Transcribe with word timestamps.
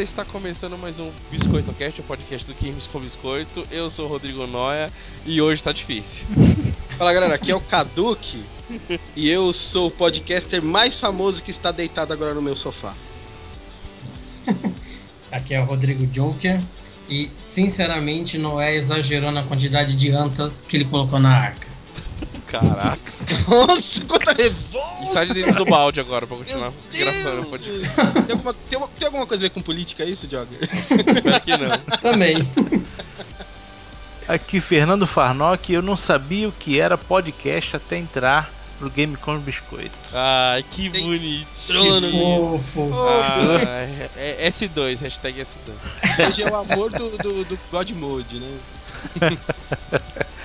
galera, 0.00 0.02
está 0.02 0.24
começando 0.24 0.78
mais 0.78 0.98
um 0.98 1.10
Biscoito 1.30 1.72
Cast, 1.74 2.00
o 2.00 2.04
podcast 2.04 2.46
do 2.46 2.54
Games 2.54 2.86
com 2.86 2.98
Biscoito. 3.00 3.66
Eu 3.70 3.90
sou 3.90 4.06
o 4.06 4.08
Rodrigo 4.08 4.46
Noia 4.46 4.90
e 5.26 5.42
hoje 5.42 5.62
tá 5.62 5.72
difícil. 5.72 6.26
Fala 6.96 7.12
galera, 7.12 7.34
aqui 7.34 7.50
é 7.50 7.54
o 7.54 7.60
Kaduki 7.60 8.42
e 9.14 9.28
eu 9.28 9.52
sou 9.52 9.88
o 9.88 9.90
podcaster 9.90 10.62
mais 10.62 10.94
famoso 10.94 11.42
que 11.42 11.50
está 11.50 11.70
deitado 11.70 12.12
agora 12.12 12.34
no 12.34 12.40
meu 12.40 12.56
sofá. 12.56 12.94
Aqui 15.30 15.54
é 15.54 15.60
o 15.60 15.64
Rodrigo 15.64 16.06
Joker 16.06 16.60
e, 17.08 17.30
sinceramente, 17.40 18.38
Noé 18.38 18.74
exagerou 18.74 19.30
na 19.30 19.42
quantidade 19.42 19.94
de 19.94 20.10
antas 20.10 20.60
que 20.60 20.76
ele 20.76 20.84
colocou 20.84 21.20
na 21.20 21.30
arca. 21.30 21.69
Caraca. 22.50 22.98
Nossa, 23.48 24.00
quanta 24.08 24.32
revolta! 24.32 25.02
E 25.02 25.06
sai 25.06 25.26
de 25.26 25.34
dentro 25.34 25.54
do 25.54 25.64
balde 25.64 26.00
agora 26.00 26.26
pra 26.26 26.36
continuar 26.36 26.72
gravando 26.92 27.42
o 27.42 27.46
podcast. 27.46 27.88
Tem 28.26 28.32
alguma, 28.34 28.54
tem, 28.54 28.78
uma- 28.78 28.88
tem 28.88 29.06
alguma 29.06 29.26
coisa 29.26 29.42
a 29.44 29.48
ver 29.48 29.50
com 29.50 29.60
política 29.62 30.04
isso, 30.04 30.26
Jogger? 30.28 30.58
Espero 30.62 31.40
que 31.40 31.56
não. 31.56 31.78
Também. 32.00 32.36
Aqui 34.28 34.60
Fernando 34.60 35.06
Farnock, 35.06 35.72
eu 35.72 35.82
não 35.82 35.96
sabia 35.96 36.48
o 36.48 36.52
que 36.52 36.78
era 36.80 36.96
podcast 36.98 37.76
até 37.76 37.96
entrar 37.96 38.50
pro 38.78 38.88
Game 38.90 39.16
com 39.16 39.38
Biscoito. 39.38 39.90
Ai, 40.12 40.64
que 40.70 40.88
Tem 40.90 41.04
bonitinho. 41.04 41.46
trono. 41.66 42.58
Fofo. 42.58 42.90
Ah, 42.94 43.86
é, 44.16 44.46
é 44.46 44.48
S2, 44.48 45.00
hashtag 45.00 45.40
S2. 45.42 46.28
Hoje 46.28 46.42
é 46.42 46.50
o 46.50 46.56
amor 46.56 46.90
do, 46.90 47.10
do, 47.18 47.44
do 47.44 47.58
God 47.70 47.90
Mode, 47.90 48.36
né? 48.38 48.58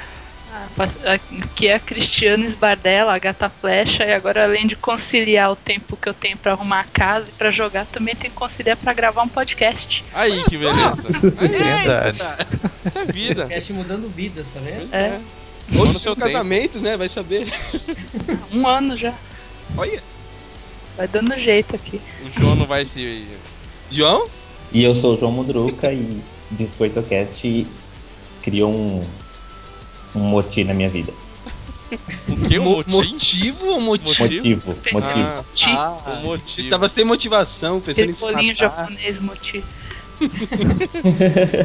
Ah, 0.55 0.67
Aqui 1.13 1.67
é 1.67 1.75
a 1.75 1.79
Cristiane 1.79 2.45
Esbardella, 2.45 3.13
a 3.13 3.19
gata 3.19 3.49
flecha, 3.49 4.05
e 4.05 4.13
agora 4.13 4.43
além 4.45 4.65
de 4.65 4.75
conciliar 4.75 5.51
o 5.51 5.55
tempo 5.55 5.97
que 5.97 6.07
eu 6.07 6.13
tenho 6.13 6.37
pra 6.37 6.53
arrumar 6.53 6.81
a 6.81 6.83
casa 6.85 7.27
e 7.29 7.31
pra 7.33 7.51
jogar, 7.51 7.85
também 7.85 8.15
tenho 8.15 8.31
que 8.31 8.39
conciliar 8.39 8.77
pra 8.77 8.93
gravar 8.93 9.23
um 9.23 9.27
podcast. 9.27 10.03
Aí, 10.13 10.43
que 10.45 10.57
beleza. 10.57 11.09
Aí, 11.39 11.47
Verdade. 11.47 12.19
isso 12.85 12.97
é 12.97 13.05
vida. 13.05 13.45
Cast 13.47 13.73
mudando 13.73 14.07
vidas, 14.07 14.49
tá 14.49 14.59
vendo? 14.61 14.93
É, 14.93 15.19
no 15.69 15.81
Hoje 15.81 15.91
seu 15.93 15.99
seu 15.99 16.15
casamento, 16.15 16.79
né? 16.79 16.95
Vai 16.95 17.09
saber. 17.09 17.51
um 18.51 18.65
ano 18.67 18.95
já. 18.95 19.13
Olha. 19.77 20.01
Vai 20.95 21.07
dando 21.07 21.37
jeito 21.37 21.75
aqui. 21.75 21.99
O 22.25 22.39
João 22.39 22.55
não 22.55 22.65
vai 22.65 22.85
se. 22.85 23.25
João? 23.91 24.27
E 24.71 24.83
eu 24.83 24.95
sou 24.95 25.15
o 25.15 25.19
João 25.19 25.31
Mudruca 25.31 25.91
e 25.91 26.21
BiscoitoCast 26.51 27.67
criou 28.41 28.71
um, 28.71 29.03
um 30.15 30.19
moti 30.19 30.63
na 30.63 30.73
minha 30.73 30.89
vida. 30.89 31.13
O 32.27 32.35
que? 32.47 32.57
Um 32.59 32.63
Mo- 32.63 32.83
motivo 32.87 33.65
ou 33.67 33.79
motivo? 33.79 34.09
Motivo? 34.19 34.69
Motivo, 34.73 34.75
motivo. 34.91 35.19
Ah, 35.19 35.43
Ti, 35.53 35.65
Ah, 35.69 35.97
um 36.07 36.21
motivo. 36.23 36.61
Estava 36.61 36.89
sem 36.89 37.05
motivação, 37.05 37.79
pensando 37.79 38.09
em 38.09 38.13
se 38.13 38.19
bolinho 38.19 38.53
matar. 38.53 38.55
japonês 38.55 39.19
motivo. 39.19 39.65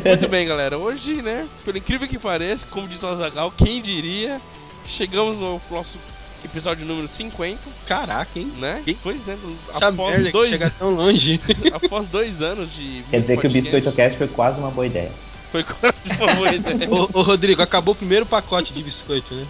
Muito 0.04 0.28
bem, 0.28 0.46
galera. 0.46 0.76
Hoje, 0.78 1.22
né, 1.22 1.46
pelo 1.64 1.78
incrível 1.78 2.06
que 2.08 2.18
pareça, 2.18 2.66
como 2.70 2.86
diz 2.88 3.02
o 3.02 3.06
Azagal, 3.06 3.52
quem 3.56 3.80
diria, 3.80 4.40
chegamos 4.88 5.38
no 5.38 5.60
nosso 5.70 5.98
episódio 6.44 6.84
número 6.86 7.06
50, 7.08 7.58
Caraca, 7.86 8.30
hein? 8.38 8.50
né? 8.58 8.82
Quem- 8.84 8.96
Pois 9.02 9.28
é, 9.28 9.36
após 9.74 9.94
merda 10.10 10.24
que 10.26 10.32
dois, 10.32 10.50
chega 10.50 10.70
tão 10.78 10.90
longe. 10.90 11.40
após 11.72 12.08
dois 12.08 12.42
anos 12.42 12.74
de. 12.74 13.02
Quer 13.10 13.20
dizer 13.20 13.34
que 13.38 13.46
o 13.46 13.50
podcast, 13.50 13.70
BiscoitoCast 13.70 14.18
foi 14.18 14.28
quase 14.28 14.58
uma 14.58 14.70
boa 14.70 14.86
ideia. 14.86 15.10
Foi 15.50 15.64
quase 15.64 16.12
uma 16.18 16.34
boa 16.34 16.52
ideia. 16.52 16.88
ô, 16.90 17.08
ô, 17.12 17.22
Rodrigo, 17.22 17.62
acabou 17.62 17.92
o 17.92 17.96
primeiro 17.96 18.24
pacote 18.24 18.72
de 18.72 18.82
biscoito, 18.82 19.34
né? 19.34 19.46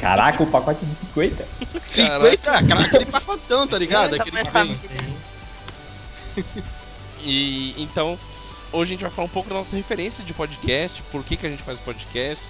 Caraca, 0.00 0.42
o 0.42 0.46
pacote 0.46 0.84
de 0.84 0.94
50. 0.94 1.46
50? 1.94 2.36
Caraca, 2.38 2.74
aquele 2.74 3.06
pacotão, 3.06 3.66
tá 3.66 3.78
ligado? 3.78 4.16
É, 4.16 4.20
Aquele 4.20 4.44
que. 4.76 5.26
E 7.22 7.74
então, 7.78 8.18
hoje 8.72 8.90
a 8.90 8.94
gente 8.94 9.02
vai 9.02 9.10
falar 9.10 9.26
um 9.26 9.30
pouco 9.30 9.48
das 9.48 9.58
nossas 9.58 9.72
referências 9.72 10.26
de 10.26 10.34
podcast, 10.34 11.02
por 11.10 11.24
que, 11.24 11.36
que 11.36 11.46
a 11.46 11.50
gente 11.50 11.62
faz 11.62 11.78
podcast. 11.78 12.42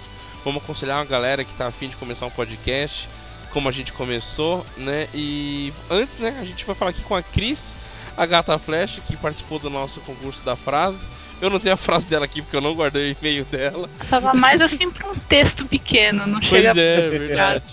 Vamos 0.43 0.63
aconselhar 0.63 0.97
uma 0.97 1.05
galera 1.05 1.43
que 1.43 1.53
tá 1.53 1.67
afim 1.67 1.89
de 1.89 1.95
começar 1.95 2.25
um 2.25 2.29
podcast, 2.29 3.09
como 3.51 3.67
a 3.69 3.71
gente 3.71 3.93
começou, 3.93 4.65
né? 4.77 5.07
E 5.13 5.73
antes, 5.89 6.17
né, 6.17 6.37
a 6.39 6.45
gente 6.45 6.65
vai 6.65 6.75
falar 6.75 6.91
aqui 6.91 7.01
com 7.01 7.15
a 7.15 7.23
Cris, 7.23 7.75
a 8.15 8.25
gata 8.25 8.57
flecha, 8.59 9.01
que 9.01 9.15
participou 9.17 9.59
do 9.59 9.69
nosso 9.69 9.99
concurso 10.01 10.43
da 10.43 10.55
frase. 10.55 11.05
Eu 11.41 11.49
não 11.49 11.59
tenho 11.59 11.75
a 11.75 11.77
frase 11.77 12.07
dela 12.07 12.25
aqui 12.25 12.41
porque 12.41 12.55
eu 12.55 12.61
não 12.61 12.73
guardei 12.73 13.11
o 13.11 13.15
e-mail 13.19 13.45
dela. 13.45 13.89
Tava 14.09 14.33
mais 14.33 14.59
assim 14.59 14.89
pra 14.89 15.07
um 15.07 15.15
texto 15.15 15.65
pequeno, 15.65 16.25
não 16.25 16.39
Pois 16.39 16.63
chega 16.63 16.79
é, 16.79 17.09
verdade. 17.09 17.63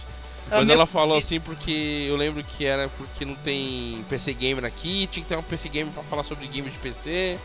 É 0.51 0.59
Mas 0.59 0.69
ela 0.69 0.87
falou 0.87 1.17
assim 1.17 1.41
porque 1.41 2.07
eu 2.07 2.17
lembro 2.17 2.45
que 2.45 2.67
era 2.67 2.89
porque 2.89 3.25
não 3.25 3.35
tem 3.35 4.05
PC 4.09 4.35
Gamer 4.35 4.65
aqui, 4.65 5.09
tinha 5.11 5.23
que 5.23 5.29
ter 5.29 5.39
um 5.39 5.43
PC 5.43 5.69
Gamer 5.71 5.93
pra 5.93 6.03
falar 6.03 6.23
sobre 6.23 6.47
game 6.47 6.69
de 6.69 6.79
PC. 6.79 7.39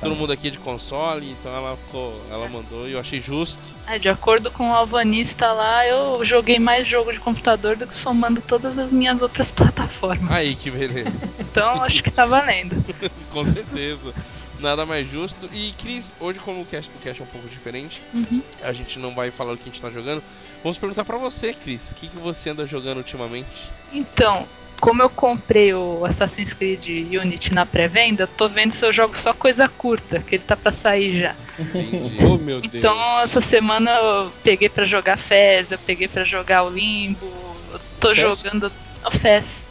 Todo 0.00 0.14
mundo 0.14 0.32
aqui 0.32 0.48
é 0.48 0.50
de 0.50 0.58
console, 0.58 1.30
então 1.32 1.54
ela 1.54 1.76
ficou, 1.76 2.18
ela 2.30 2.48
mandou 2.48 2.88
e 2.88 2.92
eu 2.92 3.00
achei 3.00 3.20
justo. 3.20 3.74
É, 3.86 3.98
de 3.98 4.08
acordo 4.08 4.50
com 4.50 4.70
o 4.70 4.72
alvanista 4.72 5.52
lá, 5.52 5.86
eu 5.86 6.24
joguei 6.24 6.58
mais 6.58 6.86
jogo 6.86 7.12
de 7.12 7.18
computador 7.18 7.76
do 7.76 7.86
que 7.86 7.94
somando 7.94 8.40
todas 8.40 8.78
as 8.78 8.92
minhas 8.92 9.20
outras 9.20 9.50
plataformas. 9.50 10.30
Aí 10.30 10.54
que 10.54 10.70
beleza, 10.70 11.28
Então 11.38 11.82
acho 11.82 12.02
que 12.02 12.10
tá 12.10 12.24
valendo. 12.24 12.76
com 13.32 13.44
certeza. 13.44 14.14
Nada 14.62 14.86
mais 14.86 15.10
justo. 15.10 15.48
E 15.52 15.72
Cris, 15.72 16.14
hoje 16.20 16.38
como 16.38 16.62
o 16.62 16.64
cast, 16.64 16.88
o 16.94 16.98
cast 17.02 17.20
é 17.20 17.24
um 17.24 17.28
pouco 17.28 17.48
diferente, 17.48 18.00
Uhum. 18.14 18.40
a 18.62 18.72
gente 18.72 18.98
não 18.98 19.12
vai 19.14 19.30
falar 19.32 19.52
o 19.52 19.56
que 19.56 19.64
a 19.64 19.72
gente 19.72 19.80
tá 19.82 19.90
jogando. 19.90 20.22
Vamos 20.62 20.78
perguntar 20.78 21.04
pra 21.04 21.18
você, 21.18 21.52
Cris, 21.52 21.90
o 21.90 21.94
que, 21.96 22.06
que 22.06 22.16
você 22.16 22.50
anda 22.50 22.64
jogando 22.64 22.98
ultimamente? 22.98 23.72
Então, 23.92 24.46
como 24.80 25.02
eu 25.02 25.10
comprei 25.10 25.74
o 25.74 26.04
Assassin's 26.04 26.52
Creed 26.52 26.86
Unity 27.20 27.52
na 27.52 27.66
pré-venda, 27.66 28.22
eu 28.22 28.28
tô 28.28 28.48
vendo 28.48 28.70
se 28.70 28.84
eu 28.86 28.92
jogo 28.92 29.18
só 29.18 29.34
coisa 29.34 29.68
curta, 29.68 30.20
que 30.20 30.36
ele 30.36 30.44
tá 30.44 30.56
pra 30.56 30.70
sair 30.70 31.20
já. 31.20 31.34
Entendi. 31.58 32.16
Oh, 32.24 32.38
meu 32.38 32.60
Deus. 32.60 32.72
Então, 32.74 33.20
essa 33.20 33.40
semana 33.40 33.90
eu 33.90 34.32
peguei 34.44 34.68
pra 34.68 34.86
jogar 34.86 35.18
Fez, 35.18 35.72
eu 35.72 35.78
peguei 35.78 36.06
pra 36.06 36.22
jogar 36.22 36.62
o 36.62 36.70
Limbo, 36.70 37.26
eu 37.72 37.80
tô 37.98 38.14
Fez? 38.14 38.20
jogando 38.20 38.70
o 39.04 39.10
Fez. 39.10 39.64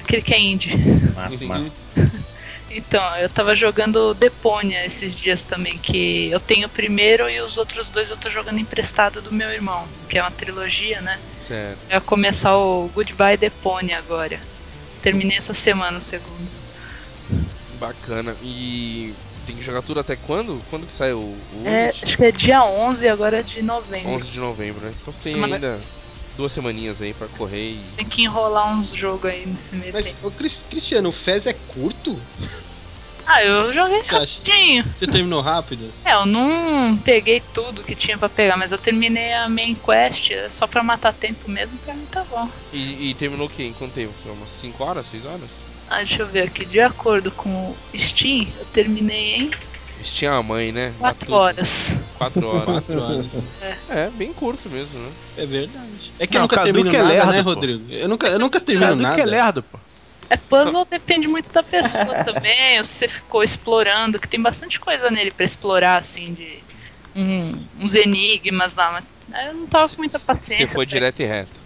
Aquele 0.00 0.22
que 0.22 0.34
é 0.34 0.40
indie. 0.40 0.76
Massa, 1.14 1.44
massa. 1.44 1.70
Então, 2.74 3.16
eu 3.16 3.28
tava 3.28 3.54
jogando 3.54 4.14
Deponia 4.14 4.84
esses 4.84 5.16
dias 5.16 5.44
também, 5.44 5.78
que 5.78 6.30
eu 6.30 6.40
tenho 6.40 6.66
o 6.66 6.70
primeiro 6.70 7.28
e 7.28 7.40
os 7.40 7.56
outros 7.58 7.90
dois 7.90 8.10
eu 8.10 8.16
tô 8.16 8.30
jogando 8.30 8.58
emprestado 8.58 9.20
do 9.20 9.32
meu 9.32 9.50
irmão, 9.50 9.88
que 10.08 10.18
é 10.18 10.22
uma 10.22 10.30
trilogia, 10.30 11.00
né? 11.02 11.20
certo. 11.36 11.86
Vai 11.90 12.00
começar 12.00 12.56
o 12.56 12.88
Goodbye 12.88 13.36
Deponia 13.36 13.98
agora. 13.98 14.40
Terminei 15.02 15.36
essa 15.36 15.52
semana 15.54 15.98
o 15.98 16.00
segundo. 16.00 16.50
Bacana. 17.78 18.36
E 18.40 19.14
tem 19.44 19.56
que 19.56 19.62
jogar 19.62 19.82
tudo 19.82 20.00
até 20.00 20.16
quando? 20.16 20.62
Quando 20.70 20.86
que 20.86 20.94
sai 20.94 21.12
o, 21.12 21.18
o 21.50 21.66
É, 21.66 21.88
acho 21.88 22.16
que 22.16 22.24
é 22.24 22.32
dia 22.32 22.64
11 22.64 23.08
agora 23.08 23.40
é 23.40 23.42
de 23.42 23.62
novembro. 23.62 24.10
11 24.12 24.30
de 24.30 24.38
novembro, 24.40 24.84
né? 24.86 24.92
Então 25.00 25.12
você 25.12 25.20
tem 25.20 25.34
Semana- 25.34 25.54
ainda 25.56 25.82
duas 26.36 26.52
semaninhas 26.52 27.00
aí 27.00 27.12
pra 27.14 27.28
correr 27.28 27.70
e. 27.70 27.84
Tem 27.96 28.06
que 28.06 28.22
enrolar 28.22 28.74
uns 28.76 28.94
jogos 28.94 29.30
aí 29.30 29.46
nesse 29.46 29.74
meio 29.76 29.92
Mas, 29.92 30.04
tempo. 30.04 30.26
ô 30.26 30.30
Cris- 30.30 30.60
Cristiano, 30.70 31.08
o 31.08 31.12
Fez 31.12 31.46
é 31.46 31.52
curto? 31.52 32.16
Ah, 33.24 33.42
eu 33.44 33.72
joguei 33.72 34.02
Você 34.02 34.14
acha? 34.14 34.38
rapidinho. 34.40 34.84
Você 34.84 35.06
terminou 35.06 35.40
rápido? 35.40 35.92
É, 36.04 36.14
eu 36.14 36.26
não 36.26 36.96
peguei 36.98 37.40
tudo 37.54 37.84
que 37.84 37.94
tinha 37.94 38.18
pra 38.18 38.28
pegar, 38.28 38.56
mas 38.56 38.72
eu 38.72 38.76
terminei 38.78 39.32
a 39.32 39.48
main 39.48 39.74
quest 39.74 40.32
só 40.50 40.66
pra 40.66 40.82
matar 40.82 41.12
tempo 41.14 41.48
mesmo, 41.48 41.78
pra 41.78 41.94
mim 41.94 42.04
tá 42.06 42.24
bom. 42.24 42.48
E, 42.72 43.10
e 43.10 43.14
terminou 43.14 43.46
o 43.46 43.50
quê? 43.50 43.62
Em 43.62 43.72
quanto 43.72 43.94
tempo? 43.94 44.12
Umas 44.26 44.50
5 44.50 44.82
horas? 44.82 45.06
6 45.06 45.24
horas? 45.24 45.50
Ah, 45.88 45.98
deixa 45.98 46.22
eu 46.22 46.26
ver 46.26 46.42
aqui. 46.48 46.64
De 46.64 46.80
acordo 46.80 47.30
com 47.30 47.70
o 47.70 47.76
Steam, 47.96 48.48
eu 48.58 48.66
terminei 48.66 49.36
em 49.36 49.50
Tinha 50.02 50.32
a 50.32 50.42
mãe, 50.42 50.72
né? 50.72 50.94
4 50.98 51.32
horas. 51.34 51.90
4 52.14 52.46
horas. 52.46 52.86
Quatro 52.86 53.00
horas. 53.02 53.26
é, 53.88 54.10
bem 54.10 54.32
curto 54.32 54.68
mesmo, 54.70 54.98
né? 54.98 55.16
É 55.36 55.46
verdade. 55.46 56.14
É 56.18 56.26
que 56.26 56.34
Não, 56.34 56.40
eu 56.40 56.42
nunca 56.42 56.56
Cadu 56.56 56.66
termino 56.72 56.90
que 56.90 56.96
é 56.96 57.02
nada, 57.02 57.14
lerdo, 57.14 57.32
né, 57.32 57.42
pô. 57.42 57.50
Rodrigo? 57.50 57.90
Eu 57.90 58.08
nunca, 58.08 58.28
eu 58.28 58.38
nunca 58.38 58.60
termino 58.60 58.86
Cadu 58.86 59.02
nada. 59.02 59.14
que 59.14 59.20
é 59.20 59.24
lerdo, 59.24 59.62
pô. 59.62 59.78
É 60.30 60.36
puzzle 60.36 60.86
depende 60.90 61.28
muito 61.28 61.52
da 61.52 61.62
pessoa 61.62 62.14
também, 62.24 62.78
ou 62.78 62.84
se 62.84 62.90
você 62.92 63.08
ficou 63.08 63.42
explorando, 63.42 64.18
que 64.18 64.28
tem 64.28 64.40
bastante 64.40 64.80
coisa 64.80 65.10
nele 65.10 65.30
pra 65.30 65.44
explorar, 65.44 65.98
assim, 65.98 66.32
de 66.32 66.64
um- 67.14 67.68
uns 67.74 67.94
enigmas 67.94 68.74
lá, 68.76 68.92
mas 68.92 69.46
eu 69.46 69.54
não 69.54 69.66
tava 69.66 69.88
com 69.94 70.00
muita 70.00 70.18
paciência. 70.18 70.66
Você 70.66 70.74
foi 70.74 70.86
direto 70.86 71.20
e 71.20 71.24
reto. 71.26 71.60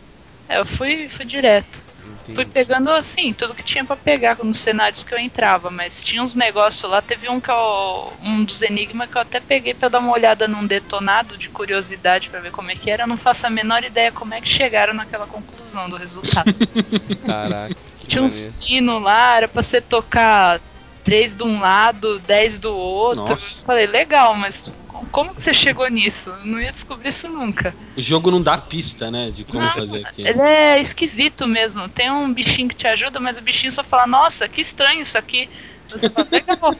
É, 0.48 0.58
eu 0.58 0.66
fui, 0.66 1.08
fui 1.08 1.24
direto. 1.24 1.85
Entendi. 2.26 2.34
Fui 2.34 2.44
pegando 2.44 2.90
assim, 2.90 3.32
tudo 3.32 3.54
que 3.54 3.64
tinha 3.64 3.84
pra 3.84 3.96
pegar 3.96 4.36
nos 4.42 4.58
cenários 4.58 5.04
que 5.04 5.14
eu 5.14 5.18
entrava, 5.18 5.70
mas 5.70 6.02
tinha 6.02 6.22
uns 6.22 6.34
negócios 6.34 6.90
lá, 6.90 7.00
teve 7.00 7.28
um 7.28 7.40
que 7.40 7.50
eu, 7.50 8.16
um 8.20 8.44
dos 8.44 8.62
enigmas 8.62 9.08
que 9.08 9.16
eu 9.16 9.22
até 9.22 9.38
peguei 9.38 9.74
pra 9.74 9.88
dar 9.88 10.00
uma 10.00 10.12
olhada 10.12 10.48
num 10.48 10.66
detonado 10.66 11.38
de 11.38 11.48
curiosidade 11.48 12.28
pra 12.28 12.40
ver 12.40 12.50
como 12.50 12.70
é 12.70 12.74
que 12.74 12.90
era, 12.90 13.04
eu 13.04 13.08
não 13.08 13.16
faço 13.16 13.46
a 13.46 13.50
menor 13.50 13.84
ideia 13.84 14.10
como 14.10 14.34
é 14.34 14.40
que 14.40 14.48
chegaram 14.48 14.92
naquela 14.92 15.26
conclusão 15.26 15.88
do 15.88 15.96
resultado. 15.96 16.52
Caraca, 17.24 17.76
tinha 18.08 18.22
um 18.22 18.26
maneiro. 18.26 18.28
sino 18.28 18.98
lá, 18.98 19.36
era 19.36 19.48
pra 19.48 19.62
você 19.62 19.80
tocar 19.80 20.60
três 21.04 21.36
de 21.36 21.44
um 21.44 21.60
lado, 21.60 22.18
dez 22.18 22.58
do 22.58 22.76
outro. 22.76 23.38
Falei, 23.64 23.86
legal, 23.86 24.34
mas 24.34 24.64
como 25.10 25.34
que 25.34 25.42
você 25.42 25.52
chegou 25.54 25.88
nisso? 25.88 26.30
Eu 26.30 26.44
não 26.46 26.60
ia 26.60 26.72
descobrir 26.72 27.08
isso 27.08 27.28
nunca. 27.28 27.74
O 27.96 28.02
jogo 28.02 28.30
não 28.30 28.42
dá 28.42 28.58
pista, 28.58 29.10
né? 29.10 29.30
De 29.30 29.44
como 29.44 29.60
Não, 29.60 29.70
fazer 29.70 30.06
aquilo. 30.06 30.28
Ele 30.28 30.40
é 30.40 30.80
esquisito 30.80 31.46
mesmo. 31.46 31.88
Tem 31.88 32.10
um 32.10 32.32
bichinho 32.32 32.68
que 32.68 32.74
te 32.76 32.86
ajuda, 32.86 33.18
mas 33.20 33.38
o 33.38 33.42
bichinho 33.42 33.72
só 33.72 33.82
fala, 33.82 34.06
nossa, 34.06 34.48
que 34.48 34.60
estranho 34.60 35.02
isso 35.02 35.16
aqui. 35.18 35.48
Você 35.88 36.08
fala, 36.10 36.26
legal. 36.30 36.74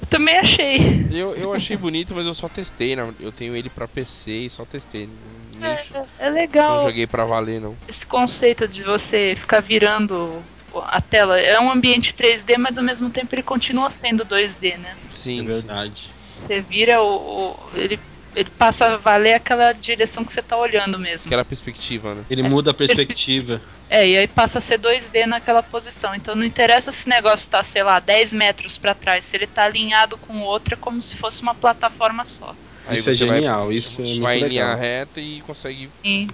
Eu 0.00 0.06
também 0.08 0.38
achei. 0.38 0.78
Eu, 1.10 1.34
eu 1.34 1.52
achei 1.54 1.76
bonito, 1.76 2.14
mas 2.14 2.26
eu 2.26 2.34
só 2.34 2.48
testei, 2.48 2.94
né? 2.94 3.02
Eu 3.18 3.32
tenho 3.32 3.56
ele 3.56 3.70
pra 3.70 3.88
PC 3.88 4.30
e 4.30 4.50
só 4.50 4.64
testei. 4.64 5.06
Nem 5.06 5.62
É, 5.62 5.80
é 6.18 6.28
não 6.28 6.34
legal 6.34 6.80
joguei 6.80 7.06
pra 7.06 7.24
valer, 7.24 7.60
não. 7.60 7.76
esse 7.88 8.06
conceito 8.06 8.68
de 8.68 8.82
você 8.84 9.34
ficar 9.36 9.60
virando 9.60 10.42
a 10.86 11.00
tela. 11.00 11.40
É 11.40 11.58
um 11.60 11.70
ambiente 11.70 12.12
3D, 12.14 12.56
mas 12.58 12.78
ao 12.78 12.84
mesmo 12.84 13.10
tempo 13.10 13.34
ele 13.34 13.42
continua 13.42 13.90
sendo 13.90 14.24
2D, 14.24 14.76
né? 14.76 14.96
É 15.04 15.12
Sim, 15.12 15.50
sim. 15.50 15.66
Você 16.48 16.60
vira 16.62 17.02
o. 17.02 17.52
o- 17.52 17.70
ele, 17.76 17.98
ele 18.34 18.50
passa 18.58 18.86
a 18.86 18.96
valer 18.96 19.34
aquela 19.34 19.72
direção 19.72 20.24
que 20.24 20.32
você 20.32 20.42
tá 20.42 20.56
olhando 20.56 20.98
mesmo. 20.98 21.28
Aquela 21.28 21.44
perspectiva, 21.44 22.14
né? 22.14 22.24
Ele 22.30 22.42
muda 22.42 22.70
a 22.70 22.74
perspectiva. 22.74 23.60
É, 23.90 24.06
e 24.06 24.16
aí 24.18 24.26
passa 24.26 24.58
a 24.58 24.60
ser 24.62 24.78
2D 24.78 25.26
naquela 25.26 25.62
posição. 25.62 26.14
Então 26.14 26.34
não 26.34 26.44
interessa 26.44 26.90
se 26.92 27.06
o 27.06 27.10
negócio 27.10 27.48
tá, 27.50 27.62
sei 27.62 27.82
lá, 27.82 28.00
10 28.00 28.32
metros 28.32 28.78
pra 28.78 28.94
trás. 28.94 29.24
Se 29.24 29.36
ele 29.36 29.46
tá 29.46 29.64
alinhado 29.64 30.16
com 30.18 30.38
o 30.38 30.44
outro, 30.44 30.74
é 30.74 30.76
como 30.76 31.00
se 31.02 31.16
fosse 31.16 31.42
uma 31.42 31.54
plataforma 31.54 32.24
só. 32.24 32.54
Isso 32.90 33.10
é 33.10 33.12
você 33.12 33.26
vai- 33.26 33.36
genial, 33.36 33.72
isso 33.72 33.88
é 33.88 34.04
muito 34.04 34.20
vai 34.22 34.38
em 34.40 34.48
linha 34.48 34.74
reta 34.74 35.20
e 35.20 35.40
consegue. 35.42 35.88
Sim. 35.88 36.28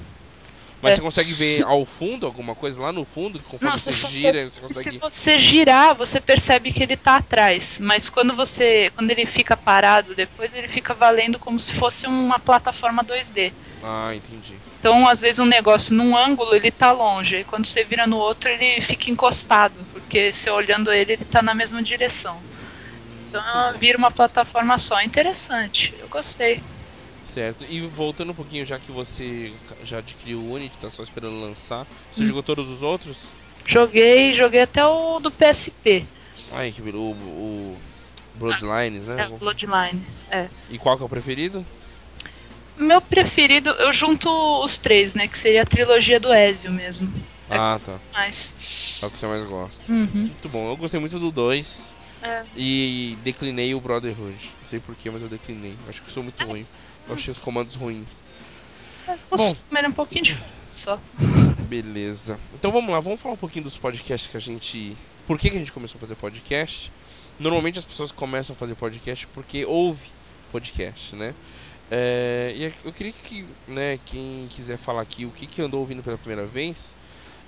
Mas 0.84 0.92
É. 0.92 0.96
você 0.96 1.02
consegue 1.02 1.32
ver 1.32 1.64
ao 1.64 1.84
fundo 1.86 2.26
alguma 2.26 2.54
coisa 2.54 2.80
lá 2.80 2.92
no 2.92 3.04
fundo? 3.04 3.42
Conforme 3.42 3.70
Não, 3.70 3.78
você 3.78 3.90
gira, 3.90 4.48
você 4.48 4.60
Se 4.60 4.66
consegue. 4.68 4.98
você 5.00 5.38
girar, 5.38 5.96
você 5.96 6.20
percebe 6.20 6.72
que 6.72 6.82
ele 6.82 6.96
tá 6.96 7.16
atrás. 7.16 7.78
Mas 7.80 8.10
quando 8.10 8.36
você. 8.36 8.90
Quando 8.94 9.10
ele 9.10 9.26
fica 9.26 9.56
parado, 9.56 10.14
depois 10.14 10.52
ele 10.54 10.68
fica 10.68 10.94
valendo 10.94 11.38
como 11.38 11.58
se 11.58 11.72
fosse 11.72 12.06
uma 12.06 12.38
plataforma 12.38 13.02
2D. 13.02 13.52
Ah, 13.82 14.14
entendi. 14.14 14.60
Então, 14.78 15.08
às 15.08 15.22
vezes, 15.22 15.38
um 15.38 15.46
negócio 15.46 15.94
num 15.96 16.14
ângulo 16.16 16.54
ele 16.54 16.70
tá 16.70 16.92
longe. 16.92 17.36
E 17.36 17.44
quando 17.44 17.66
você 17.66 17.84
vira 17.84 18.06
no 18.06 18.18
outro, 18.18 18.50
ele 18.50 18.82
fica 18.82 19.10
encostado. 19.10 19.86
Porque 19.90 20.32
você 20.32 20.50
olhando 20.50 20.92
ele, 20.92 21.14
ele 21.14 21.24
tá 21.24 21.42
na 21.42 21.54
mesma 21.54 21.82
direção. 21.82 22.44
Então 23.28 23.78
vira 23.78 23.98
uma 23.98 24.10
plataforma 24.10 24.78
só. 24.78 25.00
Interessante. 25.02 25.96
Eu 25.98 26.08
gostei. 26.08 26.62
Certo. 27.34 27.64
E 27.64 27.80
voltando 27.80 28.30
um 28.30 28.34
pouquinho, 28.34 28.64
já 28.64 28.78
que 28.78 28.92
você 28.92 29.52
já 29.82 29.98
adquiriu 29.98 30.38
o 30.38 30.52
Unity, 30.52 30.78
tá 30.78 30.88
só 30.88 31.02
esperando 31.02 31.40
lançar. 31.40 31.84
Você 32.12 32.22
Hum. 32.22 32.28
jogou 32.28 32.44
todos 32.44 32.68
os 32.68 32.80
outros? 32.80 33.18
Joguei, 33.66 34.34
joguei 34.34 34.60
até 34.60 34.86
o 34.86 35.18
do 35.18 35.32
PSP. 35.32 36.06
Ai, 36.52 36.70
que 36.70 36.80
virou 36.80 37.12
o, 37.12 37.76
Bloodlines, 38.36 39.04
né? 39.04 39.24
É, 39.24 39.28
Bloodline. 39.28 40.06
É. 40.30 40.48
E 40.70 40.78
qual 40.78 40.96
que 40.96 41.02
é 41.02 41.06
o 41.06 41.08
preferido? 41.08 41.66
Meu 42.76 43.00
preferido, 43.00 43.70
eu 43.70 43.92
junto 43.92 44.28
os 44.62 44.78
três, 44.78 45.14
né? 45.14 45.26
Que 45.26 45.36
seria 45.36 45.62
a 45.62 45.66
trilogia 45.66 46.20
do 46.20 46.32
Ezio 46.32 46.70
mesmo. 46.70 47.12
É. 47.50 47.56
Ah, 47.56 47.80
tá. 47.84 48.00
Mas. 48.12 48.54
É 49.02 49.06
o 49.06 49.10
que 49.10 49.18
você 49.18 49.26
mais 49.26 49.48
gosta. 49.48 49.92
Uhum. 49.92 50.08
Muito 50.12 50.48
bom. 50.48 50.68
Eu 50.68 50.76
gostei 50.76 51.00
muito 51.00 51.18
do 51.18 51.32
2. 51.32 51.94
É. 52.22 52.42
E 52.56 53.16
declinei 53.24 53.74
o 53.74 53.80
Brotherhood. 53.80 54.38
Não 54.60 54.68
sei 54.68 54.78
porquê, 54.78 55.10
mas 55.10 55.20
eu 55.20 55.28
declinei. 55.28 55.76
Acho 55.88 56.00
que 56.00 56.08
eu 56.08 56.14
sou 56.14 56.22
muito 56.22 56.44
ruim. 56.44 56.64
Eu 57.08 57.14
achei 57.14 57.30
os 57.30 57.38
comandos 57.38 57.74
ruins. 57.74 58.18
O 59.30 59.36
Bom. 59.36 59.56
É 59.74 59.88
um 59.88 59.92
pouquinho 59.92 60.24
diferente 60.24 60.54
só. 60.70 60.98
Beleza. 61.68 62.38
Então 62.54 62.70
vamos 62.70 62.90
lá, 62.90 63.00
vamos 63.00 63.20
falar 63.20 63.34
um 63.34 63.38
pouquinho 63.38 63.64
dos 63.64 63.76
podcasts 63.76 64.30
que 64.30 64.36
a 64.36 64.40
gente. 64.40 64.96
Por 65.26 65.38
que, 65.38 65.50
que 65.50 65.56
a 65.56 65.58
gente 65.58 65.72
começou 65.72 65.98
a 65.98 66.00
fazer 66.00 66.14
podcast? 66.14 66.92
Normalmente 67.38 67.78
as 67.78 67.84
pessoas 67.84 68.12
começam 68.12 68.54
a 68.54 68.56
fazer 68.56 68.74
podcast 68.74 69.26
porque 69.28 69.64
ouve 69.64 70.08
podcast, 70.52 71.16
né? 71.16 71.34
É, 71.90 72.52
e 72.56 72.72
eu 72.84 72.92
queria 72.92 73.12
que, 73.12 73.44
né, 73.68 73.98
quem 74.06 74.46
quiser 74.50 74.78
falar 74.78 75.02
aqui 75.02 75.26
o 75.26 75.30
que, 75.30 75.46
que 75.46 75.60
andou 75.60 75.80
ouvindo 75.80 76.02
pela 76.02 76.16
primeira 76.16 76.46
vez, 76.46 76.96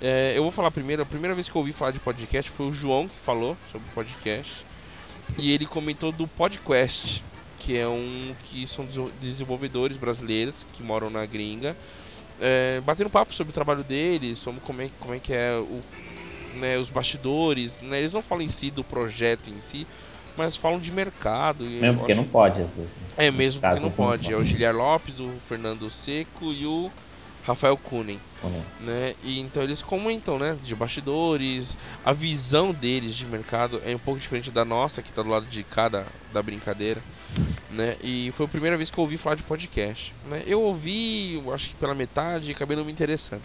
é, 0.00 0.34
eu 0.36 0.42
vou 0.42 0.52
falar 0.52 0.70
primeiro. 0.70 1.02
A 1.02 1.06
primeira 1.06 1.34
vez 1.34 1.48
que 1.48 1.56
eu 1.56 1.60
ouvi 1.60 1.72
falar 1.72 1.90
de 1.90 1.98
podcast 1.98 2.50
foi 2.50 2.66
o 2.66 2.72
João 2.72 3.08
que 3.08 3.18
falou 3.18 3.56
sobre 3.70 3.88
podcast. 3.94 4.64
E 5.38 5.52
ele 5.52 5.66
comentou 5.66 6.12
do 6.12 6.26
PodQuest, 6.26 7.22
que 7.66 7.76
é 7.76 7.88
um 7.88 8.32
que 8.44 8.64
são 8.68 8.86
desenvolvedores 9.20 9.96
brasileiros 9.96 10.64
que 10.72 10.84
moram 10.84 11.10
na 11.10 11.26
gringa. 11.26 11.76
É, 12.40 12.80
batendo 12.82 13.10
papo 13.10 13.34
sobre 13.34 13.50
o 13.50 13.54
trabalho 13.54 13.82
deles, 13.82 14.38
sobre 14.38 14.60
como 14.60 14.82
é, 14.82 14.90
como 15.00 15.14
é 15.14 15.18
que 15.18 15.32
é 15.32 15.56
o, 15.56 15.82
né, 16.60 16.78
os 16.78 16.90
bastidores. 16.90 17.80
Né? 17.80 17.98
Eles 17.98 18.12
não 18.12 18.22
falam 18.22 18.44
em 18.44 18.48
si 18.48 18.70
do 18.70 18.84
projeto 18.84 19.48
em 19.50 19.58
si, 19.58 19.84
mas 20.36 20.56
falam 20.56 20.78
de 20.78 20.92
mercado. 20.92 21.64
Mesmo 21.64 21.98
porque 21.98 22.12
acho- 22.12 22.20
não 22.22 22.28
pode, 22.28 22.64
é 23.16 23.30
mesmo 23.32 23.60
porque 23.60 23.80
não 23.80 23.90
pode. 23.90 24.32
É 24.32 24.36
o. 24.36 24.44
Giliar 24.44 24.74
Lopes, 24.74 25.18
o 25.18 25.28
Fernando 25.48 25.90
Seco 25.90 26.52
e 26.52 26.64
o 26.66 26.88
Rafael 27.42 27.76
Kunen, 27.76 28.20
Né? 28.44 28.62
né? 28.80 29.14
E 29.24 29.40
então 29.40 29.62
eles 29.62 29.82
comentam, 29.82 30.38
né, 30.38 30.56
de 30.62 30.74
bastidores, 30.74 31.76
a 32.04 32.12
visão 32.12 32.72
deles 32.72 33.16
de 33.16 33.24
mercado 33.24 33.80
é 33.84 33.94
um 33.94 33.98
pouco 33.98 34.20
diferente 34.20 34.52
da 34.52 34.64
nossa, 34.64 35.02
que 35.02 35.12
tá 35.12 35.22
do 35.22 35.30
lado 35.30 35.46
de 35.46 35.64
cada 35.64 36.04
da 36.32 36.42
brincadeira, 36.42 37.00
né? 37.76 37.96
E 38.02 38.32
foi 38.32 38.46
a 38.46 38.48
primeira 38.48 38.76
vez 38.76 38.90
que 38.90 38.98
eu 38.98 39.02
ouvi 39.02 39.16
falar 39.16 39.36
de 39.36 39.42
podcast, 39.42 40.12
né? 40.28 40.42
Eu 40.46 40.62
ouvi, 40.62 41.34
eu 41.34 41.52
acho 41.52 41.68
que 41.68 41.76
pela 41.76 41.94
metade, 41.94 42.50
e 42.50 42.54
acabei 42.54 42.76
não 42.76 42.84
me 42.84 42.90
interessando. 42.90 43.42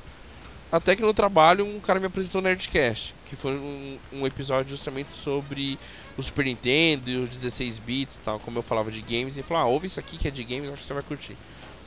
Até 0.72 0.96
que 0.96 1.02
no 1.02 1.14
trabalho 1.14 1.66
um 1.66 1.82
cara 1.82 2.00
me 2.00 2.06
apresentou 2.06 2.40
o 2.40 2.44
Nerdcast, 2.44 3.14
que 3.26 3.36
foi 3.36 3.52
um, 3.52 3.98
um 4.14 4.26
episódio 4.26 4.70
justamente 4.70 5.12
sobre 5.12 5.78
o 6.18 6.24
Super 6.24 6.46
Nintendo 6.46 7.10
e 7.10 7.18
os 7.18 7.30
16 7.30 7.78
bits 7.80 8.16
e 8.16 8.20
tal, 8.22 8.40
como 8.40 8.58
eu 8.58 8.64
falava 8.64 8.90
de 8.90 9.02
games, 9.02 9.36
e 9.36 9.40
ele 9.40 9.48
falou, 9.48 9.64
ah, 9.64 9.68
ouve 9.68 9.88
isso 9.88 10.00
aqui 10.00 10.18
que 10.18 10.30
é 10.30 10.32
de 10.32 10.44
games, 10.46 10.70
acho 10.70 10.82
que 10.82 10.88
você 10.88 10.94
vai 10.94 11.04
curtir. 11.04 11.36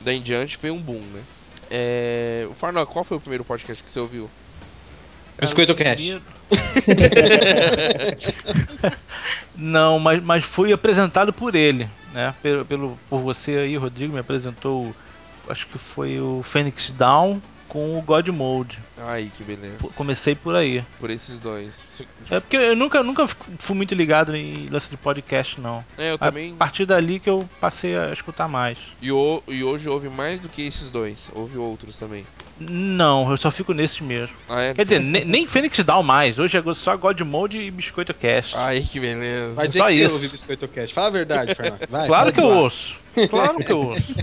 Daí 0.01 0.17
em 0.17 0.21
diante 0.21 0.55
foi 0.55 0.69
um 0.69 0.79
boom, 0.79 1.01
né? 1.01 1.23
É... 1.71 2.47
O 2.49 2.53
Farnock, 2.53 2.93
qual 2.93 3.03
foi 3.03 3.17
o 3.17 3.19
primeiro 3.19 3.43
podcast 3.43 3.83
que 3.83 3.91
você 3.91 3.99
ouviu? 3.99 4.29
Biscoito 5.39 5.75
Cash. 5.75 5.99
Não, 9.55 9.99
mas, 9.99 10.21
mas 10.21 10.45
fui 10.45 10.71
apresentado 10.71 11.33
por 11.33 11.55
ele, 11.55 11.89
né? 12.15 12.33
Pelo, 12.41 12.65
pelo, 12.65 12.99
por 13.09 13.19
você 13.19 13.57
aí, 13.57 13.75
Rodrigo, 13.75 14.13
me 14.13 14.19
apresentou, 14.19 14.95
acho 15.49 15.67
que 15.67 15.77
foi 15.77 16.19
o 16.19 16.41
Phoenix 16.41 16.89
Down 16.91 17.41
com 17.67 17.97
o 17.97 18.01
God 18.01 18.27
Mode. 18.29 18.79
Ai, 18.97 19.31
que 19.35 19.43
beleza. 19.43 19.77
Comecei 19.95 20.35
por 20.35 20.55
aí. 20.55 20.83
Por 20.99 21.09
esses 21.09 21.39
dois. 21.39 22.01
É 22.29 22.39
porque 22.39 22.55
eu 22.57 22.75
nunca, 22.75 23.03
nunca 23.03 23.27
fui 23.27 23.75
muito 23.75 23.93
ligado 23.93 24.35
em 24.35 24.67
lance 24.69 24.89
de 24.89 24.97
podcast, 24.97 25.59
não. 25.59 25.83
É, 25.97 26.11
eu 26.11 26.15
A 26.15 26.17
também. 26.17 26.55
partir 26.55 26.85
dali 26.85 27.19
que 27.19 27.29
eu 27.29 27.47
passei 27.59 27.95
a 27.97 28.11
escutar 28.13 28.47
mais. 28.47 28.77
E, 29.01 29.11
o... 29.11 29.41
e 29.47 29.63
hoje 29.63 29.87
houve 29.89 30.09
mais 30.09 30.39
do 30.39 30.47
que 30.49 30.61
esses 30.65 30.89
dois. 30.89 31.29
Houve 31.33 31.57
outros 31.57 31.95
também. 31.97 32.25
Não, 32.59 33.29
eu 33.29 33.37
só 33.37 33.51
fico 33.51 33.73
nesse 33.73 34.01
mesmo. 34.01 34.35
Ah, 34.47 34.61
é? 34.61 34.73
Quer 34.73 34.83
dizer, 34.85 34.99
ne- 35.01 35.25
nem 35.25 35.45
Phoenix 35.45 35.77
Down 35.83 36.03
mais. 36.03 36.39
Hoje 36.39 36.57
é 36.57 36.73
só 36.73 36.95
God 36.95 37.19
Mode 37.21 37.57
e 37.57 37.69
Biscoito 37.69 38.13
Cast. 38.13 38.55
Ai, 38.55 38.79
que 38.81 38.99
beleza. 38.99 39.53
Vai 39.53 39.67
dizer 39.67 39.79
Só 39.79 39.87
que 39.87 39.93
isso. 39.93 40.07
você 40.09 40.13
ouve 40.13 40.27
Biscoito 40.29 40.67
Cash. 40.69 40.91
Fala 40.91 41.07
a 41.07 41.11
verdade, 41.11 41.53
Fernando. 41.55 41.87
Vai, 41.89 42.07
Claro 42.07 42.31
que 42.31 42.39
eu 42.39 42.47
ouço. 42.47 42.95
Claro 43.29 43.57
que 43.59 43.71
eu 43.71 43.79
ouço. 43.89 44.15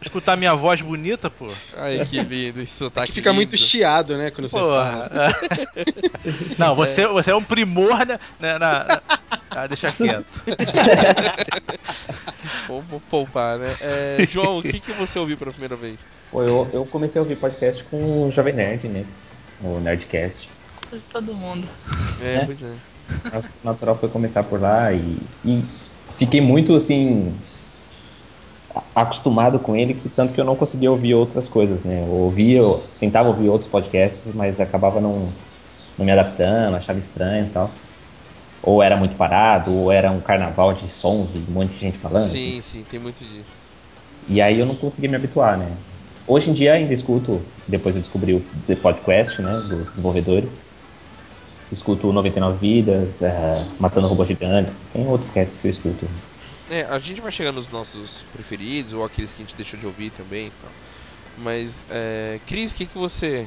Escutar 0.00 0.36
minha 0.36 0.54
voz 0.54 0.80
bonita, 0.80 1.30
pô. 1.30 1.52
Ai, 1.76 2.04
que 2.06 2.20
lindo. 2.22 2.60
Esse 2.60 2.74
sotaque 2.74 3.08
Que 3.08 3.12
fica 3.14 3.32
muito 3.32 3.54
lindo. 3.56 3.66
chiado, 3.68 4.16
né, 4.16 4.30
quando 4.30 4.48
você 4.48 4.56
fala. 4.56 5.08
Porra. 5.08 5.34
Não, 6.58 6.74
você, 6.74 7.06
você 7.06 7.30
é 7.30 7.34
um 7.36 7.42
primor 7.44 7.96
né, 8.06 8.18
na, 8.40 8.58
na- 8.58 8.84
na- 8.84 9.02
Ah, 9.50 9.66
deixa 9.66 9.90
quieto. 9.92 10.26
Vou, 12.66 12.82
vou 12.82 13.00
poupar, 13.10 13.58
né? 13.58 13.76
É, 13.80 14.26
João, 14.30 14.58
o 14.58 14.62
que, 14.62 14.80
que 14.80 14.92
você 14.92 15.18
ouviu 15.18 15.36
pela 15.36 15.50
primeira 15.50 15.76
vez? 15.76 15.98
Pô, 16.30 16.42
eu, 16.42 16.68
eu 16.72 16.86
comecei 16.86 17.18
a 17.18 17.22
ouvir 17.22 17.36
podcast 17.36 17.84
com 17.84 18.26
o 18.26 18.30
Jovem 18.30 18.54
Nerd, 18.54 18.88
né? 18.88 19.04
O 19.62 19.78
Nerdcast. 19.80 20.48
Quase 20.88 21.06
todo 21.06 21.34
mundo. 21.34 21.68
É, 22.20 22.36
É. 22.36 22.44
pois 22.44 22.62
é. 22.62 22.74
O 23.36 23.44
natural 23.66 23.96
foi 23.98 24.08
começar 24.08 24.42
por 24.44 24.60
lá 24.60 24.92
e, 24.92 25.18
e 25.44 25.62
fiquei 26.18 26.40
muito 26.40 26.74
assim 26.74 27.34
acostumado 28.94 29.58
com 29.58 29.76
ele, 29.76 29.94
que 29.94 30.08
tanto 30.08 30.32
que 30.32 30.40
eu 30.40 30.44
não 30.44 30.56
conseguia 30.56 30.90
ouvir 30.90 31.14
outras 31.14 31.48
coisas, 31.48 31.82
né? 31.84 32.02
Eu 32.02 32.08
ouvia, 32.08 32.58
eu 32.58 32.78
tentava 32.98 33.28
ouvir 33.28 33.48
outros 33.48 33.70
podcasts, 33.70 34.32
mas 34.34 34.58
acabava 34.60 35.00
não, 35.00 35.32
não 35.98 36.04
me 36.04 36.12
adaptando, 36.12 36.76
achava 36.76 36.98
estranho 36.98 37.46
e 37.46 37.50
tal. 37.50 37.70
Ou 38.62 38.82
era 38.82 38.96
muito 38.96 39.16
parado, 39.16 39.72
ou 39.72 39.90
era 39.90 40.10
um 40.10 40.20
carnaval 40.20 40.72
de 40.72 40.88
sons 40.88 41.34
e 41.34 41.38
um 41.38 41.52
monte 41.52 41.72
de 41.72 41.78
gente 41.78 41.98
falando. 41.98 42.28
Sim, 42.28 42.60
sim, 42.62 42.84
tem 42.84 43.00
muito 43.00 43.24
disso. 43.24 43.74
E 44.28 44.40
aí 44.40 44.58
eu 44.58 44.66
não 44.66 44.76
consegui 44.76 45.08
me 45.08 45.16
habituar, 45.16 45.58
né? 45.58 45.66
Hoje 46.26 46.50
em 46.50 46.54
dia 46.54 46.74
ainda 46.74 46.94
escuto, 46.94 47.42
depois 47.66 47.96
eu 47.96 48.00
descobri 48.00 48.34
o 48.34 48.40
The 48.66 48.76
Podcast, 48.76 49.42
né, 49.42 49.52
dos 49.68 49.90
desenvolvedores. 49.90 50.60
Escuto 51.70 52.08
o 52.08 52.12
99 52.12 52.58
Vidas, 52.58 53.20
eh, 53.20 53.64
Matando 53.80 54.06
Robôs 54.06 54.28
Gigantes, 54.28 54.86
tem 54.92 55.06
outros 55.06 55.30
casts 55.30 55.56
que 55.58 55.66
eu 55.66 55.70
escuto. 55.70 56.06
É, 56.72 56.86
a 56.88 56.98
gente 56.98 57.20
vai 57.20 57.30
chegando 57.30 57.56
nos 57.56 57.68
nossos 57.68 58.22
preferidos, 58.32 58.92
ou 58.94 59.04
aqueles 59.04 59.32
que 59.34 59.42
a 59.42 59.44
gente 59.44 59.54
deixou 59.56 59.78
de 59.78 59.86
ouvir 59.86 60.10
também 60.10 60.46
e 60.46 60.50
tal. 60.50 60.70
Mas, 61.36 61.84
é, 61.90 62.40
Cris, 62.46 62.72
o 62.72 62.74
que, 62.76 62.86
que 62.86 62.96
você 62.98 63.46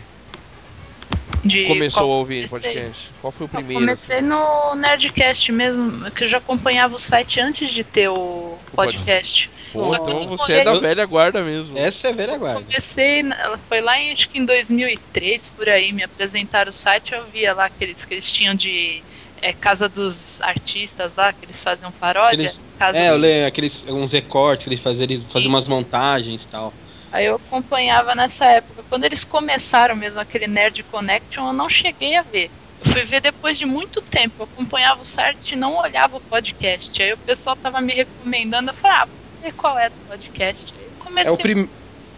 De 1.44 1.65
Começou 1.65 2.01
qual 2.03 2.12
a 2.12 2.15
ouvir 2.17 2.48
comecei. 2.50 2.72
podcast? 2.74 3.12
Qual 3.22 3.32
foi 3.32 3.46
o 3.46 3.48
Eu 3.48 3.50
primeiro? 3.50 3.79
comecei 3.82 4.17
assim? 4.17 4.27
no 4.27 4.75
Nerdcast 4.75 5.51
mesmo, 5.51 6.12
que 6.12 6.24
eu 6.24 6.27
já 6.27 6.38
acompanhava 6.39 6.96
o 6.96 7.00
site 7.00 7.39
antes 7.39 7.70
de 7.72 7.84
ter 7.84 8.10
o 8.10 8.58
podcast. 8.75 9.50
Pô, 9.72 9.82
então 9.96 10.22
eu 10.22 10.27
você 10.29 10.53
é 10.53 10.58
da 10.63 10.72
comecei- 10.72 10.88
velha 10.89 11.05
guarda 11.05 11.41
mesmo. 11.44 11.77
Essa 11.77 12.08
é 12.08 12.13
velha 12.13 12.38
guarda. 12.38 12.62
Comecei, 12.62 13.22
na- 13.24 13.36
ela 13.39 13.58
foi 13.67 13.82
lá 13.82 14.00
em, 14.00 14.12
acho 14.12 14.29
que 14.29 14.39
em 14.39 14.46
2003, 14.46 15.50
por 15.50 15.67
aí, 15.70 15.91
me 15.91 16.03
apresentaram 16.03 16.70
o 16.70 16.74
site, 16.74 17.13
eu 17.13 17.27
via 17.27 17.53
lá 17.53 17.65
aqueles 17.65 18.05
que 18.05 18.13
eles 18.15 18.32
tinham 18.32 18.55
de 18.55 19.03
é, 19.41 19.51
Casa 19.53 19.88
dos 19.89 20.41
Artistas 20.41 21.15
lá, 21.15 21.32
que 21.34 21.46
eles 21.46 21.62
faziam 21.62 21.91
paródia. 21.91 22.50
Aqueles- 22.50 22.64
Casa 22.77 22.98
É, 23.00 23.10
eu 23.10 23.17
lembro 23.17 23.48
aqueles 23.48 23.84
uns 23.86 24.12
recortes 24.12 24.63
que 24.63 24.70
eles 24.70 24.82
faziam, 24.82 25.03
eles 25.03 25.32
faziam 25.32 25.50
umas 25.50 25.67
montagens 25.67 26.44
e 26.44 26.50
tal. 26.50 26.77
Aí 27.12 27.25
eu 27.25 27.36
acompanhava 27.36 28.13
nessa 28.15 28.46
época. 28.46 28.84
Quando 28.84 29.05
eles 29.05 29.24
começaram 29.24 29.96
mesmo 29.96 30.20
aquele 30.20 30.48
Nerd 30.48 30.84
Connection, 30.84 31.48
eu 31.48 31.53
não 31.53 31.70
cheguei 31.70 32.15
a 32.17 32.24
ver. 32.24 32.51
Eu 32.79 32.91
fui 32.91 33.03
ver 33.03 33.22
depois 33.22 33.58
de 33.58 33.65
muito 33.65 34.01
tempo. 34.01 34.36
Eu 34.39 34.44
acompanhava 34.46 35.01
o 35.01 35.05
site 35.05 35.53
e 35.53 35.55
não 35.55 35.77
olhava 35.77 36.17
o 36.17 36.22
podcast. 36.22 37.01
Aí 37.01 37.13
o 37.13 37.17
pessoal 37.17 37.55
tava 37.55 37.79
me 37.82 37.94
recomendando. 37.94 38.70
Eu 38.70 38.74
falei, 38.74 38.98
ah, 38.98 39.05
vou 39.05 39.17
ver 39.41 39.53
qual 39.53 39.77
é 39.79 39.89
do 39.89 39.96
podcast. 40.05 40.77
Aí 40.77 40.86
eu 40.86 40.91
É 40.91 41.00
comecei 41.00 41.34
o 41.34 41.38
prim... 41.38 41.70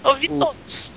a 0.04 0.10
ouvir 0.10 0.30
o- 0.30 0.40
todos. 0.40 0.94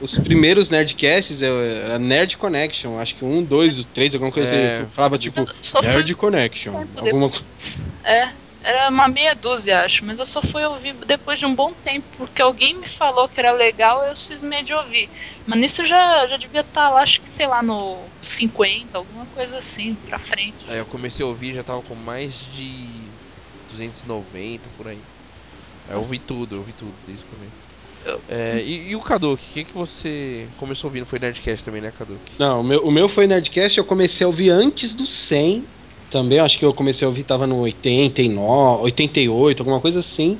Os 0.00 0.16
primeiros 0.18 0.70
Nerdcasts 0.70 1.42
era 1.42 1.98
Nerd 1.98 2.38
Connection, 2.38 2.98
acho 2.98 3.14
que 3.16 3.24
um, 3.24 3.44
dois, 3.44 3.78
o 3.78 3.84
três, 3.84 4.14
alguma 4.14 4.32
coisa 4.32 4.48
É, 4.48 4.78
assim. 4.78 4.90
Falava 4.94 5.18
de- 5.18 5.24
tipo 5.28 5.44
fui 5.44 5.82
Nerd 5.82 6.14
Connection. 6.14 6.74
Alguma 6.96 7.28
depois. 7.30 7.84
É, 8.02 8.32
era 8.62 8.88
uma 8.88 9.08
meia 9.08 9.34
dúzia, 9.34 9.82
acho, 9.82 10.04
mas 10.04 10.18
eu 10.18 10.26
só 10.26 10.42
fui 10.42 10.64
ouvir 10.64 10.94
depois 11.06 11.38
de 11.38 11.46
um 11.46 11.54
bom 11.54 11.72
tempo, 11.74 12.06
porque 12.16 12.42
alguém 12.42 12.78
me 12.78 12.88
falou 12.88 13.28
que 13.28 13.40
era 13.40 13.52
legal, 13.52 14.04
eu 14.04 14.14
cismei 14.14 14.62
de 14.62 14.72
ouvir. 14.72 15.08
Mas 15.46 15.58
nisso 15.58 15.82
eu 15.82 15.86
já, 15.86 16.26
já 16.26 16.36
devia 16.36 16.60
estar 16.60 16.90
lá, 16.90 17.02
acho 17.02 17.20
que 17.20 17.30
sei 17.30 17.46
lá, 17.46 17.62
no 17.62 18.10
50, 18.20 18.98
alguma 18.98 19.26
coisa 19.26 19.56
assim, 19.58 19.94
pra 19.94 20.18
frente. 20.18 20.70
Aí 20.70 20.78
eu 20.78 20.86
comecei 20.86 21.24
a 21.24 21.28
ouvir 21.28 21.54
já 21.54 21.64
tava 21.64 21.82
com 21.82 21.94
mais 21.94 22.34
de 22.36 23.10
290 23.68 24.70
por 24.76 24.88
aí. 24.88 25.02
Aí 25.88 25.94
eu 25.94 25.98
ouvi 25.98 26.18
tudo, 26.18 26.54
eu 26.56 26.58
ouvi 26.60 26.72
tudo 26.72 26.94
desde 27.04 27.24
o 27.24 27.28
começo. 27.28 27.70
É, 28.28 28.58
e, 28.62 28.90
e 28.90 28.96
o 28.96 29.00
Kaduk, 29.00 29.42
o 29.42 29.52
que, 29.52 29.64
que 29.64 29.74
você 29.74 30.48
começou 30.56 30.88
ouvindo? 30.88 31.06
Foi 31.06 31.18
Nerdcast 31.18 31.64
também, 31.64 31.82
né, 31.82 31.90
Kaduk? 31.90 32.20
Não, 32.38 32.60
o 32.60 32.64
meu, 32.64 32.84
o 32.84 32.90
meu 32.90 33.08
foi 33.08 33.26
Nerdcast, 33.26 33.76
eu 33.76 33.84
comecei 33.84 34.24
a 34.24 34.28
ouvir 34.28 34.50
antes 34.50 34.94
do 34.94 35.06
100. 35.06 35.66
Também, 36.10 36.40
acho 36.40 36.58
que 36.58 36.64
eu 36.64 36.74
comecei 36.74 37.04
a 37.04 37.08
ouvir, 37.08 37.22
tava 37.22 37.46
no 37.46 37.60
89, 37.60 38.82
88, 38.82 39.60
alguma 39.60 39.80
coisa 39.80 40.00
assim. 40.00 40.36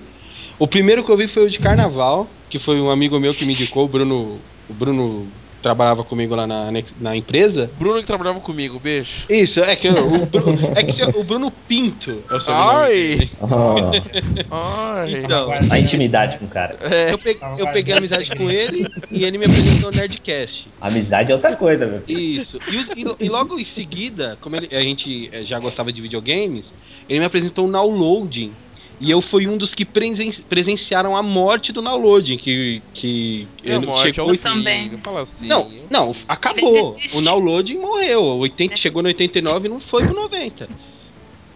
O 0.58 0.66
primeiro 0.66 1.04
que 1.04 1.10
eu 1.10 1.14
ouvi 1.14 1.28
foi 1.28 1.46
o 1.46 1.50
de 1.50 1.58
Carnaval, 1.58 2.26
que 2.50 2.58
foi 2.58 2.80
um 2.80 2.90
amigo 2.90 3.18
meu 3.20 3.32
que 3.32 3.44
me 3.44 3.52
indicou, 3.52 3.84
o 3.84 3.88
Bruno. 3.88 4.38
O 4.68 4.74
Bruno 4.74 5.26
trabalhava 5.62 6.04
comigo 6.04 6.34
lá 6.34 6.46
na, 6.46 6.70
na 6.98 7.16
empresa. 7.16 7.70
Bruno 7.76 8.00
que 8.00 8.06
trabalhava 8.06 8.40
comigo, 8.40 8.78
beijo. 8.80 9.26
Isso, 9.28 9.60
é 9.60 9.76
que 9.76 9.88
o, 9.88 10.26
Bruno, 10.26 10.58
é 10.74 10.82
que 10.82 11.02
o 11.18 11.24
Bruno 11.24 11.50
Pinto 11.50 12.24
é 12.30 12.34
o 12.34 12.40
sobrenome 12.40 12.78
Ai! 12.78 12.92
dele. 12.92 13.30
Oh, 13.40 14.54
Ai, 14.54 15.14
Então, 15.24 15.50
a 15.70 15.78
intimidade 15.78 16.38
com 16.38 16.44
o 16.46 16.48
cara. 16.48 16.76
é, 16.80 17.12
eu, 17.12 17.18
pe- 17.18 17.38
eu 17.58 17.66
peguei 17.72 17.94
amizade 17.94 18.30
com 18.30 18.50
ele 18.50 18.86
e 19.10 19.24
ele 19.24 19.38
me 19.38 19.46
apresentou 19.46 19.90
o 19.90 19.94
Nerdcast. 19.94 20.72
Amizade 20.80 21.32
é 21.32 21.34
outra 21.34 21.56
coisa, 21.56 21.86
meu 21.86 22.00
filho. 22.02 22.18
Isso. 22.42 22.58
E, 22.70 22.76
os- 22.76 22.88
e- 22.96 23.24
e 23.24 23.28
logo 23.28 23.58
em 23.58 23.64
seguida, 23.64 24.38
como 24.40 24.56
ele- 24.56 24.74
a 24.74 24.80
gente 24.80 25.28
eh, 25.32 25.44
já 25.44 25.58
gostava 25.58 25.92
de 25.92 26.00
videogames, 26.00 26.66
ele 27.08 27.20
me 27.20 27.26
apresentou 27.26 27.68
o 27.68 27.72
Downloading. 27.72 28.56
E 29.00 29.10
eu 29.10 29.22
fui 29.22 29.48
um 29.48 29.56
dos 29.56 29.74
que 29.74 29.84
presen- 29.84 30.30
presenciaram 30.46 31.16
a 31.16 31.22
morte 31.22 31.72
do 31.72 31.80
Downloading, 31.80 32.36
que, 32.36 32.82
que 32.92 33.48
é 33.64 33.72
a 33.72 33.76
ele 33.76 33.86
morte, 33.86 34.10
é 34.10 34.12
chegou 34.12 34.30
o 34.30 34.34
e- 34.34 34.36
fim, 34.36 34.42
também. 34.44 34.90
assim. 35.22 35.46
Não, 35.48 35.70
não, 35.90 36.14
acabou. 36.28 36.94
O 37.14 37.22
Downloading 37.22 37.78
morreu. 37.78 38.22
O 38.22 38.38
80, 38.40 38.76
chegou 38.76 39.02
no 39.02 39.08
89 39.08 39.66
e 39.66 39.70
não 39.70 39.80
foi 39.80 40.04
pro 40.04 40.14
90. 40.14 40.68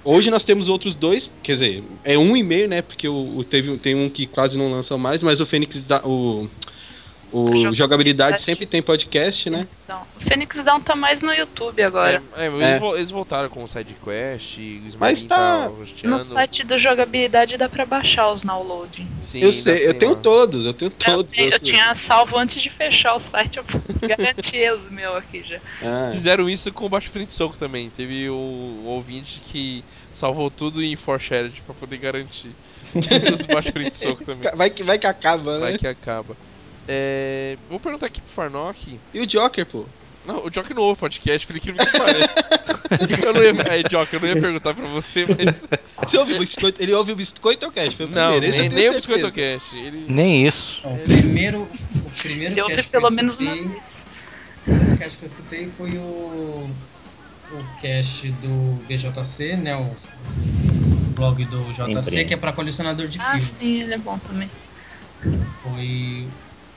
Hoje 0.03 0.31
nós 0.31 0.45
temos 0.45 0.69
outros 0.69 0.95
dois, 0.95 1.31
quer 1.43 1.55
dizer, 1.55 1.85
é 2.03 2.17
um 2.19 2.37
e 2.37 2.43
meio, 2.43 2.69
né? 2.69 2.81
Porque 2.83 3.09
o, 3.09 3.37
o- 3.37 3.45
teve, 3.45 3.77
tem 3.79 3.95
um 3.95 4.09
que 4.09 4.27
quase 4.27 4.57
não 4.57 4.71
lançou 4.71 4.97
mais, 4.99 5.23
mas 5.23 5.39
o 5.41 5.47
Fênix, 5.47 5.83
da- 5.83 6.03
o, 6.07 6.49
o 7.35 7.47
Jogabilidade. 7.57 7.77
Jogabilidade 7.77 8.43
sempre 8.45 8.67
tem 8.67 8.83
podcast, 8.83 9.51
né? 9.51 9.67
O 10.17 10.21
Phoenix 10.21 10.63
Down 10.63 10.81
tá 10.81 10.95
mais 10.95 11.21
no 11.23 11.33
YouTube 11.33 11.83
agora. 11.83 12.23
É, 12.37 12.45
é, 12.45 12.47
eles, 12.49 12.61
É. 12.63 12.79
vo- 12.79 12.97
eles 12.97 13.11
voltaram 13.11 13.49
com 13.49 13.63
o 13.65 13.69
SideQuest, 13.69 14.59
o 14.59 14.99
Mas 14.99 15.19
Smiling 15.19 15.29
tá- 15.29 15.69
tá 16.03 16.09
No 16.09 16.21
site 16.21 16.65
do 16.65 16.79
Jogabilidade 16.79 17.57
dá 17.57 17.69
pra 17.69 17.85
baixar 17.85 18.31
os 18.31 18.43
downloading. 18.43 19.07
Sim, 19.21 19.41
Eu 19.41 19.53
sei, 19.53 19.87
eu 19.87 19.99
tenho 19.99 20.13
lá. 20.15 20.19
todos, 20.21 20.65
eu 20.65 20.73
tenho 20.73 20.93
Eu, 21.07 21.15
todos. 21.15 21.37
tenho- 21.37 21.49
eu 21.49 21.53
eu- 21.53 21.59
tinha 21.59 21.95
salvo 21.95 22.39
antes 22.39 22.63
de 22.63 22.71
fechar 22.71 23.15
o 23.15 23.19
site, 23.19 23.59
eu 23.59 23.65
garanti 24.09 24.69
os 24.71 24.89
meus 24.91 25.17
aqui 25.17 25.43
já. 25.43 25.59
Ah, 25.83 26.11
Fizeram 26.13 26.49
isso 26.49 26.73
com 26.73 26.87
o 26.87 26.89
Baixo 26.89 27.11
Frente 27.11 27.33
Soco 27.33 27.57
também. 27.57 27.91
Teve 27.91 28.31
um, 28.31 28.83
um 28.85 28.87
ouvinte 28.87 29.41
que 29.41 29.85
salvou 30.15 30.51
tudo 30.51 30.83
em 30.83 30.95
ForShared 30.97 31.63
pra 31.67 31.75
poder 31.75 31.97
garantir. 31.99 32.51
Os 32.95 33.47
Baixo 33.47 33.73
Frente 33.73 33.97
Soco 33.97 34.25
também. 34.25 34.51
vai, 34.55 34.71
que, 34.71 34.83
vai 34.85 34.99
que 34.99 35.07
acaba, 35.07 35.55
né? 35.55 35.61
Vai 35.61 35.79
que 35.79 35.87
acaba. 35.87 36.37
É, 36.89 37.57
vou 37.69 37.81
perguntar 37.81 38.07
aqui 38.07 38.21
pro 38.21 38.31
Farnock. 38.33 38.99
E 39.13 39.21
o 39.21 39.27
Joker, 39.27 39.65
pô? 39.67 39.85
Não, 40.27 40.45
o 40.47 40.51
Joker 40.51 40.75
não 40.75 40.83
ouve 40.85 41.01
podcast, 41.01 41.47
por 41.47 41.55
incrível 41.57 41.85
que 41.85 41.99
pareça. 41.99 42.49
eu 43.27 43.35
não 43.35 43.43
ia, 43.43 43.51
é, 43.69 43.83
Joker, 43.83 44.15
eu 44.15 44.21
não 44.21 44.29
ia 44.29 44.41
perguntar 44.41 44.73
pra 44.75 44.87
você, 44.89 45.27
mas. 45.27 45.69
Você 46.03 46.17
ouve 46.19 46.35
o 46.35 46.39
biscoito? 46.39 46.83
Ele 46.83 46.93
ouve 46.95 47.13
o 47.13 47.17
biscoito 47.17 47.67
ou 47.67 47.73
cast? 47.73 48.07
Não, 48.07 48.35
eu 48.35 48.41
nem, 48.41 48.51
nem 48.51 48.69
o 48.69 48.71
certeza. 48.71 48.93
BiscoitoCast. 48.95 49.77
Ele. 49.77 50.07
Nem 50.09 50.47
isso. 50.47 50.81
Não, 50.83 50.95
o 50.95 50.99
primeiro, 51.01 51.63
o 51.95 52.11
primeiro 52.23 52.55
Eu 52.59 52.67
cast 52.69 52.89
que 52.91 52.97
eu 52.97 53.01
pelo 53.03 53.13
menos 53.13 53.39
uma 53.39 53.51
escutei, 53.53 53.69
vez. 53.73 54.03
o 54.61 54.63
primeiro 54.65 54.97
cast 54.99 55.19
que 55.19 55.25
eu 55.25 55.27
escutei 55.27 55.69
foi 55.69 55.91
o, 55.99 56.71
o 57.53 57.65
cast 57.83 58.31
do 58.33 58.83
BJC, 58.87 59.57
né? 59.57 59.77
O, 59.77 59.83
o 59.83 61.11
blog 61.15 61.45
do 61.45 61.59
JC, 61.73 62.03
Sempre. 62.03 62.25
que 62.25 62.35
é 62.35 62.37
para 62.39 62.53
colecionador 62.53 63.07
de 63.09 63.19
Ah, 63.21 63.25
filme. 63.25 63.43
sim, 63.43 63.83
ele 63.83 63.93
é 63.95 63.99
bom 63.99 64.19
também. 64.19 64.51
Foi 65.63 66.29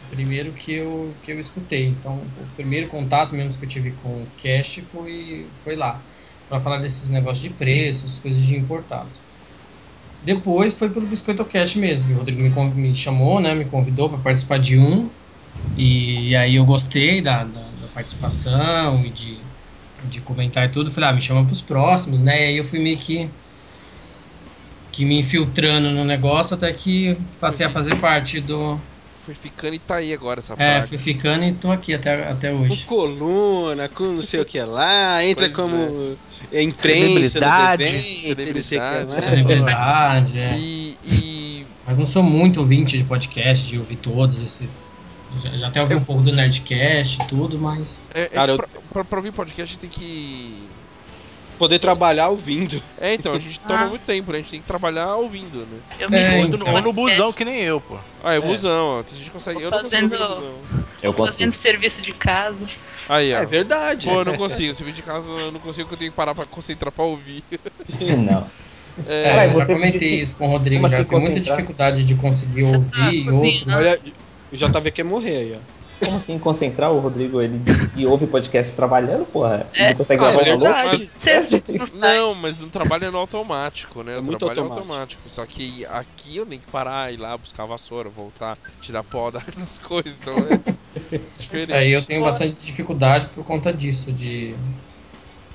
primeiro 0.09 0.53
que 0.53 0.71
eu, 0.73 1.17
que 1.21 1.31
eu 1.31 1.39
escutei. 1.39 1.87
Então, 1.87 2.33
o 2.37 2.47
primeiro 2.55 2.87
contato 2.87 3.33
mesmo 3.35 3.57
que 3.59 3.65
eu 3.65 3.69
tive 3.69 3.91
com 3.93 4.23
o 4.23 4.27
cast 4.37 4.81
foi, 4.83 5.51
foi 5.55 5.75
lá. 5.75 6.07
Para 6.47 6.59
falar 6.59 6.79
desses 6.79 7.09
negócios 7.09 7.41
de 7.43 7.49
preço, 7.57 8.05
essas 8.05 8.19
coisas 8.19 8.41
de 8.43 8.55
importado. 8.55 9.09
Depois 10.21 10.77
foi 10.77 10.89
pelo 10.89 11.07
Biscoito 11.07 11.45
Cast 11.45 11.77
mesmo. 11.79 12.13
O 12.13 12.17
Rodrigo 12.17 12.41
me, 12.41 12.49
me 12.75 12.95
chamou, 12.95 13.39
né? 13.39 13.53
Me 13.55 13.65
convidou 13.65 14.09
para 14.09 14.19
participar 14.19 14.59
de 14.59 14.77
um. 14.77 15.09
E, 15.75 16.35
aí 16.35 16.55
eu 16.55 16.65
gostei 16.65 17.21
da, 17.21 17.43
da, 17.43 17.71
da 17.71 17.87
participação 17.89 19.05
e 19.05 19.09
de, 19.11 19.37
de 20.03 20.21
comentar 20.21 20.67
e 20.67 20.71
tudo. 20.71 20.91
Falei, 20.91 21.09
ah, 21.09 21.13
me 21.13 21.21
chama 21.21 21.43
para 21.45 21.53
os 21.53 21.61
próximos, 21.61 22.21
né? 22.21 22.41
E 22.41 22.45
aí 22.47 22.57
eu 22.57 22.65
fui 22.65 22.79
meio 22.79 22.97
que 22.97 23.29
que 24.91 25.05
me 25.05 25.19
infiltrando 25.19 25.91
no 25.91 26.03
negócio 26.03 26.55
até 26.55 26.73
que 26.73 27.15
passei 27.39 27.65
a 27.65 27.69
fazer 27.69 27.95
parte 27.99 28.41
do. 28.41 28.81
Foi 29.27 29.35
ficando 29.35 29.73
e 29.75 29.79
tá 29.79 29.95
aí 29.97 30.13
agora 30.13 30.39
essa 30.39 30.53
É, 30.53 30.55
praga. 30.55 30.87
fui 30.87 30.97
ficando 30.97 31.43
e 31.43 31.51
tô 31.53 31.69
aqui 31.69 31.93
até, 31.93 32.29
até 32.31 32.49
Com 32.49 32.61
hoje. 32.61 32.85
coluna, 32.85 33.89
com 33.89 34.05
não 34.05 34.23
sei 34.23 34.39
o 34.39 34.45
que 34.45 34.57
lá, 34.61 35.21
entra 35.21 35.49
Pois 35.49 35.53
como 35.53 36.15
é. 36.53 36.63
imprensa, 36.63 37.07
Celebridade. 37.09 38.21
Celebridade. 38.21 39.09
lá. 39.09 39.21
Celebridade, 39.21 40.39
é. 40.39 40.57
E. 40.57 40.97
e 41.03 41.65
Mas 41.85 41.97
não 41.97 42.05
sou 42.05 42.23
muito 42.23 42.61
ouvinte 42.61 42.95
de 42.97 43.03
podcast, 43.03 43.67
de 43.67 43.77
ouvir 43.77 43.97
todos 43.97 44.39
esses. 44.39 44.81
Já, 45.43 45.57
já 45.57 45.67
até 45.67 45.81
ouvi 45.81 45.95
um 45.95 46.03
pouco 46.05 46.21
do 46.21 46.31
Nerdcast 46.31 47.21
e 47.21 47.27
tudo, 47.27 47.59
mas. 47.59 47.99
é, 48.13 48.21
é 48.21 48.27
Cara, 48.29 48.53
eu- 48.53 48.55
pra, 48.57 48.67
pra, 48.93 49.03
pra 49.03 49.19
ouvir 49.19 49.33
podcast 49.33 49.77
tem 49.77 49.89
que. 49.89 50.69
Poder 51.57 51.79
trabalhar 51.79 52.29
ouvindo. 52.29 52.81
É, 52.99 53.13
então, 53.13 53.33
a 53.33 53.39
gente 53.39 53.59
toma 53.67 53.81
Ah. 53.83 53.87
muito 53.87 54.03
tempo, 54.05 54.31
né? 54.31 54.37
A 54.37 54.41
gente 54.41 54.51
tem 54.51 54.61
que 54.61 54.67
trabalhar 54.67 55.15
ouvindo, 55.15 55.59
né? 55.65 55.79
Eu 55.99 56.09
me 56.09 56.17
É, 56.17 56.43
no, 56.45 56.55
então. 56.55 56.73
ou 56.73 56.81
no 56.81 56.93
busão, 56.93 57.33
que 57.33 57.43
nem 57.43 57.61
eu, 57.61 57.81
pô. 57.81 57.97
Ah, 58.23 58.33
é 58.33 58.37
É. 58.37 58.41
busão, 58.41 58.99
ó. 58.99 59.03
A 59.11 59.15
gente 59.15 59.31
consegue. 59.31 59.61
Eu 59.61 59.71
não 59.71 59.79
consigo 59.81 60.01
no 60.03 60.09
Fazendo- 60.09 60.35
busão. 60.35 60.53
Eu 61.01 61.13
consigo. 61.13 61.33
fazendo 61.33 61.51
serviço 61.51 62.01
de 62.01 62.13
casa. 62.13 62.67
Aí, 63.09 63.33
ó. 63.33 63.37
É 63.39 63.45
verdade. 63.45 64.05
Pô, 64.05 64.19
eu 64.19 64.25
não 64.25 64.35
consigo. 64.37 64.73
Se 64.75 64.83
vir 64.83 64.93
de 64.93 65.01
casa, 65.01 65.31
eu 65.31 65.51
não 65.51 65.59
consigo, 65.59 65.87
porque 65.87 65.95
eu 65.95 65.99
tenho 65.99 66.11
que 66.11 66.15
parar 66.17 66.35
pra 66.35 66.45
concentrar 66.45 66.91
pra 66.91 67.03
ouvir. 67.05 67.43
Não. 68.17 68.47
É, 69.05 69.21
É, 69.21 69.23
Caralho, 69.29 69.51
eu 69.53 69.57
já 69.59 69.65
comentei 69.67 70.19
isso 70.19 70.35
com 70.39 70.47
o 70.47 70.49
Rodrigo, 70.49 70.81
como 70.81 70.89
já 70.97 71.05
tenho 71.05 71.21
muita 71.21 71.39
dificuldade 71.39 72.03
de 72.03 72.15
conseguir 72.15 72.63
Você 72.63 72.71
tá 72.79 73.05
ouvir 73.05 73.25
cozinhando? 73.25 73.45
outros. 73.45 73.75
Olha, 73.75 73.99
o 74.51 74.57
JV 74.57 74.91
quer 74.91 75.03
morrer 75.05 75.35
aí, 75.37 75.53
ó. 75.55 75.59
Como 75.99 76.17
assim 76.17 76.37
concentrar 76.37 76.91
o 76.91 76.99
Rodrigo? 76.99 77.41
Ele 77.41 77.59
que 77.95 78.05
ouve 78.05 78.27
podcast 78.27 78.75
trabalhando, 78.75 79.25
porra. 79.25 79.65
É. 79.75 79.87
Ele 79.87 79.95
consegue 79.95 80.21
Ah, 80.23 80.27
lavar 80.27 80.41
é 80.47 80.55
verdade. 80.55 81.11
Não, 81.97 82.35
mas 82.35 82.59
não 82.59 82.69
trabalho 82.69 83.11
no 83.11 83.17
automático, 83.17 84.03
né? 84.03 84.15
É 84.15 84.19
o 84.19 84.23
muito 84.23 84.37
trabalho 84.39 84.59
é 84.59 84.63
automático. 84.63 84.91
automático. 84.93 85.29
Só 85.29 85.45
que 85.45 85.85
aqui 85.87 86.37
eu 86.37 86.45
tenho 86.45 86.61
que 86.61 86.67
parar, 86.69 87.11
ir 87.11 87.17
lá 87.17 87.35
buscar 87.37 87.63
a 87.63 87.67
vassoura, 87.67 88.09
voltar, 88.09 88.57
tirar 88.79 89.03
pó 89.03 89.31
da- 89.31 89.41
das 89.57 89.79
coisas. 89.79 90.13
Então 90.21 90.35
é 90.37 91.17
diferente. 91.39 91.73
Aí 91.73 91.91
eu 91.91 92.03
tenho 92.03 92.23
bastante 92.23 92.63
dificuldade 92.63 93.27
por 93.33 93.43
conta 93.43 93.73
disso, 93.73 94.11
de. 94.11 94.53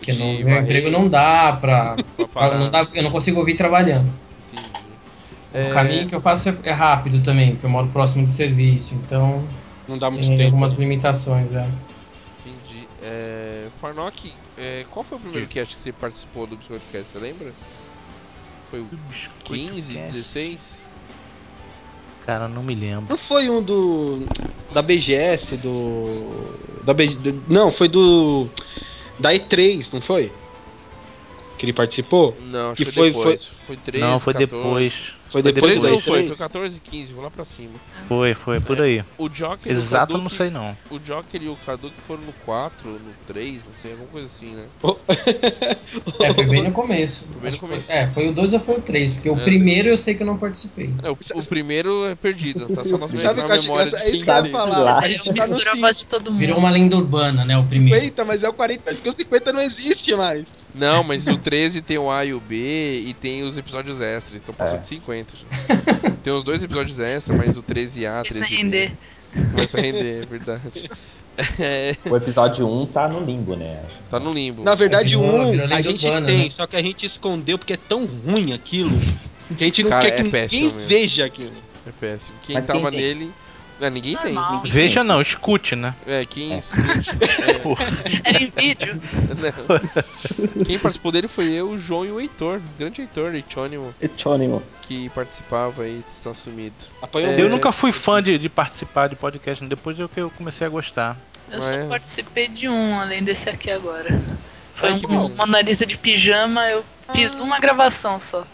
Que 0.01 0.11
De 0.11 0.19
no 0.19 0.45
meu 0.45 0.61
emprego 0.61 0.91
não 0.91 1.09
dá 1.09 1.57
pra. 1.61 1.97
Pra 2.33 2.59
não 2.59 2.69
dá, 2.69 2.85
eu 2.93 3.03
não 3.05 3.11
consigo 3.13 3.39
ouvir 3.39 3.55
trabalhando. 3.55 4.11
Entendi. 4.53 4.69
O 5.55 5.57
É, 5.59 5.69
caminho 5.71 6.09
que 6.09 6.15
eu 6.15 6.21
faço 6.21 6.53
é 6.65 6.73
rápido 6.73 7.23
também, 7.23 7.53
porque 7.53 7.67
eu 7.67 7.71
moro 7.71 7.87
próximo 7.89 8.25
do 8.25 8.31
serviço, 8.31 8.95
então 8.97 9.41
Não 9.89 9.99
dá 9.99 10.11
muito 10.11 10.25
tem 10.27 10.37
tempo. 10.37 10.49
algumas 10.51 10.75
limitações, 10.75 11.53
é. 11.53 11.69
Entendi. 12.45 12.89
É, 13.03 13.69
Farnock, 13.81 14.33
é, 14.57 14.85
qual 14.91 15.05
foi 15.05 15.19
o 15.19 15.21
primeiro 15.21 15.47
cast 15.49 15.75
que 15.75 15.81
você 15.81 15.93
participou 15.93 16.47
do 16.47 16.57
Biscoito 16.57 16.87
Cast? 16.91 17.11
Você 17.13 17.19
lembra? 17.19 17.53
Foi 18.71 18.81
o 18.81 18.89
15, 19.45 19.95
16? 19.99 20.83
Cara, 22.27 22.47
não 22.49 22.63
me 22.63 22.75
lembro. 22.75 23.07
Não 23.11 23.19
foi 23.19 23.51
um 23.51 23.61
do. 23.63 24.21
Da 24.73 24.81
BGS, 24.81 25.57
do. 25.57 26.55
Da 26.85 26.95
B, 26.95 27.09
do- 27.09 27.43
não, 27.49 27.71
foi 27.71 27.89
do. 27.89 28.49
Da 29.19 29.33
E3, 29.33 29.87
não 29.93 30.01
foi? 30.01 30.33
Que 31.59 31.67
ele 31.67 31.73
participou? 31.73 32.37
Não, 32.51 32.71
acho 32.71 32.77
Que 32.77 32.85
foi- 32.85 32.93
foi 32.95 33.09
depois. 33.11 33.45
Foi, 33.67 33.77
13, 33.77 34.05
não, 34.05 34.19
foi 34.19 34.33
14. 34.33 34.57
depois. 34.57 35.15
Foi 35.33 35.41
Foi 35.43 35.51
depois 35.53 35.81
13 35.81 35.87
da 35.87 35.91
não 35.93 35.99
E3? 35.99 36.03
foi, 36.03 36.27
foi 36.27 36.37
14 36.37 36.77
e 36.77 36.81
15, 36.81 37.13
vou 37.15 37.25
lá 37.25 37.31
pra 37.31 37.45
cima. 37.47 37.73
Foi, 38.07 38.35
foi, 38.35 38.61
por 38.61 38.81
aí. 38.83 39.03
O 39.17 39.31
Joker 39.31 39.61
e 39.65 39.69
o 39.71 39.73
Exato, 39.73 40.13
eu 40.13 40.17
Hadouken- 40.19 40.23
não 40.25 40.29
sei 40.31 40.51
não. 40.51 40.77
O 40.91 40.99
Joker 40.99 41.43
e 41.43 41.49
o 41.49 41.57
Kaduk 41.65 41.95
foram 42.07 42.23
no 42.25 42.33
4, 42.45 42.87
no 42.91 43.15
3, 43.27 43.65
não 43.65 43.73
sei, 43.73 43.93
alguma 43.93 44.11
coisa 44.11 44.27
assim, 44.27 44.55
né? 44.55 44.65
É, 46.21 46.35
foi 46.35 46.45
bem 46.47 46.63
no 46.63 46.73
começo. 46.73 47.25
bem 47.27 47.41
no 47.41 47.49
Acho 47.49 47.57
que 47.57 47.67
começo. 47.67 47.87
Foi, 47.87 47.97
é, 47.97 48.11
foi 48.11 48.29
o 48.29 48.33
2 48.35 48.53
ou 48.53 48.61
foi 48.61 48.77
o 48.77 48.83
3, 48.83 49.15
porque 49.15 49.31
o 49.31 49.39
É. 49.39 49.43
primeiro 49.43 49.89
eu 49.89 49.97
sei 49.99 50.15
que 50.15 50.23
eu 50.23 50.27
não 50.27 50.37
participei. 50.37 50.95
É, 51.03 51.11
o, 51.11 51.19
o 51.41 51.43
primeiro 51.45 52.05
é 52.05 52.15
perdido, 52.15 52.69
tá 52.69 52.85
só 52.85 52.99
nas 52.99 53.11
Sabe 53.23 53.41
na 53.41 53.45
o 53.45 53.47
que 53.47 53.53
acho 53.53 53.63
memória 53.63 53.91
de? 53.91 53.97
É 53.97 54.01
quem 54.11 54.21
que 54.21 54.27
teve. 54.27 54.51
falar. 54.51 54.99
A 54.99 55.01
tá 55.01 55.09
no 55.27 55.33
misturo 55.33 55.69
a 55.69 55.73
5. 55.73 55.81
voz 55.81 55.99
de 55.99 56.07
todo 56.07 56.31
mundo. 56.31 56.39
Virou 56.41 56.59
uma 56.59 56.71
lenda 56.71 56.97
urbana, 56.97 57.45
né? 57.45 57.57
O 57.57 57.65
primeiro. 57.65 58.01
50, 58.01 58.25
mas 58.27 58.43
é 58.43 58.49
o 58.49 58.53
40, 58.53 58.83
porque 58.91 59.09
o 59.09 59.15
50 59.15 59.53
não 59.53 59.61
existe 59.63 60.15
mais. 60.15 60.62
Não, 60.75 61.05
mas 61.05 61.27
o 61.27 61.37
13 61.37 61.83
tem 61.83 61.99
o 61.99 62.11
A 62.11 62.25
e 62.25 62.33
o 62.33 62.41
B 62.41 63.03
e 63.07 63.13
tem 63.15 63.43
os 63.43 63.59
episódios 63.59 64.01
extras, 64.01 64.41
então 64.41 64.55
passou 64.55 64.77
É. 64.77 64.81
de 64.81 64.87
50 64.87 65.35
já. 65.37 66.11
tem 66.23 66.33
os 66.33 66.43
dois 66.45 66.63
episódios 66.63 66.99
extras, 66.99 67.37
mas 67.37 67.57
o 67.57 67.63
13A, 67.63 68.23
Precisa 68.23 68.47
13B. 68.47 68.57
render. 68.57 68.93
Começa 69.51 69.79
a 69.79 69.81
render, 69.81 70.23
é 70.23 70.27
verdade. 70.27 70.91
É, 71.59 71.97
O 72.05 72.15
episódio 72.15 72.69
1 72.69 72.87
tá 72.89 73.09
no 73.09 73.25
limbo, 73.25 73.57
né? 73.57 73.81
tá 74.11 74.21
no 74.21 74.35
limbo. 74.35 74.63
Na 74.63 74.75
verdade, 74.75 75.17
um 75.17 75.23
virou 75.23 75.41
a 75.41 75.45
lenda 75.47 75.83
gente 75.83 76.05
urbana, 76.05 76.27
tem, 76.27 76.39
né? 76.45 76.51
só 76.55 76.67
que 76.67 76.77
a 76.77 76.83
gente 76.83 77.07
escondeu 77.07 77.57
porque 77.59 77.73
é 77.73 77.79
tão 77.79 78.05
ruim 78.05 78.53
aquilo 78.53 78.91
que 79.57 79.65
a 79.65 79.67
gente 79.67 79.83
não 79.83 79.89
Cara, 79.89 80.11
quer 80.11 80.21
que 80.21 80.29
é 80.29 80.31
péssimo 80.31 80.61
ninguém 80.65 80.77
mesmo. 80.77 80.89
veja 80.91 81.25
aquilo. 81.25 81.53
É 81.87 81.91
péssimo. 81.99 82.37
Quem 82.43 82.55
Mas 82.55 82.67
tava 82.67 82.91
quem 82.91 83.01
nele. 83.01 83.33
Ah, 83.85 83.91
ninguém 83.91 84.15
Normal. 84.15 84.63
Veja 84.65 85.03
não, 85.03 85.21
escute, 85.21 85.75
né? 85.75 85.95
tem. 86.05 86.15
É, 86.15 86.25
quem 86.25 86.53
É. 86.55 86.59
escute. 86.59 87.11
Era 88.25 88.43
em 88.43 88.51
vídeo. 88.51 89.01
Não. 89.39 90.65
Quem 90.65 90.79
participou 90.79 91.11
dele 91.13 91.29
foi 91.29 91.51
eu, 91.53 91.71
o 91.71 91.79
João 91.79 92.05
e 92.05 92.11
o 92.13 92.21
Heitor. 92.21 92.59
O 92.59 92.79
grande 92.79 93.01
Heitor, 93.01 93.35
Heitornimo, 93.35 93.95
Etônimo. 94.01 94.63
que 94.83 95.09
participava 95.11 95.83
aí, 95.83 96.03
está 96.17 96.33
sumido. 96.33 96.75
É. 97.15 97.41
Eu 97.41 97.49
nunca 97.49 97.73
fui 97.73 97.93
fã 97.93 98.23
de, 98.23 98.39
de 98.39 98.49
participar 98.49 99.09
de 99.09 99.17
podcast, 99.17 99.65
depois 99.65 99.99
é 99.99 100.07
que 100.07 100.21
eu 100.21 100.31
comecei 100.31 100.67
a 100.67 100.71
gostar. 100.71 101.17
Eu 101.51 101.59
Ah, 101.59 101.63
só 101.63 101.75
é? 101.75 101.85
participei 101.87 102.49
de 102.49 102.69
um, 102.69 102.99
além 102.99 103.23
desse 103.23 103.49
aqui 103.49 103.71
agora. 103.71 104.09
Foi 104.75 104.91
Ai, 104.91 105.01
um, 105.09 105.27
uma 105.27 105.45
analisa 105.45 105.85
de 105.85 105.97
pijama, 105.99 106.67
eu 106.69 106.85
fiz 107.15 107.39
uma 107.41 107.59
gravação 107.59 108.19
só. 108.19 108.47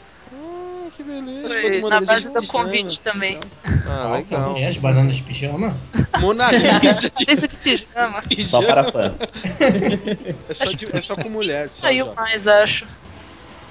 Que 0.99 1.05
beleza. 1.05 1.49
Foi 1.81 1.81
na 1.91 2.01
base 2.01 2.29
do 2.29 2.41
pijama, 2.41 2.49
convite 2.49 3.01
também. 3.01 3.39
Ah, 3.87 4.15
legal. 4.15 4.49
Podcast, 4.49 4.81
banana 4.81 5.11
de 5.11 5.23
pijama. 5.23 5.77
Mona 6.21 6.49
Lisa 7.29 7.47
de 7.47 7.57
pijama. 7.57 8.25
Só 8.49 8.61
para 8.61 8.91
fãs. 8.91 9.15
É 10.49 10.55
só, 10.55 10.65
de- 10.73 10.97
é 10.97 11.01
só 11.01 11.15
com 11.15 11.29
mulher. 11.29 11.69
Só, 11.69 11.83
Saiu 11.83 12.07
já. 12.07 12.15
mais, 12.15 12.47
acho. 12.49 12.85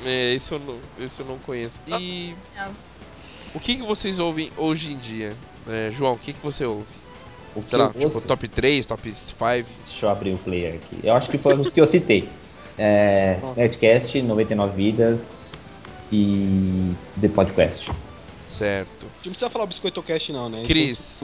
É, 0.05 0.35
esse 0.35 0.53
eu 0.53 0.59
não, 0.59 0.77
esse 1.05 1.19
eu 1.19 1.25
não 1.25 1.37
conheço. 1.39 1.81
E 1.85 2.33
o 3.53 3.59
que, 3.59 3.75
que 3.75 3.83
vocês 3.83 4.19
ouvem 4.19 4.49
hoje 4.55 4.93
em 4.93 4.97
dia? 4.97 5.33
É, 5.67 5.91
João, 5.91 6.13
o 6.13 6.17
que, 6.17 6.31
que 6.31 6.41
você 6.41 6.63
ouve? 6.65 6.85
O 7.53 7.61
que 7.61 7.71
Sei 7.71 7.77
lá, 7.77 7.89
tipo 7.89 8.05
ouço- 8.05 8.21
top 8.21 8.47
3, 8.47 8.85
top 8.85 9.13
5? 9.13 9.35
Deixa 9.85 10.05
eu 10.05 10.09
abrir 10.09 10.33
o 10.33 10.37
player 10.37 10.75
aqui. 10.75 10.99
Eu 11.03 11.13
acho 11.13 11.29
que 11.29 11.37
foram 11.37 11.59
os 11.59 11.73
que 11.73 11.81
eu 11.81 11.87
citei. 11.87 12.29
É, 12.77 13.37
Nerdcast, 13.57 14.21
99 14.21 14.75
Vidas 14.77 15.46
e 16.11 16.93
The 17.19 17.27
Podcast. 17.29 17.91
Certo. 18.47 19.05
Não 19.25 19.31
precisa 19.31 19.49
falar 19.49 19.65
o 19.65 19.67
Biscoito 19.67 20.01
Cast, 20.01 20.31
não, 20.31 20.49
né? 20.49 20.63
Cris, 20.65 21.23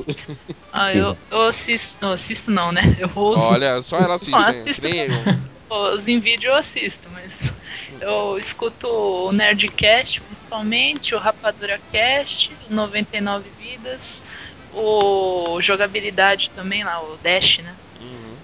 Ah, 0.71 0.93
eu, 0.93 1.17
eu 1.31 1.43
assisto. 1.43 1.97
Não, 2.01 2.11
assisto 2.11 2.51
não, 2.51 2.71
né? 2.71 2.81
Eu 2.99 3.09
ouço. 3.15 3.45
olha, 3.45 3.81
só 3.81 3.97
ela 3.97 4.15
assiste, 4.15 4.31
Não, 4.31 4.39
né? 4.41 4.49
assisto 4.49 4.81
Que 4.81 4.89
nem 4.89 4.99
eu. 5.07 5.93
Os 5.95 6.07
em 6.07 6.19
vídeo 6.19 6.49
eu 6.49 6.55
assisto, 6.55 7.09
mas 7.11 7.49
eu 7.99 8.37
escuto 8.37 8.87
o 8.87 9.31
Nerdcast 9.31 10.21
principalmente, 10.53 11.15
o 11.15 11.17
Rapadura 11.17 11.79
Cast, 11.91 12.51
o 12.69 12.73
99 12.73 13.49
Vidas, 13.59 14.21
o 14.73 15.59
Jogabilidade 15.61 16.51
também 16.51 16.83
lá, 16.83 17.01
o 17.01 17.17
Dash, 17.23 17.59
né? 17.59 17.73
Uhum. 17.99 18.35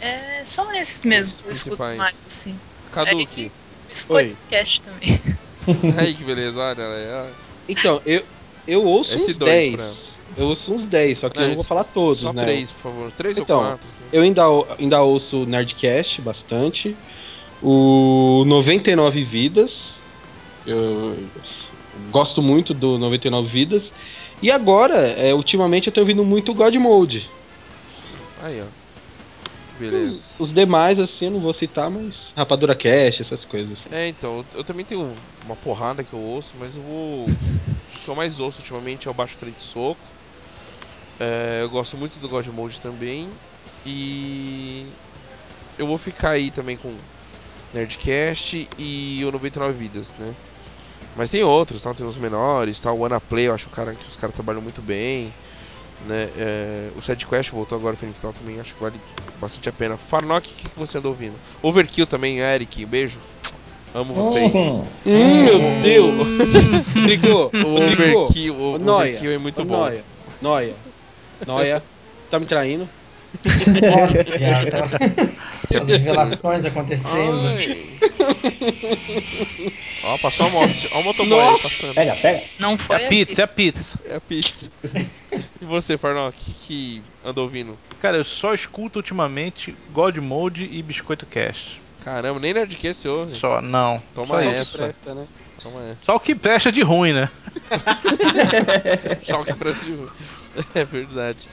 É, 0.00 0.42
são 0.44 0.74
esses 0.74 1.02
mesmos 1.04 1.40
que 1.40 1.48
eu 1.48 1.52
escuto 1.54 1.78
mais, 1.78 2.26
assim. 2.26 2.58
Kaduki. 2.92 3.46
O 3.46 3.88
Biscoito 3.88 4.36
Cast 4.50 4.82
também. 4.82 5.20
Aí 5.98 6.14
que 6.14 6.24
beleza, 6.24 6.58
olha, 6.58 6.84
olha. 6.84 7.26
Então, 7.68 8.00
eu, 8.04 8.22
eu 8.66 8.84
ouço 8.84 9.14
uns 9.16 9.28
S2 9.28 9.38
10. 9.38 9.74
pra 9.74 9.84
ela. 9.84 9.94
Eu 10.36 10.46
ouço 10.46 10.74
uns 10.74 10.84
10, 10.86 11.18
só 11.18 11.28
que 11.28 11.36
Não, 11.36 11.44
eu 11.44 11.48
não 11.50 11.54
vou 11.56 11.64
falar 11.64 11.84
todos, 11.84 12.20
Só 12.20 12.32
né? 12.32 12.42
três, 12.42 12.72
por 12.72 12.80
favor. 12.82 13.12
Três 13.12 13.38
Então, 13.38 13.58
ou 13.58 13.64
quatro. 13.66 13.86
assim. 13.88 14.04
Eu 14.12 14.22
ainda, 14.22 14.42
ainda 14.78 15.02
ouço 15.02 15.42
o 15.42 15.46
Nerdcast 15.46 16.20
bastante. 16.22 16.96
O 17.62 18.44
99 18.46 19.22
Vidas. 19.22 19.94
Eu 20.66 21.16
gosto 22.10 22.42
muito 22.42 22.74
do 22.74 22.98
99 22.98 23.48
Vidas. 23.48 23.92
E 24.42 24.50
agora, 24.50 24.96
é, 24.96 25.32
ultimamente, 25.32 25.86
eu 25.86 25.92
tô 25.92 26.00
ouvindo 26.00 26.24
muito 26.24 26.52
God 26.52 26.74
Mode. 26.74 27.28
Aí, 28.42 28.60
ó. 28.60 28.83
Beleza. 29.78 30.22
Os 30.38 30.52
demais, 30.52 30.98
assim, 30.98 31.26
eu 31.26 31.30
não 31.32 31.40
vou 31.40 31.54
citar, 31.54 31.90
mas 31.90 32.32
Rapadura 32.36 32.76
Cast, 32.76 33.22
essas 33.22 33.44
coisas. 33.44 33.80
É, 33.90 34.08
então, 34.08 34.38
eu, 34.38 34.46
eu 34.58 34.64
também 34.64 34.84
tenho 34.84 35.22
uma 35.42 35.56
porrada 35.56 36.04
que 36.04 36.12
eu 36.12 36.18
ouço, 36.18 36.56
mas 36.58 36.76
eu 36.76 36.82
vou. 36.82 37.28
O 37.28 37.98
que 38.02 38.08
eu 38.08 38.14
mais 38.14 38.40
ouço 38.40 38.60
ultimamente 38.60 39.08
é 39.08 39.10
o 39.10 39.14
Baixo 39.14 39.36
Frente 39.36 39.62
Soco. 39.62 40.08
É, 41.18 41.62
eu 41.62 41.70
gosto 41.70 41.96
muito 41.96 42.18
do 42.18 42.28
God 42.28 42.46
Mode 42.48 42.80
também. 42.80 43.38
E. 43.84 44.92
Eu 45.78 45.86
vou 45.86 45.98
ficar 45.98 46.30
aí 46.32 46.50
também 46.52 46.76
com 46.76 47.00
Nerdcast 47.72 48.70
e 48.78 49.22
o 49.26 49.32
99 49.32 49.78
Vidas, 49.78 50.16
né? 50.18 50.36
Mas 51.14 51.30
tem 51.30 51.44
outros, 51.44 51.82
tá? 51.82 51.94
tem 51.94 52.06
os 52.06 52.18
menores, 52.18 52.80
tá? 52.80 52.92
o 52.92 53.04
Ana 53.04 53.20
Play, 53.20 53.48
eu 53.48 53.54
acho 53.54 53.70
cara, 53.70 53.96
que 53.96 54.08
os 54.08 54.16
caras 54.16 54.34
trabalham 54.34 54.62
muito 54.62 54.82
bem. 54.82 55.36
Né? 56.06 56.28
É, 56.36 56.88
o 56.96 57.02
Side 57.02 57.26
Quest 57.26 57.50
voltou 57.50 57.78
agora, 57.78 57.96
Phoenix 57.96 58.20
Down 58.20 58.32
também, 58.32 58.60
acho 58.60 58.74
que 58.74 58.82
vale 58.82 59.00
bastante 59.40 59.68
a 59.68 59.72
pena. 59.72 59.96
Farnock, 59.96 60.46
o 60.46 60.54
que, 60.54 60.68
que 60.68 60.78
você 60.78 60.98
anda 60.98 61.08
ouvindo? 61.08 61.34
Overkill 61.62 62.06
também, 62.06 62.40
Eric, 62.40 62.84
um 62.84 62.88
beijo. 62.88 63.18
Amo 63.94 64.12
vocês. 64.12 64.52
Uhum. 64.52 64.86
Hum, 65.06 65.44
meu 65.44 65.58
Deus! 65.82 66.28
Tricô! 67.04 67.50
O! 67.64 67.92
Overkill, 67.92 68.54
o 68.54 68.78
Noia, 68.78 69.10
Overkill 69.10 69.32
é 69.32 69.38
muito 69.38 69.64
bom. 69.64 69.78
Noia, 69.78 70.04
Noia, 70.42 70.74
Noia, 71.46 71.82
tá 72.30 72.38
me 72.38 72.46
traindo? 72.46 72.88
Olha, 73.92 75.80
as 75.80 75.88
revelações 75.88 76.64
acontecendo. 76.64 77.40
Ó, 80.04 80.18
passou 80.18 80.46
a 80.46 80.50
moto. 80.50 80.72
Ó 80.92 81.00
o 81.00 81.04
motoboy 81.04 81.40
aí 81.40 81.58
passando. 81.60 81.94
Pega, 81.94 82.14
pega. 82.16 82.42
Não 82.58 82.74
É 82.74 82.78
foi 82.78 82.96
a 82.96 83.08
pizza, 83.08 83.42
é 83.42 83.44
a 83.44 83.48
pizza. 83.48 83.98
É 84.06 84.16
a 84.16 84.20
pizza. 84.20 84.70
E 85.60 85.64
você, 85.64 85.98
Farnock, 85.98 86.36
que, 86.38 86.52
que 86.52 87.02
anda 87.24 87.40
ouvindo? 87.40 87.76
Cara, 88.00 88.18
eu 88.18 88.22
só 88.22 88.54
escuto 88.54 89.00
ultimamente 89.00 89.74
God 89.90 90.16
Mode 90.18 90.68
e 90.70 90.80
Biscoito 90.80 91.26
Cast. 91.26 91.80
Caramba, 92.04 92.38
nem 92.38 92.54
Nerdcast 92.54 93.02
você 93.02 93.08
ouve. 93.08 93.34
Só, 93.34 93.60
não. 93.60 94.00
Toma 94.14 94.34
só, 94.34 94.40
essa. 94.40 94.78
Presta, 94.78 95.14
né? 95.14 95.26
Calma 95.60 95.80
aí. 95.80 95.96
só 96.02 96.14
o 96.14 96.20
que 96.20 96.34
presta 96.34 96.70
de 96.70 96.82
ruim, 96.82 97.14
né? 97.14 97.28
Só 99.22 99.40
o 99.40 99.44
que 99.44 99.54
parece 99.54 99.80
de 99.80 99.98
É 100.74 100.84
verdade. 100.84 101.48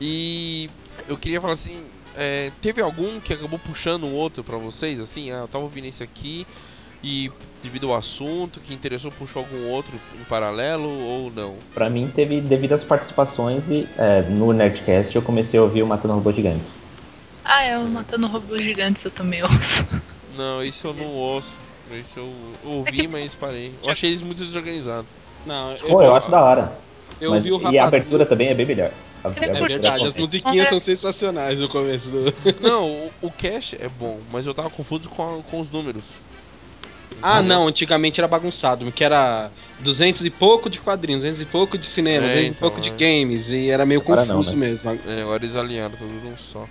E 0.00 0.68
eu 1.08 1.16
queria 1.16 1.40
falar 1.40 1.54
assim, 1.54 1.84
é, 2.16 2.50
teve 2.60 2.80
algum 2.80 3.20
que 3.20 3.32
acabou 3.32 3.58
puxando 3.58 4.04
o 4.04 4.12
outro 4.12 4.42
pra 4.44 4.56
vocês, 4.56 5.00
assim? 5.00 5.30
Ah, 5.30 5.40
eu 5.42 5.48
tava 5.48 5.64
ouvindo 5.64 5.86
esse 5.86 6.02
aqui 6.02 6.46
e 7.02 7.30
devido 7.62 7.88
ao 7.90 7.96
assunto 7.96 8.60
que 8.60 8.72
interessou, 8.74 9.10
puxou 9.12 9.40
algum 9.42 9.68
outro 9.68 9.92
em 10.20 10.24
paralelo 10.24 10.88
ou 10.88 11.30
não? 11.30 11.56
Pra 11.74 11.88
mim, 11.90 12.10
teve 12.14 12.40
devido 12.40 12.72
às 12.74 12.84
participações 12.84 13.68
e 13.70 13.88
é, 13.98 14.22
no 14.22 14.52
Nerdcast 14.52 15.14
eu 15.16 15.22
comecei 15.22 15.58
a 15.58 15.62
ouvir 15.62 15.82
o 15.82 15.86
Matando 15.86 16.14
Robôs 16.14 16.36
Gigantes. 16.36 16.80
Ah, 17.44 17.64
é 17.64 17.76
o 17.78 17.88
Matando 17.88 18.26
Robôs 18.28 18.62
Gigantes 18.62 19.04
eu 19.04 19.10
também 19.10 19.42
ouço. 19.42 19.86
Não, 20.36 20.62
isso 20.64 20.86
eu 20.86 20.94
não 20.94 21.08
ouço. 21.08 21.52
Isso 21.90 22.18
eu 22.18 22.32
ouvi, 22.64 22.88
É 22.88 23.02
que- 23.02 23.08
mas 23.08 23.34
parei. 23.34 23.74
Eu 23.84 23.90
achei 23.90 24.08
eles 24.08 24.22
muito 24.22 24.42
desorganizados. 24.42 25.04
Não, 25.44 25.74
Pô, 25.90 26.02
eu 26.02 26.14
acho 26.14 26.30
da 26.30 26.42
hora. 26.42 26.72
eu 27.20 27.30
Mas- 27.32 27.42
vi 27.42 27.52
o 27.52 27.70
e 27.70 27.78
a 27.78 27.84
abertura 27.84 28.24
também 28.24 28.48
é 28.48 28.54
bem 28.54 28.64
melhor. 28.64 28.90
É 29.24 29.30
É 29.58 29.64
verdade, 29.64 30.06
as 30.06 30.16
musiquinhas 30.16 30.68
são 30.68 30.80
sensacionais 30.80 31.58
no 31.58 31.68
começo 31.68 32.10
do. 32.10 32.24
Não, 32.58 32.88
o, 32.88 33.14
o 33.20 33.32
cash 33.32 33.74
é 33.74 33.88
bom, 33.88 34.22
mas 34.30 34.46
eu 34.46 34.54
tava 34.54 34.70
confuso 34.70 35.08
com, 35.10 35.40
a- 35.40 35.42
com 35.44 35.60
os 35.60 35.70
números. 35.70 36.24
Ah, 37.20 37.40
Entendeu? 37.40 37.42
não, 37.42 37.68
antigamente 37.68 38.20
era 38.20 38.26
bagunçado, 38.26 38.90
que 38.92 39.04
era 39.04 39.52
200 39.78 40.24
e 40.24 40.30
pouco 40.30 40.68
de 40.68 40.80
quadrinhos, 40.80 41.22
200 41.22 41.40
e 41.40 41.46
pouco 41.46 41.78
de 41.78 41.86
cinema, 41.88 42.28
É, 42.28 42.28
200 42.28 42.48
então, 42.48 42.58
e 42.58 42.60
pouco 42.60 42.80
de 42.80 42.90
é. 42.90 42.90
games, 42.90 43.48
e 43.48 43.70
era 43.70 43.86
meio 43.86 44.00
Agora 44.00 44.24
confuso 44.24 44.26
não, 44.26 44.42
né? 44.42 44.58
mesmo. 44.58 44.90
É, 45.06 45.22
agora 45.22 45.44
eles 45.44 45.56
alinharam 45.56 45.96
tudo 45.96 46.20
num 46.20 46.36
só. 46.36 46.68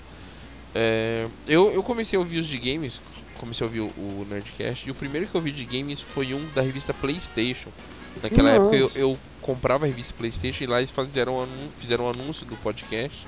É, 0.74 1.30
eu, 1.48 1.72
eu 1.72 1.84
comecei 1.84 2.18
a 2.18 2.22
ouvir 2.22 2.40
os 2.40 2.48
de 2.48 2.60
games, 2.60 3.02
comecei 3.34 3.66
a 3.66 3.68
ouvir 3.68 3.82
o, 3.82 3.94
o 4.22 4.26
Nerdcast, 4.26 4.88
e 4.88 4.92
o 4.92 4.96
primeiro 4.96 5.28
que 5.28 5.36
eu 5.36 5.42
vi 5.42 5.52
de 5.52 5.66
games 5.66 6.02
foi 6.02 6.34
um 6.34 6.50
da 6.52 6.62
revista 6.62 6.94
PlayStation. 6.94 7.74
Naquela 8.22 8.58
Nossa. 8.58 8.76
época 8.76 8.76
eu, 8.76 8.92
eu 8.96 9.18
comprava 9.42 9.86
a 9.86 9.88
revista 9.88 10.14
PlayStation 10.18 10.64
e 10.64 10.68
lá 10.68 10.80
eles 10.80 10.92
fizeram, 10.92 11.42
anun- 11.42 11.70
fizeram 11.80 12.06
um 12.06 12.10
anúncio 12.10 12.46
do 12.46 12.56
podcast. 12.58 13.26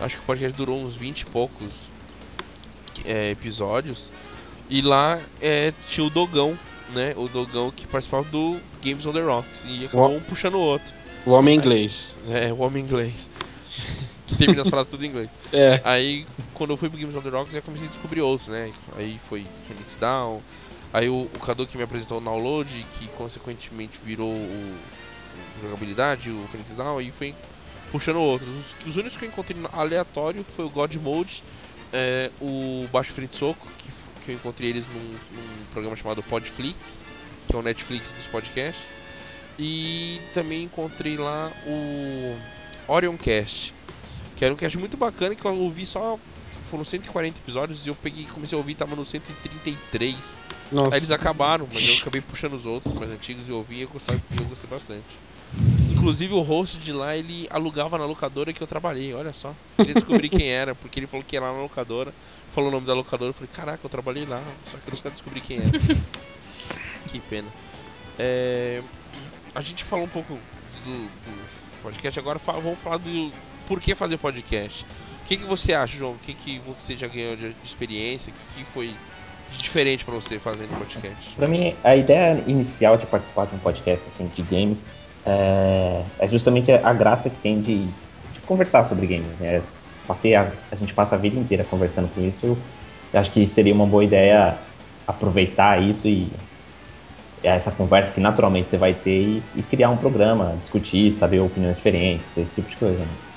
Acho 0.00 0.16
que 0.16 0.22
o 0.22 0.26
podcast 0.26 0.56
durou 0.56 0.82
uns 0.82 0.96
20 0.96 1.20
e 1.20 1.24
poucos 1.26 1.88
é, 3.04 3.30
episódios. 3.30 4.10
E 4.68 4.80
lá 4.80 5.20
é, 5.40 5.72
tinha 5.88 6.06
o 6.06 6.10
Dogão, 6.10 6.58
né? 6.92 7.12
O 7.16 7.28
Dogão 7.28 7.70
que 7.70 7.86
participava 7.86 8.24
do 8.24 8.58
Games 8.82 9.04
on 9.06 9.12
the 9.12 9.20
Rocks. 9.20 9.64
E 9.66 9.84
acabou 9.84 10.08
Uau. 10.08 10.16
um 10.16 10.20
puxando 10.20 10.54
o 10.54 10.60
outro. 10.60 10.92
O 11.26 11.30
homem 11.30 11.56
inglês. 11.56 11.92
É, 12.28 12.52
o 12.52 12.58
homem 12.60 12.82
inglês. 12.82 13.30
que 14.26 14.36
termina 14.36 14.62
as 14.62 14.68
frases 14.68 14.90
tudo 14.90 15.04
em 15.04 15.08
inglês. 15.08 15.30
É. 15.52 15.80
Aí, 15.84 16.26
quando 16.54 16.70
eu 16.70 16.76
fui 16.76 16.88
pro 16.88 16.98
Games 16.98 17.14
on 17.14 17.20
the 17.20 17.28
Rocks, 17.28 17.54
eu 17.54 17.62
comecei 17.62 17.86
a 17.86 17.90
descobrir 17.90 18.20
outros, 18.22 18.48
né? 18.48 18.72
Aí 18.96 19.20
foi 19.28 19.46
Phoenix 19.68 19.96
Down. 19.96 20.40
Aí 20.94 21.08
o, 21.08 21.22
o 21.22 21.40
Cadu 21.40 21.66
que 21.66 21.76
me 21.76 21.82
apresentou 21.82 22.18
o 22.18 22.20
Download, 22.20 22.86
que 22.96 23.08
consequentemente 23.08 23.98
virou 24.04 24.30
o, 24.30 24.78
o 25.58 25.62
Jogabilidade, 25.62 26.30
o 26.30 26.46
Phoenix 26.52 26.72
Down, 26.76 27.00
e 27.00 27.10
foi 27.10 27.34
puxando 27.90 28.20
outros. 28.20 28.48
Os, 28.48 28.86
os 28.86 28.96
únicos 28.96 29.16
que 29.16 29.24
eu 29.24 29.28
encontrei 29.28 29.56
aleatório 29.72 30.44
foi 30.44 30.64
o 30.64 30.70
God 30.70 30.94
Mode, 30.94 31.42
é, 31.92 32.30
o 32.40 32.86
Baixo 32.92 33.12
Frente 33.12 33.36
Soco, 33.36 33.66
que, 33.76 33.90
que 34.24 34.30
eu 34.30 34.34
encontrei 34.36 34.70
eles 34.70 34.86
num, 34.86 35.00
num 35.00 35.64
programa 35.72 35.96
chamado 35.96 36.22
Podflix, 36.22 37.10
que 37.48 37.56
é 37.56 37.58
o 37.58 37.62
Netflix 37.62 38.12
dos 38.12 38.28
podcasts. 38.28 38.94
E 39.58 40.20
também 40.32 40.62
encontrei 40.62 41.16
lá 41.16 41.50
o 41.66 42.36
Orioncast, 42.86 43.74
que 44.36 44.44
era 44.44 44.54
um 44.54 44.56
cast 44.56 44.78
muito 44.78 44.96
bacana 44.96 45.34
que 45.34 45.44
eu 45.44 45.56
ouvi 45.56 45.86
só. 45.86 46.20
Foram 46.74 46.84
140 46.84 47.38
episódios 47.38 47.86
e 47.86 47.88
eu 47.88 47.94
peguei 47.94 48.24
comecei 48.24 48.56
a 48.56 48.58
ouvir 48.58 48.74
tava 48.74 48.96
no 48.96 49.04
133. 49.04 50.16
Nossa. 50.72 50.92
Aí 50.92 50.98
eles 50.98 51.12
acabaram, 51.12 51.68
mas 51.72 51.88
eu 51.88 51.94
acabei 51.98 52.20
puxando 52.20 52.54
os 52.54 52.66
outros 52.66 52.92
mais 52.94 53.12
antigos 53.12 53.46
e 53.46 53.50
eu 53.52 53.58
ouvi 53.58 53.76
e 53.76 53.82
eu, 53.82 53.88
gostava, 53.88 54.20
eu 54.36 54.44
gostei 54.44 54.68
bastante. 54.68 55.04
Inclusive 55.92 56.34
o 56.34 56.40
host 56.40 56.78
de 56.78 56.92
lá, 56.92 57.16
ele 57.16 57.46
alugava 57.48 57.96
na 57.96 58.04
locadora 58.04 58.52
que 58.52 58.60
eu 58.60 58.66
trabalhei, 58.66 59.14
olha 59.14 59.32
só. 59.32 59.54
Queria 59.76 59.94
descobrir 59.94 60.28
quem 60.28 60.48
era, 60.48 60.74
porque 60.74 60.98
ele 60.98 61.06
falou 61.06 61.24
que 61.24 61.36
era 61.36 61.46
lá 61.46 61.52
na 61.52 61.62
locadora. 61.62 62.12
Falou 62.50 62.70
o 62.70 62.72
nome 62.72 62.88
da 62.88 62.94
locadora, 62.94 63.30
eu 63.30 63.34
falei, 63.34 63.50
caraca, 63.54 63.86
eu 63.86 63.88
trabalhei 63.88 64.26
lá, 64.26 64.42
só 64.68 64.76
que 64.76 64.90
eu 64.90 64.96
nunca 64.96 65.10
descobri 65.10 65.40
quem 65.40 65.58
era. 65.58 65.70
que 67.06 67.20
pena. 67.20 67.48
É, 68.18 68.82
a 69.54 69.62
gente 69.62 69.84
falou 69.84 70.06
um 70.06 70.08
pouco 70.08 70.36
do, 70.84 70.90
do 70.90 71.82
podcast, 71.84 72.18
agora 72.18 72.40
vamos 72.40 72.80
falar 72.80 72.96
do 72.96 73.30
por 73.68 73.80
que 73.80 73.94
fazer 73.94 74.18
podcast. 74.18 74.84
O 75.24 75.26
que, 75.26 75.38
que 75.38 75.44
você 75.44 75.72
acha, 75.72 75.96
João? 75.96 76.12
O 76.12 76.18
que, 76.18 76.34
que 76.34 76.60
você 76.66 76.94
já 76.98 77.08
ganhou 77.08 77.34
de, 77.34 77.56
experiência? 77.64 78.30
O 78.30 78.34
que, 78.34 78.62
que 78.62 78.70
foi 78.70 78.90
diferente 79.58 80.04
pra 80.04 80.12
você 80.12 80.38
fazendo 80.38 80.78
podcast? 80.78 81.34
Pra 81.34 81.48
mim, 81.48 81.74
a 81.82 81.96
ideia 81.96 82.44
inicial 82.46 82.98
de 82.98 83.06
participar 83.06 83.46
de 83.46 83.54
um 83.54 83.58
podcast 83.58 84.06
assim, 84.06 84.30
de 84.34 84.42
games 84.42 84.92
é, 85.24 86.02
é 86.18 86.28
justamente 86.28 86.70
a 86.70 86.92
graça 86.92 87.30
que 87.30 87.38
tem 87.38 87.58
de, 87.62 87.86
de 87.86 88.40
conversar 88.44 88.84
sobre 88.84 89.06
games. 89.06 89.26
Né? 89.40 89.62
Passei 90.06 90.34
a, 90.34 90.52
a 90.70 90.76
gente 90.76 90.92
passa 90.92 91.14
a 91.14 91.18
vida 91.18 91.40
inteira 91.40 91.64
conversando 91.64 92.12
com 92.14 92.22
isso. 92.22 92.58
Eu 93.10 93.18
acho 93.18 93.30
que 93.30 93.48
seria 93.48 93.72
uma 93.72 93.86
boa 93.86 94.04
ideia 94.04 94.58
aproveitar 95.06 95.82
isso 95.82 96.06
e 96.06 96.28
essa 97.42 97.70
conversa 97.70 98.12
que 98.12 98.20
naturalmente 98.20 98.68
você 98.68 98.76
vai 98.76 98.92
ter 98.92 99.22
e, 99.22 99.42
e 99.56 99.62
criar 99.62 99.88
um 99.88 99.96
programa, 99.96 100.54
discutir, 100.60 101.14
saber 101.14 101.40
opiniões 101.40 101.76
diferentes, 101.76 102.26
esse 102.36 102.50
tipo 102.54 102.68
de 102.68 102.76
coisa. 102.76 102.98
Né? 102.98 103.33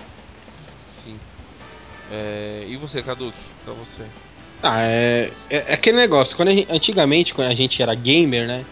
É, 2.09 2.65
e 2.67 2.77
você, 2.77 3.03
Kaduk? 3.03 3.37
Pra 3.63 3.73
você? 3.73 4.11
Ah, 4.61 4.81
é, 4.83 5.37
é, 5.49 5.57
é 5.71 5.73
aquele 5.73 5.97
negócio. 5.97 6.35
Quando 6.35 6.49
a 6.49 6.55
gente- 6.55 6.71
antigamente, 6.71 7.33
quando 7.33 7.49
a 7.51 7.53
gente 7.55 7.81
era 7.81 7.93
gamer, 7.95 8.47
né? 8.47 8.65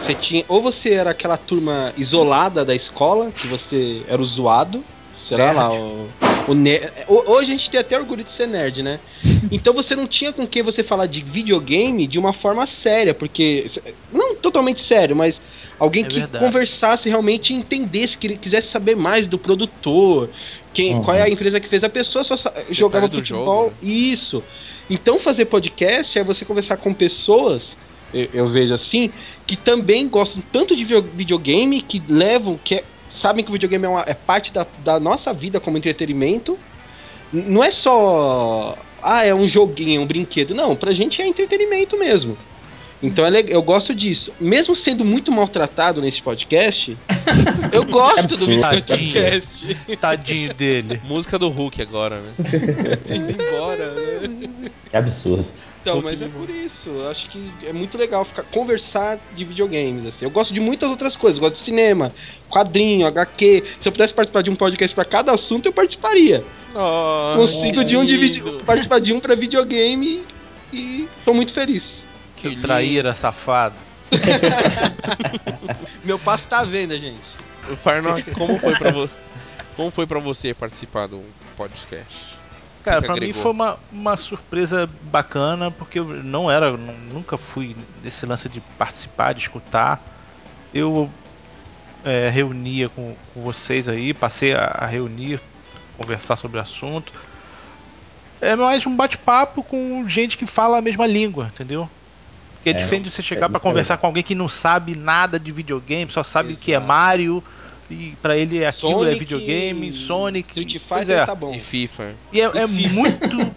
Você 0.00 0.14
tinha. 0.14 0.44
Ou 0.48 0.62
você 0.62 0.90
era 0.90 1.10
aquela 1.10 1.36
turma 1.36 1.92
isolada 1.96 2.64
da 2.64 2.74
escola, 2.74 3.32
que 3.32 3.46
você 3.46 4.04
era 4.06 4.20
o 4.20 4.24
zoado. 4.26 4.84
Será 5.28 5.52
lá 5.52 5.72
o. 5.74 6.14
o 6.46 6.54
ne- 6.54 6.80
ho- 7.08 7.24
Hoje 7.32 7.50
a 7.52 7.56
gente 7.56 7.70
tem 7.70 7.80
até 7.80 7.98
orgulho 7.98 8.22
de 8.24 8.30
ser 8.30 8.46
nerd, 8.46 8.82
né? 8.82 9.00
Então 9.50 9.72
você 9.74 9.94
não 9.96 10.06
tinha 10.06 10.32
com 10.32 10.46
quem 10.46 10.62
você 10.62 10.82
falar 10.82 11.06
de 11.06 11.20
videogame 11.22 12.06
de 12.06 12.18
uma 12.18 12.32
forma 12.32 12.66
séria, 12.66 13.14
porque. 13.14 13.70
Não 14.10 14.36
totalmente 14.36 14.82
sério, 14.82 15.16
mas 15.16 15.40
alguém 15.78 16.04
É 16.04 16.08
que 16.08 16.14
verdade. 16.16 16.44
conversasse 16.44 17.08
realmente 17.08 17.52
entendesse, 17.54 18.16
que 18.18 18.26
ele 18.26 18.38
quisesse 18.38 18.68
saber 18.70 18.94
mais 18.96 19.26
do 19.26 19.38
produtor, 19.38 20.30
quem, 20.74 20.94
Uhum. 20.96 21.02
qual 21.04 21.16
é 21.16 21.22
a 21.22 21.28
empresa 21.30 21.58
que 21.60 21.68
fez. 21.68 21.82
A 21.84 21.88
pessoa 21.88 22.24
só 22.24 22.36
jogava 22.70 23.08
futebol. 23.08 23.44
jogo, 23.44 23.66
né? 23.82 23.90
Isso. 23.90 24.42
Então 24.90 25.18
fazer 25.18 25.46
podcast 25.46 26.18
é 26.18 26.22
você 26.24 26.44
conversar 26.44 26.76
com 26.76 26.92
pessoas, 26.92 27.62
eu, 28.12 28.28
eu 28.34 28.48
vejo 28.48 28.74
assim, 28.74 29.10
que 29.46 29.56
também 29.56 30.06
gostam 30.08 30.42
tanto 30.52 30.76
de 30.76 30.84
video- 30.84 31.02
videogame, 31.14 31.80
que 31.80 32.02
levam, 32.08 32.58
que 32.62 32.74
é- 32.76 32.84
sabem 33.14 33.42
que 33.44 33.50
o 33.50 33.52
videogame 33.54 33.84
é, 33.84 33.88
uma- 33.88 34.04
é 34.06 34.12
parte 34.14 34.52
da, 34.52 34.66
da 34.78 35.00
nossa 35.00 35.32
vida 35.32 35.58
como 35.60 35.78
entretenimento. 35.78 36.58
Não 37.32 37.64
é 37.64 37.70
só. 37.70 38.76
Ah, 39.02 39.24
é 39.24 39.34
um 39.34 39.46
joguinho, 39.48 40.02
um 40.02 40.06
brinquedo. 40.06 40.54
Não, 40.54 40.74
pra 40.76 40.92
gente 40.92 41.20
é 41.20 41.26
entretenimento 41.26 41.96
mesmo. 41.98 42.36
Então 43.04 43.26
é 43.26 43.44
eu 43.48 43.62
gosto 43.62 43.94
disso. 43.94 44.32
Mesmo 44.40 44.74
sendo 44.74 45.04
muito 45.04 45.30
maltratado 45.30 46.00
nesse 46.00 46.22
podcast, 46.22 46.96
eu 47.70 47.84
gosto 47.84 48.36
do 48.36 48.46
podcast. 48.46 49.76
Tadinho 50.00 50.54
dele. 50.54 51.02
Música 51.04 51.38
do 51.38 51.50
Hulk 51.50 51.82
agora, 51.82 52.20
né? 52.20 52.32
Indo 53.14 53.30
embora, 53.30 53.92
né? 53.92 54.48
Que 54.90 54.96
absurdo. 54.96 55.44
Então, 55.82 56.00
mas 56.00 56.18
é 56.18 56.26
por 56.26 56.48
isso. 56.48 56.86
Eu 56.86 57.10
acho 57.10 57.28
que 57.28 57.50
é 57.66 57.72
muito 57.74 57.98
legal 57.98 58.24
ficar 58.24 58.42
conversar 58.44 59.18
de 59.36 59.44
videogames. 59.44 60.06
Assim. 60.06 60.24
Eu 60.24 60.30
gosto 60.30 60.54
de 60.54 60.58
muitas 60.60 60.88
outras 60.88 61.14
coisas. 61.14 61.38
Gosto 61.38 61.56
de 61.56 61.62
cinema, 61.62 62.10
quadrinho, 62.48 63.06
HQ. 63.06 63.64
Se 63.82 63.88
eu 63.88 63.92
pudesse 63.92 64.14
participar 64.14 64.42
de 64.42 64.48
um 64.48 64.56
podcast 64.56 64.94
pra 64.94 65.04
cada 65.04 65.30
assunto, 65.30 65.66
eu 65.66 65.72
participaria. 65.74 66.42
Oh, 66.74 67.36
Consigo 67.36 67.84
de 67.84 67.98
um 67.98 68.04
de 68.06 68.42
participar 68.64 68.98
de 68.98 69.12
um 69.12 69.20
pra 69.20 69.34
videogame 69.34 70.22
e 70.72 71.06
tô 71.22 71.34
muito 71.34 71.52
feliz. 71.52 72.03
Que 72.48 72.54
Seu 72.54 72.62
traíra, 72.62 73.14
safado. 73.14 73.74
Meu 76.04 76.18
passo 76.18 76.44
tá 76.48 76.60
à 76.60 76.64
venda, 76.64 76.94
gente. 76.98 77.18
lindo. 77.66 77.76
Farnock, 77.78 78.22
como 78.32 78.58
foi 78.58 78.76
pra 78.76 78.90
você? 78.90 79.14
Como 79.76 79.90
foi 79.90 80.06
para 80.06 80.18
você 80.20 80.52
participar 80.54 81.06
do 81.08 81.22
podcast? 81.56 82.36
Cara, 82.84 83.00
pra 83.00 83.16
mim 83.16 83.32
foi 83.32 83.50
uma, 83.50 83.78
uma 83.90 84.16
surpresa 84.16 84.88
bacana, 85.00 85.70
porque 85.70 85.98
eu 85.98 86.04
não 86.04 86.50
era, 86.50 86.72
nu- 86.76 87.14
nunca 87.14 87.38
fui 87.38 87.74
nesse 88.02 88.26
lance 88.26 88.46
de 88.48 88.60
participar, 88.78 89.32
de 89.32 89.40
escutar. 89.40 90.04
Eu 90.72 91.10
é, 92.04 92.28
reunia 92.28 92.90
com, 92.90 93.16
com 93.32 93.40
vocês 93.40 93.88
aí, 93.88 94.12
passei 94.12 94.52
a, 94.52 94.66
a 94.66 94.86
reunir, 94.86 95.40
conversar 95.96 96.36
sobre 96.36 96.58
o 96.58 96.60
assunto. 96.60 97.10
É 98.38 98.54
mais 98.54 98.84
um 98.84 98.94
bate-papo 98.94 99.62
com 99.62 100.06
gente 100.06 100.36
que 100.36 100.44
fala 100.44 100.76
a 100.76 100.82
mesma 100.82 101.06
língua, 101.06 101.46
entendeu? 101.46 101.88
Porque 102.64 102.70
é, 102.70 102.72
É, 102.72 102.76
diferente 102.82 103.04
de 103.04 103.10
você 103.10 103.22
chegar 103.22 103.46
é 103.46 103.50
que 103.50 103.56
é 103.56 103.60
conversar 103.60 103.94
legal. 103.94 104.00
com 104.00 104.06
alguém 104.06 104.22
que 104.22 104.34
não 104.34 104.48
sabe 104.48 104.96
nada 104.96 105.38
de 105.38 105.52
videogame, 105.52 106.10
só 106.10 106.22
sabe 106.22 106.54
o 106.54 106.56
que 106.56 106.72
é. 106.72 106.78
Mario, 106.78 107.44
e 107.90 108.14
pra 108.22 108.38
ele 108.38 108.62
é 108.62 108.68
aquilo, 108.68 109.02
é 109.04 109.08
Sonic, 109.08 109.18
videogame, 109.18 109.92
Sonic. 109.92 110.60
Street 110.60 110.82
Fighter 110.82 111.18
é. 111.18 111.26
tá 111.26 111.34
bom. 111.34 111.54
E 111.54 111.60
FIFA? 111.60 112.14
E 112.32 112.40
é, 112.40 112.44
é 112.44 112.66
muito. 112.66 113.54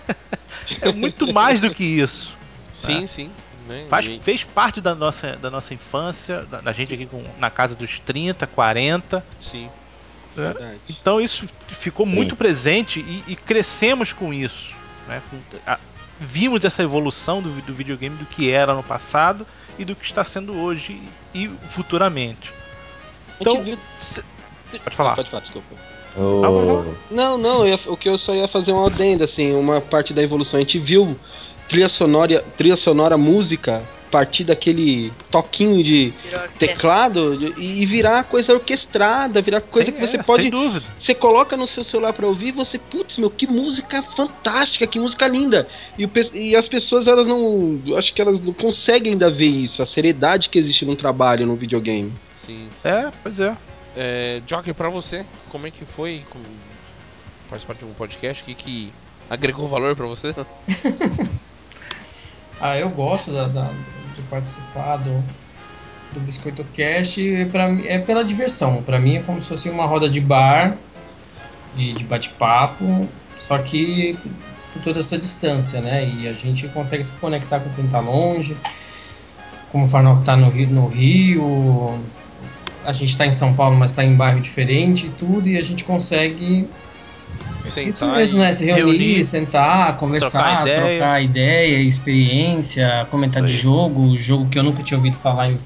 é 0.80 0.90
muito 0.90 1.30
mais 1.34 1.60
do 1.60 1.70
que 1.74 1.84
isso. 1.84 2.34
Sim, 2.72 3.06
sim. 3.06 3.30
Né? 3.68 3.84
Faz, 3.90 4.06
fez 4.22 4.42
parte 4.42 4.80
da 4.80 4.94
nossa, 4.94 5.36
da 5.36 5.50
nossa 5.50 5.74
infância, 5.74 6.42
da, 6.50 6.62
da 6.62 6.72
gente 6.72 6.94
aqui 6.94 7.04
com, 7.04 7.22
na 7.38 7.50
casa 7.50 7.74
dos 7.74 7.98
30, 7.98 8.46
40. 8.46 9.22
Sim. 9.38 9.68
Verdade. 10.34 10.78
Então 10.88 11.20
isso 11.20 11.46
ficou 11.68 12.06
Sim. 12.06 12.12
muito 12.12 12.34
presente 12.36 13.00
e, 13.00 13.22
e 13.32 13.36
crescemos 13.36 14.12
com 14.14 14.32
isso. 14.32 14.74
Né? 15.08 15.20
Com- 15.30 15.38
a- 15.66 15.78
vimos 16.20 16.64
essa 16.64 16.82
evolução 16.82 17.42
do, 17.42 17.50
do 17.62 17.74
videogame 17.74 18.16
do 18.16 18.24
que 18.26 18.50
era 18.50 18.74
no 18.74 18.82
passado 18.82 19.46
e 19.78 19.84
do 19.84 19.94
que 19.94 20.04
está 20.04 20.24
sendo 20.24 20.54
hoje 20.58 21.00
e 21.34 21.48
futuramente. 21.68 22.52
Então, 23.40 23.62
viu- 23.62 23.78
cê- 23.96 24.22
pode 24.82 24.96
falar. 24.96 25.14
Pode 25.16 25.30
falar, 25.30 25.42
desculpa. 25.42 25.74
O- 26.16 26.94
Não, 27.10 27.36
não, 27.36 27.66
eu 27.66 27.78
o 27.86 27.96
que 27.96 28.08
eu 28.08 28.16
só 28.16 28.34
ia 28.34 28.48
fazer 28.48 28.72
uma 28.72 28.86
adenda, 28.86 29.26
assim, 29.26 29.52
uma 29.54 29.80
parte 29.82 30.14
da 30.14 30.22
evolução. 30.22 30.58
A 30.58 30.62
gente 30.62 30.78
viu 30.78 31.18
trilha 31.68 31.88
sonora, 31.90 32.42
trilha 32.56 32.76
sonora 32.76 33.18
música 33.18 33.82
partir 34.10 34.44
daquele 34.44 35.12
toquinho 35.30 35.82
de 35.82 36.12
teclado 36.58 37.36
de- 37.36 37.60
e 37.60 37.84
virar 37.86 38.24
coisa 38.24 38.52
orquestrada, 38.52 39.40
virar 39.42 39.60
coisa 39.60 39.90
Sim, 39.90 39.96
que 39.96 40.06
você 40.06 40.16
é, 40.16 40.22
pode. 40.22 40.42
Sem 40.42 40.50
dúvida. 40.50 40.86
Você 40.98 41.14
coloca 41.14 41.56
no 41.56 41.66
seu 41.66 41.84
celular 41.84 42.12
pra 42.12 42.26
ouvir 42.26 42.48
e 42.48 42.52
você, 42.52 42.78
putz, 42.78 43.18
meu, 43.18 43.30
que 43.30 43.46
música 43.46 44.02
fantástica, 44.02 44.86
que 44.86 44.98
música 44.98 45.26
linda. 45.28 45.68
E, 45.98 46.04
o 46.04 46.10
e 46.34 46.54
as 46.56 46.68
pessoas, 46.68 47.06
elas 47.06 47.26
não. 47.26 47.80
Acho 47.96 48.12
que 48.14 48.20
elas 48.22 48.40
não 48.40 48.52
conseguem 48.52 49.12
ainda 49.12 49.28
ver 49.30 49.46
isso, 49.46 49.82
a 49.82 49.86
seriedade 49.86 50.48
que 50.48 50.58
existe 50.58 50.84
num 50.84 50.96
trabalho, 50.96 51.46
num 51.46 51.56
videogame. 51.56 52.12
Sim. 52.34 52.68
É, 52.84 53.10
pois 53.22 53.40
é. 53.40 53.56
É, 53.96 54.42
Joker, 54.46 54.74
pra 54.74 54.88
você, 54.90 55.24
como 55.48 55.66
é 55.66 55.70
que 55.70 55.84
foi 55.84 56.22
com- 56.30 56.38
participar 57.48 57.74
de 57.74 57.84
um 57.84 57.92
podcast? 57.94 58.42
O 58.42 58.46
que, 58.46 58.54
que 58.54 58.92
Agregou 59.28 59.66
valor 59.66 59.96
pra 59.96 60.06
você? 60.06 60.32
Ah, 62.60 62.76
eu 62.78 62.88
gosto 62.88 63.32
da, 63.32 63.46
da- 63.48 63.70
de 64.14 64.22
participar 64.22 64.96
do, 64.96 65.22
do 66.12 66.20
Biscoito 66.20 66.64
Cast. 66.74 67.20
e 67.20 67.44
Pra, 67.46 67.68
mim- 67.68 67.86
é 67.86 67.98
pela 67.98 68.24
diversão. 68.24 68.82
Pra 68.82 68.98
mim 68.98 69.16
é 69.16 69.22
como 69.22 69.40
se 69.40 69.48
fosse 69.48 69.68
uma 69.68 69.86
roda 69.86 70.08
de 70.08 70.20
bar 70.20 70.76
e 71.76 71.92
de 71.92 72.04
bate-papo, 72.04 73.06
só 73.38 73.58
que 73.58 74.18
por 74.72 74.82
toda 74.82 75.00
essa 75.00 75.18
distância, 75.18 75.80
né? 75.80 76.08
E 76.08 76.28
a 76.28 76.32
gente 76.32 76.66
consegue 76.68 77.04
se 77.04 77.12
conectar 77.12 77.60
com 77.60 77.70
quem 77.70 77.86
tá 77.88 78.00
longe. 78.00 78.56
Como 79.70 79.84
o 79.84 79.88
Farnock 79.88 80.24
tá 80.24 80.36
no 80.36 80.48
Rio, 80.48 80.68
no 80.70 80.86
Rio, 80.88 81.98
a 82.84 82.92
gente 82.92 83.16
tá 83.18 83.26
em 83.26 83.32
São 83.32 83.52
Paulo, 83.54 83.76
mas 83.76 83.92
tá 83.92 84.02
em 84.04 84.14
bairro 84.14 84.40
diferente 84.40 85.06
e 85.06 85.10
tudo, 85.10 85.48
e 85.48 85.58
a 85.58 85.62
gente 85.62 85.84
consegue 85.84 86.68
Sentar 87.66 87.88
isso 87.90 88.06
mesmo, 88.06 88.38
e- 88.38 88.40
né? 88.42 88.52
Se 88.52 88.64
reunir, 88.64 88.80
reunir, 88.98 89.24
sentar, 89.24 89.96
conversar, 89.96 90.30
trocar 90.30 90.64
trocar 90.64 91.22
ideia. 91.22 91.22
ideia, 91.22 91.78
experiência, 91.82 93.06
comentar 93.10 93.42
de 93.42 93.48
Isso 93.54 93.56
aí. 93.56 93.62
jogo, 93.74 94.16
jogo 94.16 94.48
que 94.48 94.58
eu 94.58 94.62
nunca 94.62 94.82
tinha 94.82 94.96
ouvido 94.98 95.16
falar 95.16 95.50
e 95.50 95.58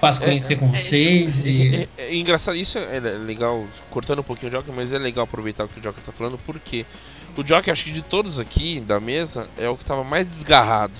passo 0.00 0.22
a 0.22 0.26
conhecer 0.26 0.56
com 0.56 0.66
é 0.66 0.68
vocês. 0.76 1.44
É, 1.44 1.48
E... 1.48 1.76
é- 1.76 1.88
é 1.98 2.14
engraçado, 2.16 2.56
isso 2.56 2.78
é 2.78 3.00
legal, 3.00 3.64
cortando 3.90 4.18
um 4.20 4.24
pouquinho 4.24 4.52
o 4.52 4.54
Joker, 4.54 4.74
mas 4.74 4.92
é 4.92 4.98
legal 4.98 5.24
aproveitar 5.24 5.64
o 5.64 5.68
que 5.68 5.78
o 5.78 5.82
Joker 5.82 6.02
tá 6.04 6.12
falando, 6.12 6.38
porque 6.44 6.84
o 7.36 7.42
Joker, 7.42 7.72
acho 7.72 7.84
que 7.84 7.90
de 7.90 8.02
todos 8.02 8.38
aqui 8.38 8.80
da 8.80 9.00
mesa, 9.00 9.48
é 9.58 9.68
o 9.68 9.76
que 9.76 9.84
tava 9.84 10.04
mais 10.04 10.26
desgarrado 10.26 10.92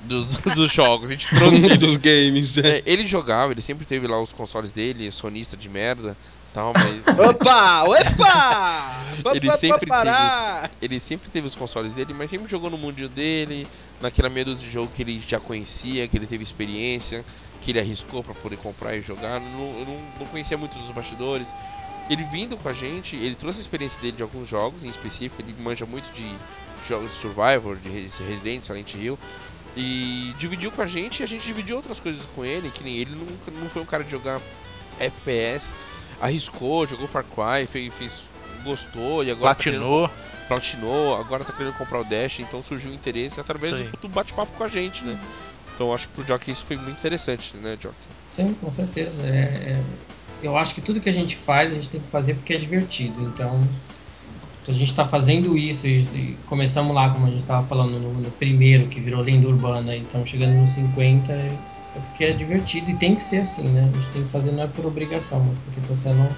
dos, 0.00 0.38
dos 0.54 0.72
jogos. 0.72 1.10
A 1.10 1.12
gente 1.12 1.28
trouxe 1.28 1.56
ele. 1.66 1.76
dos 1.78 1.96
games. 1.96 2.56
É, 2.58 2.82
ele 2.86 3.06
jogava, 3.06 3.52
ele 3.52 3.62
sempre 3.62 3.84
teve 3.84 4.06
lá 4.06 4.20
os 4.20 4.32
consoles 4.32 4.70
dele, 4.70 5.10
sonista 5.12 5.56
de 5.56 5.68
merda 5.68 6.16
tal, 6.52 6.72
mas. 6.74 7.02
Opa! 7.18 7.84
Opa! 7.84 9.04
Ele 9.34 9.50
sempre 9.52 9.86
parar! 9.86 10.70
ele 10.80 11.00
sempre 11.00 11.30
teve 11.30 11.46
os 11.46 11.54
consoles 11.54 11.94
dele, 11.94 12.14
mas 12.14 12.30
sempre 12.30 12.50
jogou 12.50 12.70
no 12.70 12.78
mundinho 12.78 13.08
dele, 13.08 13.66
naquela 14.00 14.28
meia 14.28 14.44
dúzia 14.44 14.64
de 14.66 14.72
jogo 14.72 14.92
que 14.92 15.02
ele 15.02 15.20
já 15.26 15.40
conhecia, 15.40 16.06
que 16.08 16.16
ele 16.16 16.26
teve 16.26 16.42
experiência, 16.44 17.24
que 17.60 17.70
ele 17.72 17.80
arriscou 17.80 18.22
pra 18.22 18.34
poder 18.34 18.56
comprar 18.58 18.96
e 18.96 19.00
jogar. 19.00 19.40
Não, 19.40 19.84
não, 19.84 20.00
não 20.20 20.26
conhecia 20.26 20.56
muito 20.56 20.78
dos 20.78 20.90
bastidores. 20.90 21.48
Ele 22.08 22.24
vindo 22.24 22.56
com 22.56 22.68
a 22.68 22.72
gente, 22.72 23.16
ele 23.16 23.34
trouxe 23.34 23.58
a 23.58 23.60
experiência 23.62 24.00
dele 24.00 24.16
de 24.16 24.22
alguns 24.22 24.48
jogos 24.48 24.82
em 24.82 24.88
específico, 24.88 25.42
ele 25.42 25.54
manja 25.60 25.84
muito 25.84 26.10
de 26.12 26.34
jogos 26.88 27.10
de 27.10 27.16
Survivor, 27.18 27.76
de 27.76 27.88
Res- 27.90 28.16
Resident, 28.18 28.64
Silent 28.64 28.94
Hill. 28.94 29.18
E 29.76 30.34
dividiu 30.38 30.72
com 30.72 30.80
a 30.80 30.86
gente 30.86 31.20
e 31.20 31.22
a 31.22 31.26
gente 31.26 31.44
dividiu 31.44 31.76
outras 31.76 32.00
coisas 32.00 32.24
com 32.34 32.44
ele, 32.44 32.70
que 32.70 32.82
nem 32.82 32.94
ele 32.96 33.14
nunca 33.14 33.50
não 33.50 33.68
foi 33.68 33.82
um 33.82 33.86
cara 33.86 34.02
de 34.02 34.10
jogar 34.10 34.40
FPS, 34.98 35.74
arriscou, 36.20 36.86
jogou 36.86 37.06
Far 37.06 37.24
Cry, 37.24 37.66
fez, 37.66 37.94
fez 37.94 38.28
gostou 38.64 39.22
e 39.24 39.30
agora 39.30 39.54
tá 39.54 39.62
querendo 39.62 39.84
Platinou. 39.84 40.10
platinou, 40.48 41.16
agora 41.16 41.44
tá 41.44 41.52
querendo 41.52 41.74
comprar 41.74 42.00
o 42.00 42.04
Dash, 42.04 42.40
então 42.40 42.62
surgiu 42.62 42.90
o 42.90 42.94
interesse 42.94 43.40
através 43.40 43.76
Sim. 43.76 43.84
do, 43.84 44.08
do 44.08 44.08
bate-papo 44.08 44.52
com 44.56 44.64
a 44.64 44.68
gente, 44.68 45.04
né? 45.04 45.18
Então 45.74 45.94
acho 45.94 46.08
que 46.08 46.14
pro 46.14 46.26
Jockey 46.26 46.50
isso 46.50 46.64
foi 46.64 46.76
muito 46.76 46.98
interessante, 46.98 47.56
né, 47.56 47.76
Jockey? 47.80 48.08
Sim, 48.30 48.54
com 48.54 48.72
certeza. 48.72 49.22
É, 49.26 49.72
é- 49.72 49.84
eu 50.42 50.56
acho 50.56 50.74
que 50.74 50.80
tudo 50.80 51.00
que 51.00 51.08
a 51.08 51.12
gente 51.12 51.36
faz, 51.36 51.72
a 51.72 51.74
gente 51.74 51.90
tem 51.90 52.00
que 52.00 52.10
fazer 52.10 52.34
porque 52.34 52.52
é 52.54 52.58
divertido. 52.58 53.20
Então, 53.22 53.60
se 54.60 54.70
a 54.70 54.74
gente 54.74 54.88
está 54.88 55.06
fazendo 55.06 55.56
isso 55.56 55.86
e, 55.86 55.98
e 56.00 56.36
começamos 56.46 56.94
lá, 56.94 57.10
como 57.10 57.26
a 57.26 57.30
gente 57.30 57.40
estava 57.40 57.66
falando 57.66 57.98
no, 57.98 58.14
no 58.14 58.30
primeiro, 58.32 58.88
que 58.88 59.00
virou 59.00 59.20
lenda 59.22 59.48
urbana, 59.48 59.96
e 59.96 60.02
estamos 60.02 60.28
chegando 60.28 60.54
nos 60.54 60.70
50, 60.70 61.32
é, 61.98 62.00
é 62.00 62.08
porque 62.08 62.24
é 62.24 62.32
divertido 62.32 62.90
e 62.90 62.94
tem 62.94 63.14
que 63.14 63.22
ser 63.22 63.38
assim, 63.40 63.68
né? 63.68 63.88
A 63.92 63.94
gente 63.96 64.08
tem 64.10 64.22
que 64.22 64.28
fazer 64.30 64.52
não 64.52 64.62
é 64.62 64.66
por 64.66 64.86
obrigação, 64.86 65.40
mas 65.44 65.56
porque 65.58 65.80
está 65.80 65.94
sendo 65.94 66.28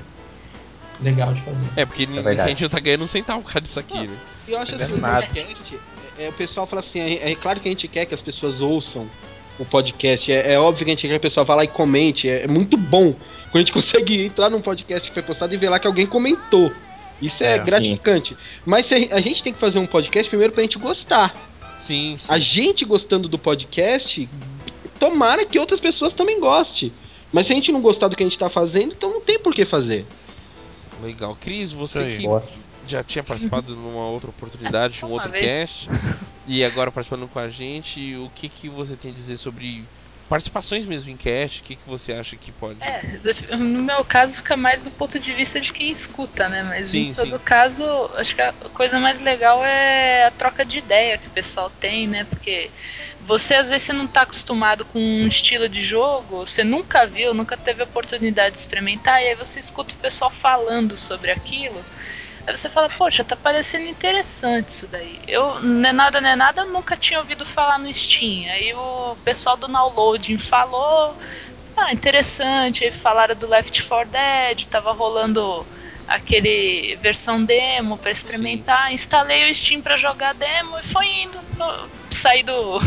legal 1.01 1.33
de 1.33 1.41
fazer. 1.41 1.65
É, 1.77 1.85
porque 1.87 2.07
ninguém- 2.07 2.41
a 2.41 2.49
gente 2.49 2.63
não 2.63 2.69
tá 2.69 2.81
ganhando 2.81 3.05
um 3.05 3.07
centavo 3.07 3.41
por 3.43 3.53
causa 3.53 3.61
disso 3.63 3.81
aqui, 3.81 4.07
né? 4.07 4.17
E 4.47 4.53
eu 4.53 4.59
acho 4.59 4.73
Não 4.73 4.81
é 4.81 4.85
assim, 4.85 4.95
o 4.95 5.01
podcast, 5.01 5.79
é, 6.19 6.25
é, 6.25 6.29
o 6.29 6.33
pessoal 6.33 6.67
fala 6.67 6.81
assim, 6.81 7.01
é, 7.01 7.33
é 7.33 7.35
claro 7.35 7.61
que 7.61 7.69
a 7.69 7.73
gente 7.73 7.89
quer 7.89 8.07
que 8.07 8.15
as 8.15 8.21
pessoas 8.21 8.61
ouçam 8.61 9.07
o 9.59 9.65
podcast, 9.65 10.31
é, 10.33 10.55
é 10.55 10.59
óbvio 10.59 10.85
que 10.85 10.91
a 10.91 10.95
gente 10.95 11.03
quer 11.03 11.09
que 11.09 11.17
a 11.17 11.21
pessoa 11.21 11.45
vá 11.45 11.55
lá 11.55 11.65
e 11.65 11.69
comente, 11.69 12.29
é, 12.29 12.45
é 12.45 12.49
muito 12.49 12.77
bom 12.77 13.15
quando 13.51 13.57
a 13.57 13.59
gente 13.61 13.73
consegue 13.73 14.27
entrar 14.27 14.51
num 14.51 14.61
podcast 14.61 15.09
que 15.09 15.15
foi 15.15 15.23
postado 15.23 15.53
e 15.55 15.57
ver 15.57 15.69
lá 15.69 15.79
que 15.79 15.87
alguém 15.87 16.07
comentou. 16.07 16.73
Isso 17.21 17.45
é, 17.45 17.57
É, 17.57 17.59
gratificante. 17.59 18.35
Mas 18.65 18.87
se 18.87 18.95
a, 18.95 19.17
a 19.17 19.21
gente 19.21 19.43
tem 19.43 19.53
que 19.53 19.59
fazer 19.59 19.79
um 19.79 19.87
podcast 19.87 20.29
primeiro 20.29 20.53
pra 20.55 20.63
gente 20.63 20.79
gostar. 20.79 21.35
Sim, 21.79 22.17
sim. 22.17 22.33
A 22.33 22.39
gente 22.39 22.85
gostando 22.85 23.29
do 23.29 23.39
podcast, 23.39 24.27
tomara 25.01 25.47
que 25.47 25.59
outras 25.59 25.81
pessoas 25.81 26.13
também 26.13 26.39
gostem. 26.39 26.93
Mas 27.33 27.47
se 27.47 27.53
a 27.53 27.57
gente 27.57 27.73
não 27.73 27.81
gostar 27.81 28.09
do 28.09 28.15
que 28.15 28.23
a 28.23 28.27
gente 28.27 28.39
tá 28.39 28.49
fazendo, 28.49 28.93
então 28.93 29.11
não 29.11 29.21
tem 29.21 29.39
por 29.39 29.55
que 29.55 29.65
fazer. 29.65 30.07
Legal. 31.03 31.37
Cris, 31.41 31.73
você 31.73 32.07
que 32.17 32.25
Boa. 32.25 32.45
já 32.87 33.03
tinha 33.03 33.25
participado 33.25 33.75
numa 33.75 34.07
outra 34.09 34.29
oportunidade, 34.29 34.99
de 34.99 35.05
um 35.05 35.11
outro 35.11 35.31
vez. 35.31 35.45
cast, 35.45 35.91
e 36.47 36.63
agora 36.63 36.93
participando 36.93 37.27
com 37.29 37.39
a 37.39 37.49
gente, 37.49 38.15
o 38.17 38.31
que, 38.35 38.49
que 38.49 38.69
você 38.69 38.95
tem 38.95 39.11
a 39.11 39.15
dizer 39.15 39.39
sobre 39.39 39.85
participações 40.31 40.87
mesmo 40.87 41.11
em 41.11 41.17
cast? 41.17 41.61
O 41.61 41.65
que, 41.65 41.75
que 41.75 41.89
você 41.89 42.13
acha 42.13 42.37
que 42.37 42.53
pode. 42.53 42.79
É, 42.85 43.57
no 43.57 43.83
meu 43.83 44.05
caso 44.05 44.37
fica 44.37 44.57
mais 44.57 44.81
do 44.81 44.89
ponto 44.93 45.19
de 45.19 45.33
vista 45.35 45.61
de 45.61 45.73
quem 45.73 45.91
escuta, 45.91 46.49
né? 46.49 46.63
Mas 46.63 46.87
Sim, 46.87 47.09
em 47.09 47.13
todo 47.13 47.37
sim. 47.37 47.45
caso, 47.45 47.83
acho 48.15 48.37
que 48.37 48.41
a 48.41 48.53
coisa 48.73 49.01
mais 49.01 49.19
legal 49.19 49.65
é 49.65 50.27
a 50.27 50.31
troca 50.31 50.65
de 50.65 50.79
ideia 50.79 51.19
que 51.19 51.27
o 51.27 51.33
pessoal 51.33 51.69
tem, 51.69 52.07
né? 52.07 52.23
Porque 52.23 52.71
você 53.21 53.55
às 53.55 53.71
vezes 53.71 53.83
você 53.83 53.93
não 53.93 54.07
tá 54.07 54.23
acostumado 54.23 54.85
com 54.85 55.01
um 55.01 55.27
estilo 55.27 55.69
de 55.69 55.83
jogo, 55.83 56.47
você 56.47 56.63
nunca 56.63 57.05
viu, 57.07 57.35
nunca 57.35 57.57
teve 57.57 57.83
a 57.83 57.85
oportunidade 57.85 58.53
de 58.55 58.61
experimentar, 58.61 59.21
e 59.21 59.31
aí 59.31 59.35
você 59.35 59.59
escuta 59.59 59.95
o 59.95 59.99
pessoal 59.99 60.31
falando 60.31 60.97
sobre 60.97 61.33
aquilo. 61.33 61.85
Aí 62.47 62.57
você 62.57 62.69
fala, 62.69 62.89
poxa, 62.91 63.25
tá 63.25 63.37
parecendo 63.37 63.85
interessante 63.87 64.71
isso 64.71 64.89
daí. 64.89 65.21
Eu, 65.27 65.61
não 65.61 65.89
é 65.89 65.93
nada, 65.93 66.21
não 66.21 66.29
é 66.31 66.37
nada, 66.37 66.65
nunca 66.65 66.97
tinha 66.97 67.21
ouvido 67.21 67.45
falar 67.47 67.79
no 67.79 67.93
Steam. 67.93 68.51
Aí 68.53 68.75
o 68.75 69.17
pessoal 69.25 69.57
do 69.57 69.69
downloading 69.69 70.39
falou, 70.39 71.17
ah, 71.77 71.93
interessante. 71.93 72.85
Aí 72.85 72.91
falaram 72.93 73.35
do 73.37 73.49
Left 73.49 73.87
4 73.87 74.11
Dead, 74.11 74.67
tava 74.69 74.93
rolando 74.93 75.67
aquele 76.07 76.97
versão 76.97 77.45
demo 77.45 77.99
pra 77.99 78.11
experimentar. 78.11 78.93
Instalei 78.93 79.51
o 79.51 79.55
Steam 79.55 79.83
pra 79.83 79.97
jogar 79.97 80.35
demo 80.35 80.79
e 80.79 80.83
foi 80.83 81.07
indo. 81.23 81.39
Eu 81.59 81.91
saí 82.11 82.43
do, 82.43 82.81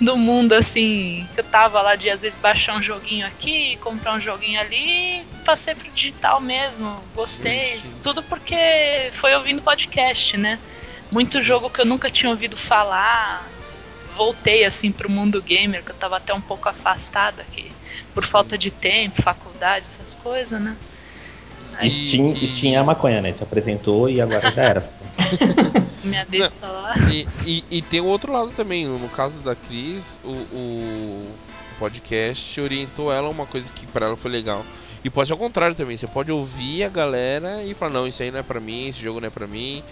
do 0.00 0.16
mundo 0.16 0.54
assim, 0.54 1.28
que 1.34 1.40
eu 1.40 1.44
tava 1.44 1.82
lá 1.82 1.94
de 1.94 2.08
às 2.08 2.22
vezes 2.22 2.38
baixar 2.38 2.76
um 2.76 2.82
joguinho 2.82 3.26
aqui, 3.26 3.76
comprar 3.76 4.14
um 4.14 4.20
joguinho 4.20 4.58
ali, 4.58 5.26
passei 5.44 5.74
pro 5.74 5.90
digital 5.90 6.40
mesmo, 6.40 7.00
gostei. 7.14 7.76
Steam. 7.76 7.92
Tudo 8.02 8.22
porque 8.22 9.10
foi 9.12 9.34
ouvindo 9.34 9.60
podcast, 9.60 10.36
né? 10.38 10.58
Muito 11.10 11.42
jogo 11.44 11.68
que 11.68 11.80
eu 11.80 11.84
nunca 11.84 12.10
tinha 12.10 12.30
ouvido 12.30 12.56
falar. 12.56 13.46
Voltei 14.16 14.64
assim 14.64 14.90
pro 14.90 15.10
mundo 15.10 15.42
gamer, 15.42 15.84
que 15.84 15.90
eu 15.90 15.96
tava 15.96 16.16
até 16.16 16.32
um 16.32 16.40
pouco 16.40 16.68
afastada 16.68 17.42
aqui, 17.42 17.70
por 18.14 18.24
falta 18.24 18.56
de 18.56 18.70
tempo, 18.70 19.22
faculdade, 19.22 19.86
essas 19.86 20.14
coisas, 20.14 20.60
né? 20.60 20.76
Aí 21.78 21.90
Steam, 21.90 22.34
Steam 22.36 22.74
é 22.74 22.76
a 22.76 22.84
maconha, 22.84 23.22
né? 23.22 23.32
Te 23.32 23.42
apresentou 23.42 24.08
e 24.08 24.20
agora 24.20 24.50
já 24.50 24.62
era. 24.62 24.92
minha 26.04 26.24
besta 26.24 26.66
lá. 26.68 26.94
E, 27.10 27.26
e, 27.44 27.64
e 27.70 27.82
tem 27.82 28.00
o 28.00 28.06
outro 28.06 28.32
lado 28.32 28.50
também. 28.56 28.86
No 28.86 29.08
caso 29.08 29.38
da 29.40 29.54
Cris, 29.54 30.20
o, 30.24 30.30
o 30.30 31.34
podcast 31.78 32.60
orientou 32.60 33.12
ela 33.12 33.26
a 33.28 33.30
uma 33.30 33.46
coisa 33.46 33.72
que 33.72 33.86
pra 33.86 34.06
ela 34.06 34.16
foi 34.16 34.30
legal. 34.30 34.64
E 35.02 35.08
pode 35.10 35.28
ser 35.28 35.32
ao 35.32 35.38
contrário 35.38 35.74
também. 35.74 35.96
Você 35.96 36.06
pode 36.06 36.30
ouvir 36.30 36.84
a 36.84 36.88
galera 36.88 37.62
e 37.64 37.74
falar: 37.74 37.92
não, 37.92 38.06
isso 38.06 38.22
aí 38.22 38.30
não 38.30 38.38
é 38.40 38.42
pra 38.42 38.60
mim, 38.60 38.88
esse 38.88 39.00
jogo 39.00 39.20
não 39.20 39.28
é 39.28 39.30
pra 39.30 39.46
mim. 39.46 39.82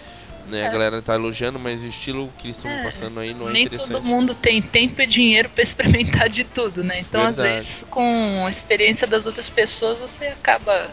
Né? 0.47 0.63
A 0.63 0.65
É. 0.67 0.69
galera 0.69 1.01
tá 1.01 1.13
elogiando, 1.15 1.59
mas 1.59 1.83
o 1.83 1.87
estilo 1.87 2.31
que 2.37 2.47
eles 2.47 2.57
estão 2.57 2.71
É, 2.71 2.83
passando 2.83 3.19
aí 3.19 3.33
não 3.33 3.49
é 3.49 3.53
Nem 3.53 3.61
interessante. 3.65 3.91
todo 3.91 4.03
mundo 4.03 4.33
tem 4.33 4.61
tempo 4.61 4.99
e 5.01 5.05
dinheiro 5.05 5.49
pra 5.49 5.61
experimentar 5.63 6.27
de 6.29 6.43
tudo, 6.43 6.83
né? 6.83 6.99
Então, 7.01 7.21
às 7.21 7.37
Verdade. 7.37 7.55
vezes, 7.57 7.85
com 7.89 8.45
a 8.45 8.49
experiência 8.49 9.05
das 9.05 9.25
outras 9.27 9.47
pessoas, 9.49 9.99
você 9.99 10.25
acaba 10.25 10.89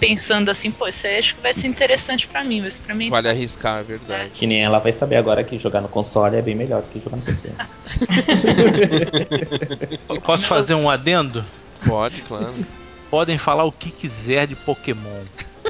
pensando 0.00 0.50
assim, 0.50 0.70
pô, 0.70 0.88
isso 0.88 1.06
aí 1.06 1.18
acho 1.18 1.34
que 1.34 1.42
vai 1.42 1.52
ser 1.52 1.66
interessante 1.66 2.26
pra 2.26 2.42
mim, 2.42 2.60
vou 2.60 2.68
experimentar. 2.68 3.10
Vale 3.10 3.28
arriscar, 3.28 3.80
é 3.80 3.82
verdade. 3.82 4.30
Que 4.30 4.46
nem 4.46 4.64
ela 4.64 4.78
vai 4.78 4.92
saber 4.92 5.16
agora 5.16 5.44
que 5.44 5.58
jogar 5.58 5.82
no 5.82 5.88
console 5.88 6.36
é 6.36 6.42
bem 6.42 6.54
melhor 6.54 6.80
do 6.80 6.88
que 6.88 6.98
jogar 7.00 7.18
no 7.18 7.22
PC. 7.22 7.50
Posso 10.24 10.44
fazer 10.44 10.74
um 10.74 10.88
adendo? 10.88 11.44
Pode, 11.84 12.22
claro. 12.22 12.54
Podem 13.10 13.36
falar 13.36 13.64
o 13.64 13.72
que 13.72 13.90
quiser 13.90 14.46
de 14.46 14.56
Pokémon. 14.56 15.22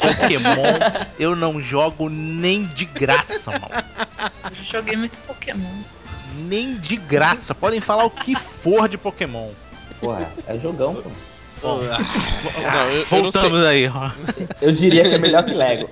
Pokémon 0.00 1.10
eu 1.18 1.34
não 1.34 1.60
jogo 1.60 2.08
nem 2.08 2.66
de 2.66 2.84
graça, 2.84 3.50
mano. 3.52 3.84
Eu 4.44 4.56
já 4.56 4.78
joguei 4.78 4.96
muito 4.96 5.16
Pokémon. 5.26 5.82
Nem 6.44 6.76
de 6.76 6.96
graça. 6.96 7.54
Podem 7.54 7.80
falar 7.80 8.04
o 8.04 8.10
que 8.10 8.36
for 8.36 8.88
de 8.88 8.98
Pokémon. 8.98 9.50
Porra, 9.98 10.30
é 10.46 10.58
jogão, 10.58 10.94
pô. 10.94 11.10
Não, 11.62 12.90
eu, 12.90 13.06
eu 13.10 13.22
não 13.22 13.30
sei, 13.30 13.40
Voltamos 13.42 13.66
aí, 13.66 13.88
ó. 13.88 14.10
Eu 14.60 14.72
diria 14.72 15.08
que 15.08 15.14
é 15.14 15.18
melhor 15.18 15.44
que 15.44 15.54
Lego. 15.54 15.88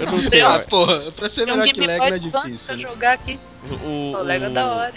eu 0.00 0.06
não 0.12 0.20
sei. 0.22 0.40
Ah, 0.42 0.56
ó, 0.56 0.58
porra, 0.60 1.10
pra 1.12 1.28
ser 1.28 1.42
um 1.42 1.56
melhor 1.56 1.68
que 1.68 1.80
Lego 1.80 2.04
é 2.04 2.18
difícil. 2.18 2.64
pra 2.66 2.76
né? 2.76 2.82
jogar 2.82 3.12
aqui. 3.14 3.38
o, 3.84 4.12
O 4.16 4.22
Lego 4.22 4.44
é 4.46 4.50
da 4.50 4.66
hora. 4.66 4.94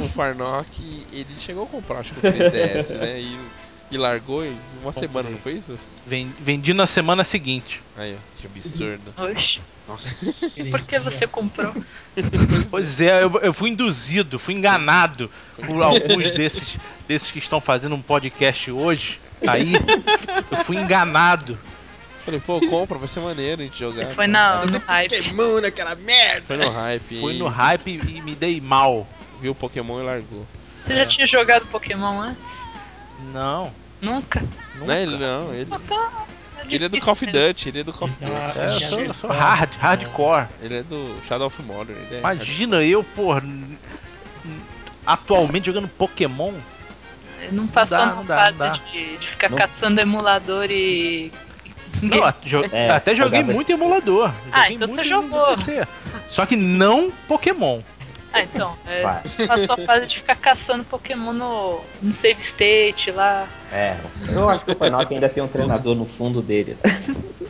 o, 0.00 0.04
o 0.04 0.08
Farnock, 0.08 1.06
ele 1.12 1.26
chegou 1.38 1.64
a 1.64 1.66
comprar, 1.66 1.98
acho 2.00 2.12
que 2.14 2.26
o 2.26 2.32
3DS, 2.32 2.90
né? 2.96 3.20
E 3.20 3.38
E 3.90 3.96
largou 3.96 4.44
em 4.44 4.50
uma 4.82 4.92
Comprei. 4.92 5.08
semana, 5.08 5.30
não 5.30 5.38
foi 5.38 5.52
isso? 5.54 5.78
Ven- 6.08 6.32
Vendi 6.40 6.72
na 6.72 6.86
semana 6.86 7.22
seguinte. 7.24 7.80
Aí, 7.96 8.14
ó, 8.16 8.40
que 8.40 8.46
absurdo. 8.46 9.12
Oxe, 9.16 9.60
por 9.86 9.98
que 10.00 10.60
Heresia. 10.60 11.00
você 11.00 11.26
comprou? 11.26 11.74
Pois 12.70 13.00
é, 13.00 13.22
eu, 13.22 13.30
eu 13.42 13.54
fui 13.54 13.70
induzido, 13.70 14.38
fui 14.38 14.54
enganado 14.54 15.30
por 15.66 15.82
alguns 15.82 16.30
desses, 16.32 16.76
desses 17.06 17.30
que 17.30 17.38
estão 17.38 17.60
fazendo 17.60 17.94
um 17.94 18.02
podcast 18.02 18.70
hoje. 18.70 19.20
Aí, 19.46 19.72
eu 20.50 20.64
fui 20.64 20.76
enganado. 20.76 21.58
Falei, 22.24 22.40
pô, 22.40 22.60
compra, 22.68 22.98
vai 22.98 23.08
ser 23.08 23.20
maneiro 23.20 23.62
a 23.62 23.64
gente 23.64 23.78
jogar. 23.78 24.06
Foi 24.08 24.26
na, 24.26 24.66
no 24.66 24.78
hype. 24.78 25.16
Pokémon 25.16 25.60
naquela 25.62 25.94
merda. 25.94 26.46
Foi 26.46 26.56
no 26.58 26.70
hype. 26.70 27.20
Fui 27.20 27.34
e 27.34 27.38
no 27.38 27.48
hype 27.48 27.88
e 27.88 28.20
me 28.20 28.34
dei 28.34 28.60
mal. 28.60 29.08
Viu 29.40 29.52
o 29.52 29.54
Pokémon 29.54 30.00
e 30.00 30.04
largou. 30.04 30.46
Você 30.84 30.94
já 30.94 31.06
tinha 31.06 31.26
jogado 31.26 31.64
Pokémon 31.66 32.20
antes? 32.20 32.60
Não. 33.32 33.72
Nunca? 34.00 34.42
Não 34.76 34.90
é 34.92 35.02
ele, 35.02 35.16
não. 35.18 35.52
Ele, 35.52 35.68
Então, 35.72 36.08
ele 36.68 36.84
é 36.84 36.88
do 36.88 37.00
Call 37.00 37.12
of. 37.12 37.26
Duty, 37.26 37.68
ele 37.68 37.80
é 37.80 37.84
do 37.84 37.92
Call 37.92 38.08
of 38.08 38.16
Então, 38.22 38.34
Duty. 38.34 38.84
É, 38.84 39.04
eu 39.04 39.14
sou, 39.14 39.30
hard, 39.32 39.70
hardcore. 39.76 40.46
Ele 40.62 40.76
é 40.78 40.82
do 40.82 41.16
Shadow 41.26 41.46
of 41.48 41.62
Mordor. 41.62 41.96
É 42.12 42.18
Imagina 42.18 42.82
eu, 42.84 43.02
porra, 43.02 43.40
n- 43.40 43.78
n- 44.44 44.60
atualmente 45.06 45.66
jogando 45.66 45.88
Pokémon. 45.88 46.52
Não 47.52 47.66
passou 47.68 47.98
dá, 47.98 48.06
na 48.06 48.14
não 48.16 48.24
dá, 48.24 48.36
fase 48.36 48.58
não 48.58 48.66
dá. 48.72 48.72
De, 48.92 49.16
de 49.16 49.26
ficar 49.28 49.48
Não. 49.50 49.56
caçando 49.58 50.00
emulador 50.00 50.66
e. 50.70 51.32
Não, 52.02 52.32
jo- 52.44 52.64
É, 52.70 52.90
até 52.90 53.14
joguei 53.14 53.42
muito 53.42 53.72
emulador. 53.72 54.32
Ah, 54.52 54.62
Joguei 54.62 54.76
então 54.76 54.88
muito 54.88 55.02
você 55.02 55.04
jogou. 55.08 55.56
PC. 55.56 55.86
Só 56.28 56.44
que 56.46 56.54
não 56.56 57.10
Pokémon. 57.26 57.80
Ah, 58.32 58.42
então. 58.42 58.76
É, 58.86 59.02
passou 59.46 59.74
a 59.74 59.86
fase 59.86 60.06
de 60.06 60.16
ficar 60.18 60.36
caçando 60.36 60.84
Pokémon 60.84 61.32
no, 61.32 61.80
no 62.02 62.12
save 62.12 62.40
state 62.40 63.10
lá. 63.10 63.48
É, 63.70 63.98
eu 64.30 64.48
acho 64.48 64.64
que 64.64 64.72
o 64.72 64.76
Farnock 64.76 65.12
ainda 65.12 65.28
tem 65.28 65.42
um 65.42 65.48
treinador 65.48 65.94
no 65.94 66.06
fundo 66.06 66.40
dele. 66.40 66.76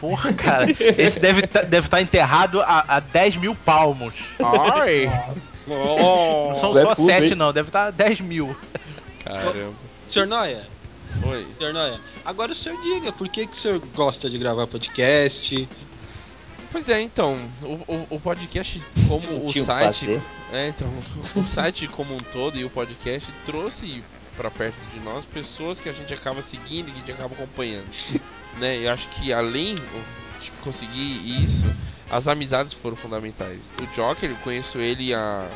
Porra, 0.01 0.33
cara. 0.33 0.67
Esse 0.71 1.21
deve 1.21 1.45
estar 1.45 1.63
deve 1.63 1.89
tá 1.89 2.01
enterrado 2.01 2.61
a, 2.61 2.97
a 2.97 3.01
10 3.01 3.37
mil 3.37 3.55
palmos. 3.55 4.15
Ai! 4.43 5.07
Nossa. 5.07 5.59
Não 5.69 6.61
são 6.61 6.75
Não 6.75 6.81
é 6.81 6.85
só 6.87 6.97
fundo, 6.97 7.11
7, 7.11 7.25
hein? 7.29 7.35
não. 7.37 7.53
Deve 7.53 7.69
estar 7.69 7.87
a 7.87 7.91
10 7.91 8.21
mil. 8.21 8.57
Caramba. 9.25 9.73
Senhor 10.11 10.27
Noia, 10.27 10.67
Oi. 11.27 11.47
senhor 11.59 11.73
Noia, 11.73 12.01
agora 12.25 12.53
o 12.53 12.55
senhor 12.55 12.81
diga, 12.83 13.13
por 13.13 13.29
que, 13.29 13.47
que 13.47 13.53
o 13.53 13.61
senhor 13.61 13.79
gosta 13.95 14.31
de 14.31 14.39
gravar 14.39 14.67
podcast? 14.67 15.69
Pois 16.73 16.89
é, 16.89 17.01
então, 17.01 17.37
o, 17.63 17.93
o, 17.93 18.07
o 18.11 18.21
podcast, 18.21 18.83
como 19.07 19.47
o 19.47 19.51
site. 19.53 20.21
É, 20.53 20.69
então, 20.69 20.89
o 21.37 21.45
site 21.45 21.87
como 21.89 22.15
um 22.15 22.21
todo 22.21 22.59
e 22.59 22.65
o 22.65 22.71
podcast 22.71 23.31
trouxe 23.45 24.03
pra 24.39 24.51
perto 24.51 24.79
de 24.95 25.01
nós 25.01 25.25
pessoas 25.27 25.79
que 25.81 25.89
a 25.89 25.93
gente 25.93 26.15
acaba 26.15 26.41
seguindo 26.41 26.89
e 26.89 26.93
que 26.93 26.99
a 26.99 27.01
gente 27.01 27.13
acaba 27.13 27.35
acompanhando. 27.35 27.89
Né? 28.59 28.77
Eu 28.79 28.91
acho 28.91 29.09
que 29.11 29.33
além 29.33 29.77
de 30.41 30.51
conseguir 30.65 31.45
isso, 31.45 31.65
as 32.11 32.27
amizades 32.27 32.75
foram 32.75 32.97
fundamentais. 32.97 33.71
O 33.81 33.87
Joker, 33.95 34.29
eu 34.31 34.37
conheço 34.39 34.79
ele 34.79 35.15
há 35.15 35.49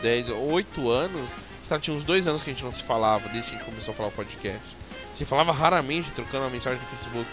10, 0.00 0.28
8 0.28 0.88
anos. 0.90 1.30
Tá, 1.68 1.76
tinha 1.76 1.96
uns 1.96 2.04
dois 2.04 2.28
anos 2.28 2.40
que 2.42 2.50
a 2.50 2.52
gente 2.52 2.62
não 2.62 2.70
se 2.70 2.84
falava, 2.84 3.28
desde 3.30 3.50
que 3.50 3.56
a 3.56 3.58
gente 3.58 3.66
começou 3.68 3.92
a 3.92 3.96
falar 3.96 4.08
o 4.10 4.12
podcast. 4.12 4.62
Se 5.12 5.24
falava 5.24 5.50
raramente, 5.50 6.12
trocando 6.12 6.44
uma 6.44 6.50
mensagem 6.50 6.78
no 6.78 6.86
Facebook. 6.86 7.26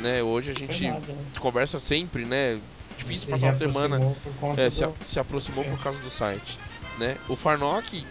Né? 0.00 0.22
Hoje 0.22 0.50
a 0.50 0.54
gente 0.54 0.78
Verdade, 0.82 1.12
né? 1.12 1.24
conversa 1.38 1.80
sempre, 1.80 2.26
né? 2.26 2.60
Difícil 2.98 3.26
Você 3.28 3.46
passar 3.46 3.46
uma 3.46 3.72
semana. 3.72 4.16
É, 4.58 4.68
se, 4.68 4.80
do- 4.82 4.88
a- 5.00 5.04
se 5.04 5.18
aproximou 5.18 5.64
por 5.64 5.78
causa 5.82 5.98
do 6.00 6.10
site, 6.10 6.58
né? 6.98 7.16
O 7.28 7.34
Farnock, 7.36 8.04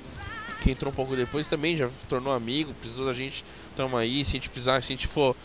que 0.62 0.72
entrou 0.72 0.92
um 0.92 0.96
pouco 0.96 1.16
depois, 1.16 1.48
também 1.48 1.78
já 1.78 1.90
se 1.90 2.06
tornou 2.08 2.34
amigo, 2.34 2.74
precisou 2.76 3.06
da 3.06 3.14
gente, 3.14 3.44
tamo 3.76 3.96
aí, 3.98 4.24
se 4.26 4.32
a 4.32 4.34
gente 4.34 4.50
precisar, 4.50 4.82
se 4.84 4.92
a 4.92 4.96
gente 4.96 5.08
for 5.08 5.36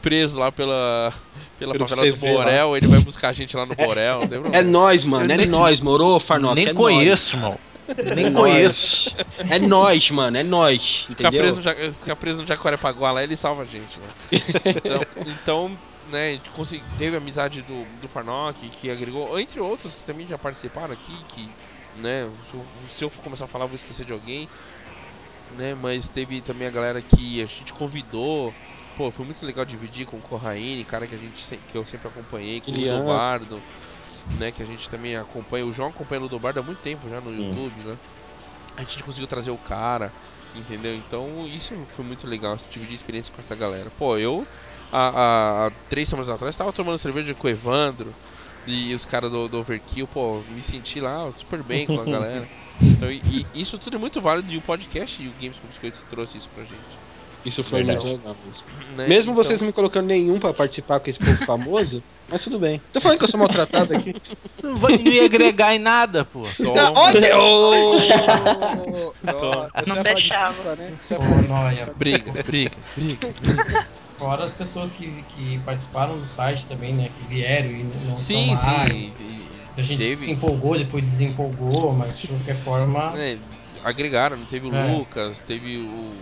preso 0.00 0.38
lá 0.38 0.50
pela, 0.50 1.12
pela 1.58 1.72
Pelo 1.74 1.88
favela 1.88 2.10
do 2.10 2.16
CV 2.16 2.26
lá. 2.32 2.32
Borel, 2.44 2.76
ele 2.76 2.86
vai 2.86 3.00
buscar 3.00 3.28
a 3.28 3.32
gente 3.32 3.56
lá 3.56 3.66
no 3.66 3.74
Borel, 3.74 4.20
problema. 4.20 4.56
É 4.56 4.62
nóis, 4.62 5.04
mano, 5.04 5.30
é 5.32 5.36
nem- 5.36 5.46
nóis, 5.46 5.80
moro, 5.80 6.18
Farnock? 6.20 6.54
Nem 6.54 6.68
é 6.68 6.74
conheço, 6.74 7.36
mano. 7.36 7.58
Nem 8.14 8.26
É 8.26 8.30
conheço. 8.30 9.12
nóis. 9.38 9.50
É 9.50 9.58
nóis, 9.58 10.10
mano, 10.10 10.36
é 10.38 10.42
nóis. 10.42 11.04
Ficar 11.08 11.30
preso, 11.30 11.60
no 11.60 11.92
ficar 11.92 12.16
preso 12.16 12.40
no 12.40 12.46
Jacarepaguá 12.46 13.10
lá, 13.12 13.22
ele 13.24 13.36
salva 13.36 13.62
a 13.62 13.64
gente, 13.64 13.98
né? 14.00 14.06
Então, 14.64 15.00
então 15.26 15.78
né, 16.10 16.28
a 16.28 16.32
gente 16.32 16.50
consegui- 16.50 16.84
teve 16.96 17.16
a 17.16 17.18
amizade 17.18 17.60
do, 17.62 17.84
do 18.00 18.08
Farnock, 18.08 18.68
que 18.70 18.90
agregou, 18.90 19.38
entre 19.38 19.60
outros 19.60 19.94
que 19.94 20.04
também 20.04 20.26
já 20.26 20.38
participaram 20.38 20.92
aqui, 20.94 21.12
que, 21.28 21.50
né, 21.94 22.22
se 22.88 23.04
eu, 23.04 23.10
for 23.10 23.22
começar 23.22 23.44
a 23.46 23.48
falar, 23.48 23.64
eu 23.64 23.68
vou 23.68 23.76
esquecer 23.76 24.04
de 24.06 24.12
alguém, 24.12 24.48
né, 25.50 25.74
mas 25.74 26.08
teve 26.08 26.40
também 26.42 26.66
a 26.68 26.70
galera 26.70 27.02
que 27.02 27.42
a 27.42 27.46
gente 27.46 27.72
convidou, 27.72 28.56
pô, 28.94 29.10
foi 29.10 29.24
muito 29.26 29.44
legal 29.44 29.64
dividir 29.64 30.06
com 30.06 30.18
o 30.18 30.22
Corraine, 30.22 30.84
cara 30.84 31.06
que 31.08 31.14
a 31.14 31.18
gente, 31.18 31.60
que 31.66 31.76
eu 31.76 31.84
sempre 31.84 32.08
acompanhei, 32.08 32.60
com 32.60 32.74
o 32.74 32.76
Elian. 32.76 32.80
Ludobardo, 32.80 33.64
né, 34.32 34.52
que 34.52 34.62
a 34.62 34.66
gente 34.66 34.88
também 34.90 35.16
acompanha, 35.16 35.66
o 35.66 35.72
João 35.72 35.90
acompanha 35.90 36.20
o 36.20 36.24
Ludobardo 36.24 36.60
há 36.60 36.62
muito 36.62 36.80
tempo 36.80 37.08
já 37.08 37.20
no 37.20 37.34
Sim. 37.34 37.34
YouTube, 37.34 37.84
né, 37.84 37.98
a 38.76 38.82
gente 38.82 39.04
conseguiu 39.04 39.28
trazer 39.28 39.50
o 39.50 39.58
cara, 39.58 40.14
entendeu? 40.54 40.96
Então 40.96 41.46
isso 41.48 41.74
foi 41.88 42.04
muito 42.04 42.26
legal, 42.26 42.56
dividir 42.68 42.94
experiência 42.96 43.32
com 43.32 43.40
essa 43.40 43.54
galera. 43.56 43.90
Pô, 43.90 44.18
eu 44.18 44.48
há, 44.90 45.08
há- 45.10 45.66
há 45.68 45.70
três 45.88 46.08
semanas 46.08 46.28
atrás 46.30 46.56
tava 46.56 46.72
tomando 46.72 46.98
cerveja 46.98 47.34
com 47.34 47.46
o 47.48 47.50
Evandro 47.50 48.16
e 48.66 48.94
os 48.94 49.04
caras 49.04 49.30
do, 49.30 49.48
do 49.48 49.58
Overkill, 49.58 50.06
pô, 50.06 50.42
me 50.48 50.62
senti 50.62 51.00
lá 51.00 51.30
super 51.32 51.62
bem 51.62 51.86
com 51.86 52.00
a 52.00 52.04
galera. 52.10 52.48
Então, 52.80 53.10
e, 53.10 53.46
e 53.54 53.62
isso 53.62 53.78
tudo 53.78 53.96
é 53.96 53.98
muito 53.98 54.20
válido 54.20 54.50
e 54.52 54.56
o 54.56 54.62
podcast 54.62 55.22
e 55.22 55.28
o 55.28 55.32
Games 55.40 55.58
com 55.58 55.66
Biscoito 55.68 55.98
trouxe 56.08 56.38
isso 56.38 56.48
pra 56.50 56.64
gente. 56.64 56.80
Isso 57.44 57.64
foi 57.64 57.82
muito 57.82 58.04
legal 58.04 58.36
mesmo. 58.44 58.96
né? 58.96 59.08
Mesmo 59.08 59.32
Então, 59.32 59.42
vocês 59.42 59.58
não 59.60 59.66
me 59.66 59.72
colocando 59.72 60.06
nenhum 60.06 60.38
pra 60.38 60.52
participar 60.52 61.00
com 61.00 61.10
esse 61.10 61.18
povo 61.18 61.44
famoso, 61.44 62.00
mas 62.30 62.40
tudo 62.42 62.56
bem. 62.56 62.80
Tô 62.92 63.00
falando 63.00 63.18
que 63.18 63.24
eu 63.24 63.28
sou 63.28 63.40
maltratado 63.40 63.96
aqui. 63.96 64.14
Não, 64.62 64.76
vai- 64.76 64.96
não 64.96 65.10
ia 65.10 65.24
agregar 65.24 65.74
em 65.74 65.78
nada, 65.80 66.24
pô. 66.24 66.46
Não, 66.60 66.94
olha! 66.94 67.34
Não 69.86 69.96
de 69.96 70.02
deixava. 70.02 70.76
Né? 70.76 70.92
Noia, 71.48 71.92
Briga, 71.96 72.32
briga, 72.44 72.70
briga. 72.96 73.34
Fora 74.22 74.44
as 74.44 74.52
pessoas 74.54 74.92
que, 74.92 75.22
que 75.24 75.58
participaram 75.60 76.16
do 76.18 76.26
site 76.26 76.66
também, 76.68 76.94
né? 76.94 77.08
Que 77.08 77.24
vieram 77.24 77.70
e 77.70 77.82
não 77.82 78.18
Sim, 78.18 78.54
estão 78.54 78.68
mais. 78.68 79.06
sim. 79.08 79.24
e- 79.24 79.52
A 79.76 79.82
gente 79.82 79.98
teve- 79.98 80.16
se 80.24 80.30
empolgou, 80.30 80.78
depois 80.78 81.02
desempolgou, 81.04 81.92
mas 81.92 82.20
de 82.20 82.28
qualquer 82.28 82.54
forma. 82.54 83.12
É, 83.18 83.36
agregaram, 83.82 84.36
né? 84.36 84.46
teve 84.48 84.68
o 84.68 84.74
É. 84.74 84.96
Lucas, 84.96 85.42
teve 85.42 85.78
o 85.78 86.14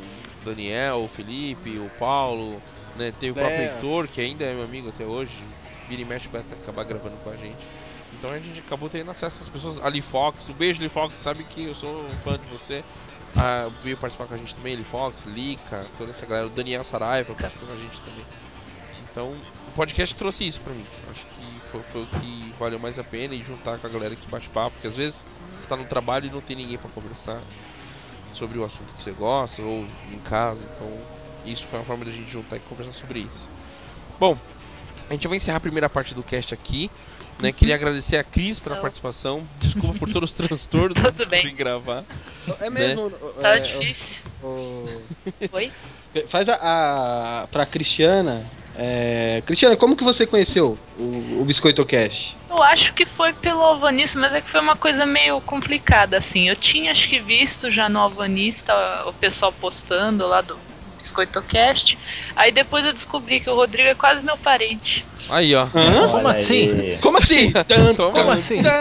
Daniel, 0.44 1.02
o 1.02 1.08
Felipe, 1.08 1.78
o 1.78 1.90
Paulo, 1.98 2.62
né? 2.96 3.12
Teve 3.12 3.32
o 3.32 3.34
próprio 3.34 3.60
É. 3.64 3.74
Heitor, 3.74 4.08
que 4.08 4.20
ainda 4.20 4.44
é 4.44 4.54
meu 4.54 4.64
amigo 4.64 4.88
até 4.88 5.04
hoje, 5.04 5.36
vira 5.86 6.00
e 6.00 6.04
mexe 6.04 6.28
vai 6.28 6.40
acabar 6.40 6.84
gravando 6.84 7.18
com 7.18 7.28
a 7.28 7.36
gente. 7.36 7.66
Então 8.12 8.30
a 8.30 8.38
gente 8.40 8.60
acabou 8.60 8.88
tendo 8.88 9.10
acesso 9.10 9.36
essas 9.36 9.48
pessoas. 9.48 9.78
Ali 9.80 10.00
Fox, 10.00 10.48
um 10.48 10.54
beijo, 10.54 10.80
Ali 10.80 10.88
Fox, 10.88 11.18
sabe 11.18 11.44
que 11.44 11.64
eu 11.64 11.74
sou 11.74 12.06
um 12.06 12.16
fã 12.16 12.38
de 12.38 12.46
você. 12.46 12.82
Ah, 13.36 13.70
veio 13.82 13.96
participar 13.96 14.26
com 14.26 14.34
a 14.34 14.36
gente 14.36 14.54
também, 14.54 14.74
Ali 14.74 14.84
Fox, 14.84 15.24
Lica, 15.24 15.86
toda 15.96 16.10
essa 16.10 16.26
galera. 16.26 16.46
O 16.46 16.50
Daniel 16.50 16.84
Saraiva 16.84 17.34
participou 17.34 17.68
com 17.68 17.74
a 17.74 17.78
gente 17.78 18.00
também. 18.00 18.24
Então, 19.10 19.36
o 19.68 19.72
podcast 19.72 20.14
trouxe 20.14 20.46
isso 20.46 20.60
pra 20.60 20.72
mim. 20.72 20.86
Acho 21.10 21.24
que 21.24 21.60
foi, 21.70 21.80
foi 21.82 22.02
o 22.02 22.06
que 22.06 22.54
valeu 22.58 22.78
mais 22.78 22.98
a 22.98 23.04
pena 23.04 23.34
e 23.34 23.40
juntar 23.40 23.78
com 23.78 23.86
a 23.86 23.90
galera 23.90 24.14
que 24.14 24.28
bate 24.28 24.48
papo, 24.50 24.70
porque 24.72 24.88
às 24.88 24.96
vezes 24.96 25.24
você 25.52 25.68
tá 25.68 25.76
no 25.76 25.84
trabalho 25.84 26.26
e 26.26 26.30
não 26.30 26.40
tem 26.40 26.56
ninguém 26.56 26.78
pra 26.78 26.90
conversar 26.90 27.40
sobre 28.32 28.58
o 28.58 28.64
assunto 28.64 28.92
que 28.94 29.02
você 29.02 29.12
gosta 29.12 29.62
ou 29.62 29.84
em 30.12 30.18
casa. 30.20 30.62
Então, 30.74 30.88
isso 31.44 31.66
foi 31.66 31.78
uma 31.78 31.84
forma 31.84 32.04
da 32.04 32.10
gente 32.10 32.30
juntar 32.30 32.56
e 32.56 32.60
conversar 32.60 32.92
sobre 32.92 33.20
isso. 33.20 33.48
Bom, 34.18 34.36
a 35.08 35.12
gente 35.12 35.26
vai 35.26 35.38
encerrar 35.38 35.56
a 35.56 35.60
primeira 35.60 35.88
parte 35.88 36.14
do 36.14 36.22
cast 36.22 36.54
aqui. 36.54 36.90
Né? 37.40 37.52
Queria 37.52 37.74
agradecer 37.74 38.16
a 38.16 38.24
Cris 38.24 38.58
pela 38.60 38.76
Não. 38.76 38.82
participação. 38.82 39.42
Desculpa 39.60 39.98
por 39.98 40.10
todos 40.10 40.30
os 40.30 40.34
transtornos 40.34 40.94
Tudo 41.00 41.24
de 41.24 41.26
bem. 41.26 41.54
gravar. 41.54 42.04
É 42.60 42.68
mesmo. 42.70 43.10
Tá 43.40 43.56
é, 43.56 43.60
difícil. 43.60 44.22
o- 44.42 45.02
Oi? 45.52 45.72
o- 46.14 46.28
faz 46.28 46.48
a, 46.48 46.58
a. 47.42 47.46
pra 47.48 47.64
Cristiana. 47.66 48.44
É, 48.76 49.42
Cristiana, 49.44 49.76
como 49.76 49.96
que 49.96 50.04
você 50.04 50.24
conheceu 50.26 50.78
o, 50.98 51.38
o 51.40 51.44
Biscoito 51.44 51.84
Cash? 51.84 52.34
Eu 52.48 52.62
acho 52.62 52.94
que 52.94 53.04
foi 53.04 53.32
pelo 53.32 53.60
Alvanista, 53.60 54.18
mas 54.18 54.32
é 54.32 54.40
que 54.40 54.48
foi 54.48 54.60
uma 54.60 54.76
coisa 54.76 55.04
meio 55.04 55.40
complicada, 55.40 56.16
assim. 56.16 56.48
Eu 56.48 56.56
tinha, 56.56 56.92
acho 56.92 57.08
que, 57.08 57.18
visto 57.18 57.70
já 57.70 57.88
no 57.88 57.98
Alvanista 57.98 58.72
o 59.06 59.12
pessoal 59.12 59.52
postando 59.52 60.26
lá 60.26 60.40
do 60.40 60.56
BiscoitoCast. 61.00 61.98
Aí 62.36 62.52
depois 62.52 62.84
eu 62.84 62.92
descobri 62.92 63.40
que 63.40 63.50
o 63.50 63.54
Rodrigo 63.54 63.88
é 63.88 63.94
quase 63.94 64.22
meu 64.22 64.36
parente. 64.36 65.04
Aí, 65.28 65.54
ó. 65.54 65.64
Hã? 65.64 66.08
Como 66.08 66.28
Olha 66.28 66.30
assim? 66.30 66.70
aí. 66.80 66.98
Como 66.98 67.18
assim? 67.18 67.52
Tan, 67.66 67.94
Como 67.94 68.30
assim? 68.30 68.62
tan. 68.62 68.72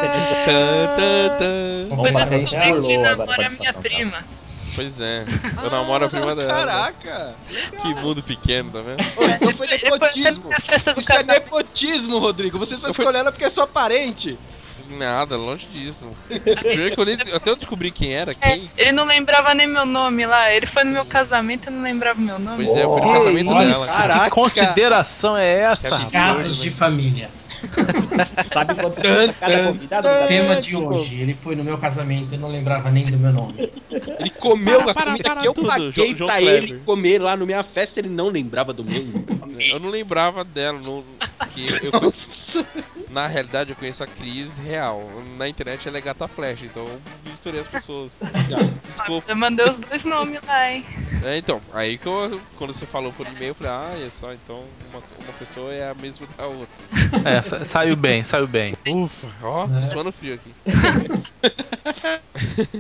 Tan, 1.38 1.90
Depois 1.90 2.16
eu 2.16 2.26
descobri 2.26 2.46
que 2.50 2.56
ele 2.56 2.96
a 3.06 3.16
namora 3.16 3.48
a 3.48 3.50
minha 3.50 3.74
prima. 3.74 4.26
Pois 4.76 5.02
é. 5.02 5.26
Eu 5.62 5.70
namoro 5.72 6.06
a 6.06 6.10
prima 6.10 6.36
dela. 6.36 6.54
Caraca! 6.54 7.36
Que 7.82 7.94
mundo 7.96 8.24
pequeno, 8.24 8.72
tá 8.72 8.82
vendo? 8.82 9.02
Ô, 9.18 9.26
Então 9.26 9.54
foi 9.54 9.68
nepotismo. 9.68 10.50
Isso 10.98 11.12
é 11.12 11.24
nepotismo, 11.24 12.20
Rodrigo. 12.20 12.58
Você 12.60 12.78
só 12.78 12.90
escolhendo 12.90 13.18
ela 13.18 13.32
porque 13.32 13.46
é 13.46 13.50
sua 13.50 13.68
parente. 13.68 14.38
Nada, 14.90 15.38
longe 15.38 15.68
disso. 15.68 16.08
Primeiro 16.28 16.96
que 16.96 17.00
eu 17.02 17.06
nem- 17.06 17.18
até 17.34 17.50
eu 17.50 17.56
descobri 17.56 17.92
quem 17.92 18.14
era, 18.14 18.32
É, 18.32 18.34
quem. 18.36 18.70
ele 18.78 18.92
não 18.92 19.06
lembrava 19.06 19.54
nem 19.54 19.68
meu 19.68 19.86
nome 19.86 20.26
lá. 20.26 20.52
Ele 20.54 20.66
foi 20.66 20.84
no 20.84 20.92
meu 20.92 21.06
casamento 21.06 21.70
e 21.70 21.74
não 21.74 21.82
lembrava 21.84 22.20
meu 22.20 22.40
nome. 22.40 22.66
Pois 22.66 22.78
é, 22.78 22.84
foi 22.84 23.02
no 23.02 23.10
Oh, 23.10 23.14
casamento 23.14 23.52
isso, 23.52 23.60
dela. 23.60 23.86
cara. 23.88 23.98
Caraca. 24.00 24.24
Que 24.26 24.30
consideração 24.32 25.38
é 25.38 25.60
essa? 25.60 25.88
Absurdo. 25.88 26.12
Casos 26.12 26.58
de 26.62 26.72
família. 26.72 27.30
Sabe 28.54 28.74
quanto 28.76 28.96
custa 28.96 29.36
cada 29.38 29.64
convidado? 29.66 30.28
Tema 30.28 30.56
de 30.56 30.76
hoje. 30.78 31.22
Ele 31.22 31.34
foi 31.34 31.56
no 31.58 31.64
meu 31.64 31.78
casamento 31.78 32.34
e 32.34 32.38
não 32.38 32.48
lembrava 32.50 32.90
nem 32.90 33.04
do 33.04 33.18
meu 33.18 33.34
nome. 33.34 33.70
Ele 33.92 34.30
comeu 34.30 34.80
Para, 34.84 34.92
a 34.92 34.94
para, 34.94 35.06
comida 35.12 35.24
para 35.30 35.42
que 35.42 35.48
eu 35.50 35.54
tudo, 35.54 35.68
paguei 35.68 35.92
João- 35.92 36.16
João 36.18 36.30
pra 36.30 36.38
Kleber. 36.40 36.64
ele 36.64 36.80
comer 36.86 37.22
lá 37.22 37.36
no 37.36 37.46
minha 37.46 37.62
festa, 37.62 38.00
ele 38.00 38.08
não 38.08 38.30
lembrava 38.30 38.72
do 38.72 38.84
meu. 38.84 39.04
Eu 39.60 39.78
não 39.78 39.90
lembrava 39.90 40.44
dela. 40.46 40.80
Não, 40.82 41.04
que 41.48 41.68
eu, 41.70 42.02
eu 42.02 42.14
na 43.10 43.26
realidade, 43.28 43.72
eu 43.72 43.76
conheço 43.76 44.04
a 44.04 44.08
Cris 44.08 44.58
real. 44.58 45.02
Na 45.38 45.48
internet 45.48 45.88
ela 45.88 45.98
é 45.98 46.02
gata 46.02 46.28
flash, 46.28 46.64
então 46.64 46.86
eu 46.86 47.02
misturei 47.28 47.60
as 47.62 47.68
pessoas. 47.68 48.18
Desculpa. 48.86 49.32
Eu 49.32 49.36
mandei 49.36 49.68
os 49.68 49.78
dois 49.78 50.04
nomes 50.06 50.40
lá, 50.46 50.72
hein? 50.72 50.86
É, 51.26 51.38
então, 51.38 51.60
aí 51.74 51.98
que 51.98 52.08
eu, 52.08 52.40
quando 52.58 52.74
você 52.74 52.86
falou 52.86 53.12
por 53.14 53.26
e-mail, 53.28 53.50
eu 53.50 53.56
falei, 53.56 53.72
ah, 53.74 54.06
é 54.06 54.10
só, 54.10 54.32
então 54.34 54.64
uma, 54.90 55.00
uma 55.24 55.34
pessoa 55.38 55.74
é 55.74 55.90
a 55.90 55.94
mesma 55.96 56.28
da 56.38 56.46
outra. 56.46 56.68
É, 57.26 57.42
sa- 57.42 57.66
saiu 57.66 57.96
bem, 57.96 58.24
saiu 58.24 58.48
bem. 58.48 58.74
Ufa, 58.88 59.28
ó, 59.44 59.68
tô 59.68 59.80
suando 59.92 60.12
frio 60.12 60.36
aqui. 60.36 60.54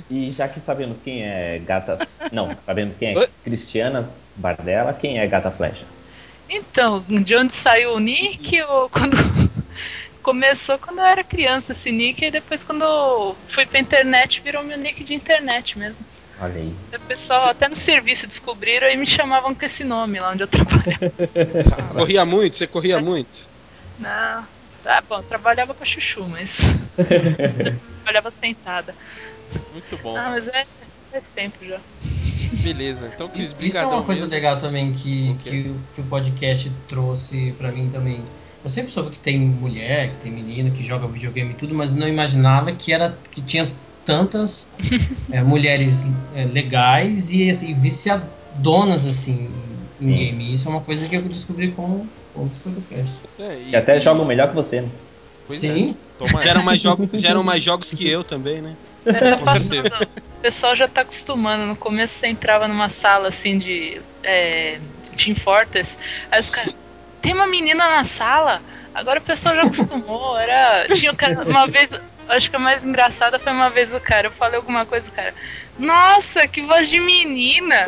E 0.09 0.31
já 0.31 0.47
que 0.47 0.59
sabemos 0.59 0.99
quem 0.99 1.23
é 1.23 1.59
Gata. 1.59 2.07
Não, 2.31 2.55
sabemos 2.65 2.95
quem 2.97 3.17
é 3.17 3.27
Cristiana 3.43 4.03
Bardella, 4.35 4.93
quem 4.93 5.19
é 5.19 5.27
Gata 5.27 5.51
Flecha? 5.51 5.85
Então, 6.49 7.01
de 7.01 7.35
onde 7.35 7.53
saiu 7.53 7.93
o 7.93 7.99
nick? 7.99 8.55
Eu, 8.55 8.89
quando... 8.89 9.15
Começou 10.21 10.77
quando 10.77 10.99
eu 10.99 11.05
era 11.05 11.23
criança 11.23 11.71
esse 11.71 11.91
nick, 11.91 12.23
e 12.25 12.29
depois 12.29 12.63
quando 12.63 12.83
eu 12.83 13.35
fui 13.47 13.65
pra 13.65 13.79
internet 13.79 14.41
virou 14.41 14.63
meu 14.63 14.77
nick 14.77 15.03
de 15.03 15.13
internet 15.13 15.79
mesmo. 15.79 16.05
Olha 16.41 16.55
aí. 16.55 16.73
O 16.93 16.99
pessoal 17.01 17.49
até 17.49 17.67
no 17.67 17.75
serviço 17.75 18.27
descobriram 18.27 18.89
e 18.89 18.97
me 18.97 19.07
chamavam 19.07 19.55
com 19.55 19.65
esse 19.65 19.83
nome 19.83 20.19
lá 20.19 20.31
onde 20.31 20.43
eu 20.43 20.47
trabalhava. 20.47 21.93
Corria 21.93 22.25
muito? 22.25 22.57
Você 22.57 22.67
corria 22.67 22.99
muito? 22.99 23.29
Não, 23.97 24.45
tá 24.83 25.01
bom, 25.07 25.21
trabalhava 25.23 25.73
pra 25.73 25.85
chuchu, 25.85 26.23
mas. 26.27 26.57
trabalhava 28.03 28.29
sentada. 28.29 28.95
Muito 29.71 29.97
bom. 29.97 30.15
Ah, 30.17 30.29
mas 30.29 30.47
é. 30.47 30.65
Faz 31.11 31.31
tempo 31.31 31.65
já. 31.65 31.79
Beleza, 32.61 33.07
então 33.07 33.29
Cris, 33.29 33.55
Isso 33.59 33.77
é 33.77 33.85
uma 33.85 34.03
coisa 34.03 34.21
mesmo. 34.23 34.35
legal 34.35 34.57
também 34.57 34.91
que, 34.93 35.29
O 35.31 35.37
quê? 35.37 35.49
que, 35.49 35.69
o- 35.69 35.87
que 35.93 36.01
o 36.01 36.07
podcast 36.07 36.69
trouxe 36.87 37.53
pra 37.53 37.71
mim 37.71 37.89
também. 37.89 38.25
Eu 38.63 38.69
sempre 38.69 38.91
soube 38.91 39.11
que 39.11 39.19
tem 39.19 39.39
mulher, 39.39 40.11
que 40.11 40.17
tem 40.17 40.31
menina 40.31 40.69
que 40.71 40.83
joga 40.83 41.07
videogame 41.07 41.53
e 41.53 41.55
tudo, 41.55 41.73
mas 41.73 41.95
não 41.95 42.07
imaginava 42.07 42.71
que 42.75 42.91
era 42.91 43.21
que 43.31 43.41
tinha 43.41 43.71
tantas 44.03 44.75
é, 45.31 45.41
mulheres 45.43 46.03
é, 46.33 46.45
legais 46.45 47.31
e, 47.31 47.49
assim, 47.49 47.73
viciadonas 47.79 49.05
assim 49.05 49.87
em 49.99 50.07
Sim. 50.07 50.13
game. 50.15 50.53
Isso 50.53 50.67
é 50.67 50.71
uma 50.71 50.81
coisa 50.81 51.07
que 51.07 51.15
eu 51.15 51.21
descobri 51.23 51.71
com, 51.71 52.09
com 52.33 52.43
o 52.43 52.45
BiscoitoCast. 52.47 53.21
É, 53.37 53.69
E 53.69 53.75
até 53.75 53.99
jogam 54.01 54.25
melhor 54.25 54.49
que 54.49 54.55
você, 54.55 54.81
né? 54.81 54.89
Pois 55.45 55.59
Sim. 55.59 55.95
É. 56.19 56.43
Geram 56.43 56.63
mais, 56.63 56.81
jogos, 56.81 57.09
geram 57.21 57.43
mais 57.43 57.63
jogos 57.63 57.89
que 57.89 58.07
eu 58.07 58.23
também, 58.23 58.61
né? 58.61 58.77
É, 59.05 59.13
tá 59.13 59.37
passando. 59.37 60.09
O 60.37 60.41
pessoal 60.41 60.75
já 60.75 60.87
tá 60.87 61.01
acostumando. 61.01 61.65
No 61.65 61.75
começo 61.75 62.13
você 62.15 62.27
entrava 62.27 62.67
numa 62.67 62.89
sala 62.89 63.29
assim 63.29 63.57
de 63.57 64.01
é, 64.23 64.79
Team 65.15 65.35
Fortress, 65.35 65.97
aí 66.31 66.39
os 66.39 66.49
caras. 66.49 66.73
Tem 67.21 67.33
uma 67.33 67.47
menina 67.47 67.97
na 67.97 68.05
sala? 68.05 68.61
Agora 68.93 69.19
o 69.19 69.23
pessoal 69.23 69.55
já 69.55 69.63
acostumou. 69.63 70.37
Era. 70.37 70.87
Tinha 70.93 71.11
o 71.11 71.15
cara. 71.15 71.43
Uma 71.43 71.67
vez. 71.67 71.93
Acho 72.27 72.49
que 72.49 72.55
a 72.55 72.59
mais 72.59 72.83
engraçada 72.83 73.39
foi 73.39 73.51
uma 73.51 73.69
vez 73.69 73.93
o 73.93 73.99
cara. 73.99 74.27
Eu 74.27 74.31
falei 74.31 74.57
alguma 74.57 74.85
coisa, 74.85 75.09
o 75.09 75.13
cara. 75.13 75.33
Nossa, 75.77 76.47
que 76.47 76.61
voz 76.61 76.89
de 76.89 76.99
menina! 76.99 77.87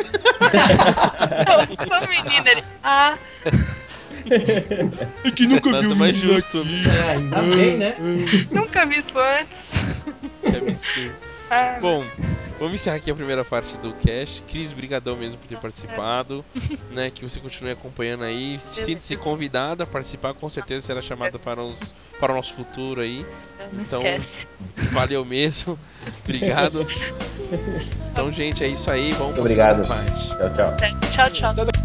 eu 1.46 1.86
sou 1.86 2.08
menina. 2.08 2.50
Ele. 2.50 2.64
Ah, 2.82 3.16
Que 5.34 5.46
nunca 5.46 5.70
Nada 5.70 5.94
mais 5.94 6.16
justo. 6.16 6.64
É, 7.06 7.10
ainda 7.12 7.42
bem, 7.42 7.76
né? 7.76 7.94
nunca 8.50 8.86
vi 8.86 8.98
isso 8.98 9.18
antes. 9.18 9.70
Que 10.42 10.56
absurdo. 10.56 11.12
Ah, 11.50 11.78
Bom, 11.82 12.02
vamos 12.58 12.74
encerrar 12.74 12.96
aqui 12.96 13.10
a 13.10 13.14
primeira 13.14 13.44
parte 13.44 13.76
do 13.78 13.92
cast. 13.94 14.42
Cris, 14.42 14.72
brigadão 14.72 15.16
mesmo 15.16 15.38
por 15.38 15.46
ter 15.46 15.58
participado, 15.58 16.44
né? 16.90 17.10
Que 17.10 17.22
você 17.28 17.38
continue 17.38 17.72
acompanhando 17.72 18.24
aí. 18.24 18.58
Sinta-se 18.72 19.16
convidada 19.16 19.84
a 19.84 19.86
participar, 19.86 20.32
com 20.34 20.48
certeza 20.48 20.86
será 20.86 21.02
chamada 21.02 21.38
para, 21.38 21.62
os, 21.62 21.94
para 22.18 22.32
o 22.32 22.36
nosso 22.36 22.54
futuro 22.54 23.02
aí. 23.02 23.26
não 23.72 23.82
então- 23.82 24.00
esquece. 24.00 24.46
Valeu 24.92 25.24
mesmo. 25.24 25.78
Obrigado. 26.24 26.86
Então, 28.10 28.32
gente, 28.32 28.64
é 28.64 28.68
isso 28.68 28.90
aí. 28.90 29.12
Vamos 29.12 29.26
Muito 29.26 29.40
obrigado. 29.40 29.82
Tchau, 29.82 30.52
tchau. 30.54 30.76
Tchau, 31.30 31.54
tchau. 31.54 31.81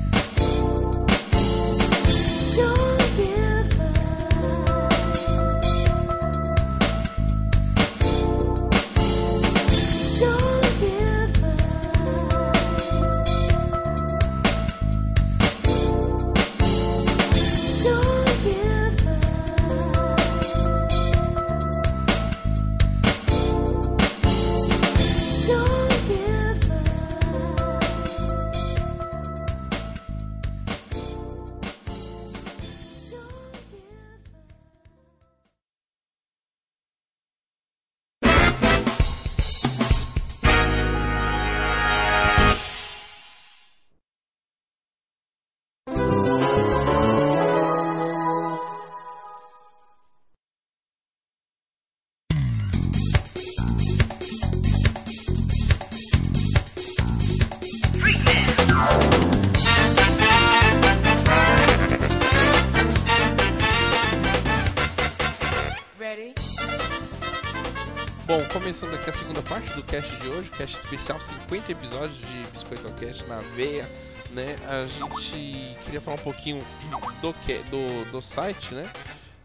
Cast 69.98 70.16
de 70.18 70.28
hoje, 70.30 70.52
cast 70.52 70.78
especial 70.78 71.20
50 71.20 71.72
episódios 71.72 72.18
de 72.20 72.52
Biscoito 72.52 72.92
Cast 72.94 73.28
na 73.28 73.40
veia, 73.56 73.90
né? 74.32 74.56
A 74.68 74.86
gente 74.86 75.76
queria 75.84 76.00
falar 76.00 76.18
um 76.18 76.24
pouquinho 76.24 76.62
do, 77.20 77.34
que, 77.34 77.58
do, 77.64 78.12
do 78.12 78.22
site, 78.22 78.76
né? 78.76 78.88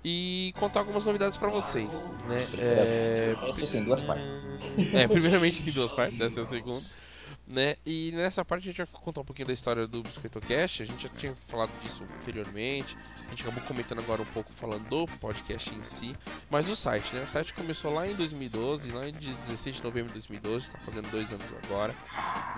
E 0.05 0.53
contar 0.59 0.81
algumas 0.81 1.07
novidades 1.07 1.39
pra 1.39 1.49
vocês, 1.49 2.07
né? 2.29 2.45
É, 2.59 3.35
tem 3.71 3.83
duas 3.83 4.03
partes. 4.03 4.27
é, 4.93 5.09
primeiramente 5.09 5.63
tem 5.63 5.73
duas 5.73 5.93
partes, 5.93 6.21
essa 6.21 6.41
é 6.41 6.43
a 6.43 6.47
segunda. 6.47 6.83
Né? 7.45 7.75
E 7.85 8.13
nessa 8.13 8.45
parte 8.45 8.63
a 8.63 8.67
gente 8.73 8.77
vai 8.79 8.87
contar 9.03 9.21
um 9.21 9.25
pouquinho 9.25 9.49
da 9.49 9.53
história 9.53 9.87
do 9.87 10.03
Biscoito 10.03 10.41
Cast. 10.41 10.83
A 10.83 10.87
gente 10.87 11.03
já 11.03 11.09
tinha 11.11 11.35
falado 11.49 11.71
disso 11.83 12.03
anteriormente. 12.21 12.97
A 13.27 13.31
gente 13.31 13.43
acabou 13.43 13.63
comentando 13.65 13.99
agora 13.99 14.23
um 14.23 14.27
pouco 14.27 14.51
falando 14.55 14.89
do 14.89 15.07
podcast 15.19 15.75
em 15.75 15.83
si. 15.83 16.15
Mas 16.49 16.69
o 16.69 16.77
site, 16.77 17.15
né? 17.15 17.25
O 17.25 17.29
site 17.29 17.53
começou 17.53 17.93
lá 17.93 18.07
em 18.07 18.15
2012, 18.15 18.93
lá 18.93 19.09
em 19.09 19.13
16 19.13 19.77
de 19.77 19.83
novembro 19.85 20.09
de 20.09 20.15
2012, 20.15 20.71
tá 20.71 20.79
fazendo 20.79 21.11
dois 21.11 21.33
anos 21.33 21.45
agora, 21.65 21.95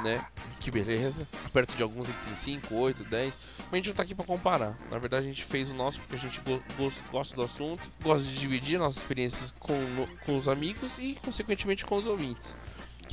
né? 0.05 0.24
Que 0.61 0.70
beleza. 0.70 1.26
Perto 1.53 1.74
de 1.74 1.82
alguns 1.82 2.07
que 2.07 2.24
tem 2.26 2.37
5, 2.37 2.74
8, 2.74 3.05
10. 3.05 3.35
Mas 3.59 3.72
a 3.72 3.76
gente 3.76 3.89
não 3.89 3.95
tá 3.97 4.03
aqui 4.03 4.14
pra 4.14 4.24
comparar. 4.24 4.76
Na 4.91 4.99
verdade, 4.99 5.24
a 5.26 5.28
gente 5.28 5.45
fez 5.45 5.70
o 5.70 5.74
nosso 5.74 5.99
porque 6.01 6.16
a 6.16 6.18
gente 6.18 6.41
go- 6.41 6.62
go- 6.76 6.93
gosta 7.11 7.35
do 7.35 7.43
assunto, 7.43 7.80
gosta 8.03 8.28
de 8.28 8.39
dividir 8.39 8.78
nossas 8.78 8.99
experiências 8.99 9.51
com, 9.59 9.74
com 10.26 10.37
os 10.37 10.47
amigos 10.47 10.99
e, 10.99 11.14
consequentemente, 11.24 11.85
com 11.87 11.97
os 11.97 12.07
ouvintes 12.07 12.57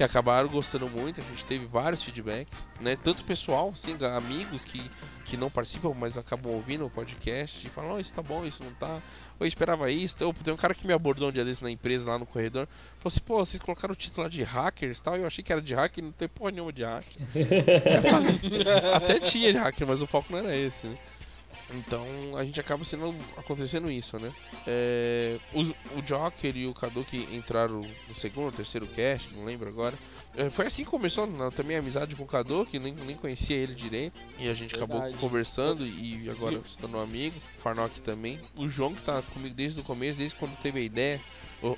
que 0.02 0.06
acabaram 0.06 0.50
gostando 0.50 0.90
muito, 0.90 1.22
a 1.22 1.24
gente 1.24 1.46
teve 1.46 1.66
vários 1.68 2.02
feedbacks, 2.02 2.72
né? 2.80 2.98
Tanto 3.04 3.24
pessoal, 3.24 3.72
sim, 3.76 3.96
amigos 4.04 4.64
que, 4.64 4.82
que 5.24 5.38
não 5.38 5.48
participam, 5.48 5.94
mas 5.94 6.18
acabam 6.18 6.52
ouvindo 6.52 6.88
o 6.88 6.90
podcast 6.90 7.68
e 7.68 7.70
falam, 7.70 7.94
oh, 7.94 8.00
isso 8.00 8.12
tá 8.12 8.24
bom, 8.24 8.44
isso 8.44 8.64
não 8.64 8.74
tá. 8.74 9.00
Eu 9.40 9.46
esperava 9.46 9.92
isso. 9.92 10.26
Ou 10.26 10.34
tem 10.34 10.52
um 10.52 10.58
cara 10.58 10.74
que 10.74 10.88
me 10.88 10.94
abordou 10.94 11.30
um 11.30 11.32
dia 11.32 11.46
desse 11.46 11.62
na 11.62 11.70
empresa, 11.70 12.10
lá 12.10 12.18
no 12.18 12.26
corredor, 12.26 12.68
falou 12.98 13.08
assim, 13.10 13.20
pô, 13.20 13.46
vocês 13.46 13.62
colocaram 13.62 13.94
o 13.94 13.96
título 13.96 14.24
lá 14.24 14.30
de 14.30 14.42
hackers 14.42 14.98
e 14.98 15.04
tal, 15.04 15.18
eu 15.18 15.28
achei 15.28 15.44
que 15.44 15.54
era 15.54 15.62
de 15.62 15.76
hacker, 15.76 16.04
não 16.04 16.12
tem 16.12 16.28
porra 16.28 16.50
nenhuma 16.50 16.74
de 16.74 16.84
hacker. 16.84 17.22
Eu 17.36 18.02
falei, 18.02 18.94
Até 18.96 19.20
tinha 19.20 19.54
de 19.54 19.60
hacker, 19.60 19.86
mas 19.86 20.02
o 20.02 20.08
foco 20.08 20.32
não 20.32 20.40
era 20.40 20.58
esse, 20.58 20.88
né? 20.88 20.98
Então 21.74 22.06
a 22.38 22.44
gente 22.44 22.60
acaba 22.60 22.84
sendo 22.84 23.16
acontecendo 23.38 23.90
isso, 23.90 24.20
né? 24.20 24.32
É, 24.68 25.40
o, 25.54 25.62
o 25.98 26.02
Joker 26.02 26.56
e 26.56 26.68
o 26.68 26.74
Kaduki 26.74 27.28
entraram 27.32 27.86
no 28.08 28.14
segundo 28.14 28.52
terceiro 28.52 28.88
cast, 28.88 29.34
não 29.34 29.46
lembro 29.46 29.70
agora. 29.70 29.98
É, 30.36 30.50
foi 30.50 30.68
assim 30.68 30.84
que 30.84 30.90
começou 30.90 31.28
na, 31.28 31.52
também 31.52 31.76
a 31.76 31.80
amizade 31.80 32.16
com 32.16 32.24
o 32.24 32.28
Kaduki, 32.28 32.80
nem, 32.80 32.94
nem 32.94 33.16
conhecia 33.18 33.56
ele 33.56 33.76
direito. 33.76 34.20
E 34.40 34.50
a 34.50 34.54
gente 34.54 34.76
acabou 34.76 35.00
Verdade. 35.00 35.20
conversando 35.20 35.86
e 35.86 36.30
agora 36.30 36.62
se 36.66 36.78
tornou 36.78 37.02
amigo. 37.02 37.40
Farnock 37.58 38.02
também. 38.02 38.40
O 38.56 38.68
João 38.68 38.94
que 38.94 39.02
tá 39.02 39.22
comigo 39.22 39.54
desde 39.54 39.82
o 39.82 39.84
começo, 39.84 40.18
desde 40.18 40.36
quando 40.36 40.58
teve 40.58 40.80
a 40.80 40.84
ideia. 40.84 41.22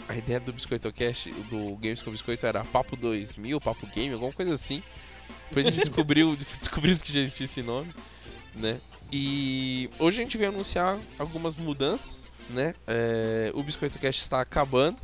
A 0.07 0.15
ideia 0.15 0.39
do 0.39 0.53
Biscoito 0.53 0.91
Cast, 0.93 1.29
do 1.49 1.75
Games 1.75 2.01
com 2.01 2.09
Biscoito 2.09 2.45
era 2.45 2.63
Papo 2.63 2.95
2000, 2.95 3.59
Papo 3.59 3.85
Game, 3.87 4.13
alguma 4.13 4.31
coisa 4.31 4.53
assim. 4.53 4.81
Depois 5.49 5.65
a 5.65 5.69
gente 5.71 5.79
descobriu, 5.89 6.37
descobriu 6.59 6.95
que 6.97 7.11
já 7.11 7.19
existia 7.19 7.45
esse 7.45 7.61
nome, 7.61 7.93
né? 8.55 8.79
E 9.15 9.91
hoje 9.99 10.19
a 10.19 10.23
gente 10.23 10.37
veio 10.39 10.49
anunciar 10.49 10.97
algumas 11.19 11.55
mudanças, 11.55 12.25
né? 12.49 12.73
É, 12.87 13.51
o 13.53 13.61
Biscoito 13.61 13.99
Cast 13.99 14.19
está 14.23 14.41
acabando. 14.41 14.97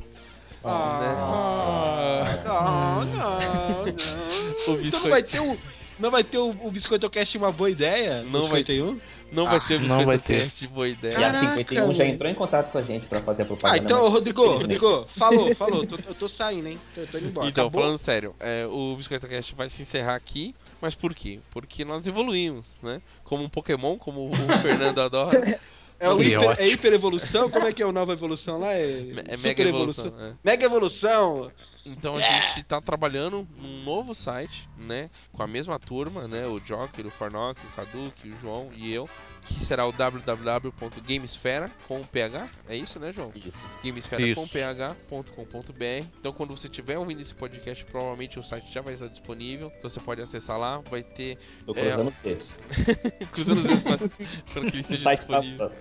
Ah, 0.64 2.40
não, 2.44 3.06
não, 3.06 3.16
não. 3.16 3.84
O 4.68 4.72
Então 4.72 4.78
biscoito- 4.78 5.04
não 5.04 5.10
vai 5.10 5.22
ter 5.24 5.40
o. 5.40 5.58
Não 6.00 6.10
vai 6.12 6.24
ter 6.24 6.38
o, 6.38 6.50
o 6.50 6.72
Biscoito 6.72 7.08
Cast 7.10 7.38
uma 7.38 7.52
boa 7.52 7.70
ideia? 7.70 8.24
Não 8.24 8.48
vai 8.48 8.62
51? 8.64 9.00
Não 9.32 9.46
vai 9.46 9.58
Ah, 9.58 9.60
ter 9.60 9.76
o 9.76 9.80
não 9.80 9.84
Biscoito 9.84 10.06
vai 10.08 10.18
ter. 10.18 10.44
Cast, 10.44 10.68
boa 10.68 10.88
ideia. 10.88 11.14
E 11.14 11.16
a 11.16 11.32
Caraca, 11.34 11.40
51 11.58 11.94
já 11.94 12.04
mano. 12.04 12.16
entrou 12.16 12.32
em 12.32 12.36
contato 12.36 12.72
com 12.72 12.78
a 12.78 12.82
gente 12.82 13.06
pra 13.08 13.22
fazer 13.22 13.42
a 13.44 13.46
Ah, 13.46 13.48
propaganda. 13.48 13.84
então, 13.86 14.04
mas, 14.04 14.14
Rodrigo, 14.14 14.48
Rodrigo, 14.48 15.06
falou, 15.18 15.54
falou. 15.56 15.84
Tô, 15.86 15.98
eu 16.08 16.16
tô 16.16 16.28
saindo, 16.28 16.68
hein? 16.68 16.80
Tô, 16.94 17.06
tô 17.06 17.18
indo 17.18 17.28
embora. 17.28 17.48
Então, 17.48 17.66
Acabou? 17.66 17.82
falando 17.84 17.98
sério, 17.98 18.36
é, 18.40 18.66
o 18.66 18.96
Biscoito 18.96 19.28
Cast 19.28 19.56
vai 19.56 19.70
se 19.70 19.82
encerrar 19.82 20.16
aqui, 20.16 20.56
mas 20.82 20.96
por 20.96 21.14
quê? 21.14 21.42
Porque 21.52 21.86
nós 21.86 22.08
evoluímos, 22.08 22.78
né? 22.82 23.02
Como 23.24 23.44
um 23.44 23.50
Pokémon, 23.50 23.98
como 23.98 24.30
o 24.30 24.34
Fernando 24.62 25.00
adora. 25.00 25.40
É, 26.00 26.10
o 26.10 26.22
hiper, 26.22 26.56
é 26.60 26.68
hiper 26.68 26.94
evolução? 26.94 27.50
Como 27.50 27.68
é 27.68 27.74
que 27.74 27.82
é 27.82 27.86
o 27.86 27.92
nova 27.92 28.14
evolução 28.14 28.58
lá? 28.60 28.74
É, 28.74 29.00
É 29.28 29.38
mega 29.38 29.64
evolução. 29.64 30.14
é. 30.20 30.34
Mega 30.44 30.66
evolução! 30.66 31.52
Então 31.86 32.18
a 32.18 32.20
gente 32.22 32.64
tá 32.64 32.80
trabalhando 32.82 33.48
num 33.58 33.84
novo 33.84 34.14
site, 34.14 34.70
né? 34.78 35.10
Com 35.32 35.42
a 35.42 35.48
mesma 35.48 35.80
turma, 35.80 36.28
né? 36.28 36.46
O 36.46 36.60
Joker, 36.60 37.06
o 37.06 37.10
Farnock, 37.10 37.60
o 37.66 37.76
Kaduki, 37.76 38.30
o 38.30 38.38
João 38.40 38.70
e 38.76 38.94
eu, 38.94 39.10
que 39.54 39.64
será 39.64 39.86
o 39.86 39.92
www.gamesfera 39.92 41.70
com 41.88 42.02
PH. 42.02 42.48
É 42.68 42.76
isso, 42.76 43.00
né, 43.00 43.12
João? 43.12 43.32
Isso. 43.36 43.64
gamesfera.com.br. 43.84 46.06
Então, 46.20 46.34
quando 46.34 46.56
você 46.58 46.68
estiver 46.68 46.98
ouvindo 46.98 47.22
esse 47.22 47.34
podcast, 47.34 47.84
provavelmente 47.86 48.40
o 48.40 48.44
site 48.44 48.72
já 48.72 48.82
vai 48.82 48.94
estar 48.94 49.08
disponível. 49.08 49.72
Você 49.82 50.00
pode 50.00 50.22
acessar 50.22 50.58
lá, 50.58 50.80
vai 50.90 51.04
ter. 51.04 51.38
Tô 51.66 51.74
É. 51.74 51.82
cruzando 51.82 52.10
os 52.10 52.18
dedos. 52.18 52.58
Cruzando 53.32 53.58
os 53.60 53.64
dedos 53.64 53.84
pra 53.84 53.98
que 54.62 54.68
ele 54.68 54.80
esteja 54.80 55.04
site 55.04 55.28
tá 55.28 55.40
disponível. 55.40 55.72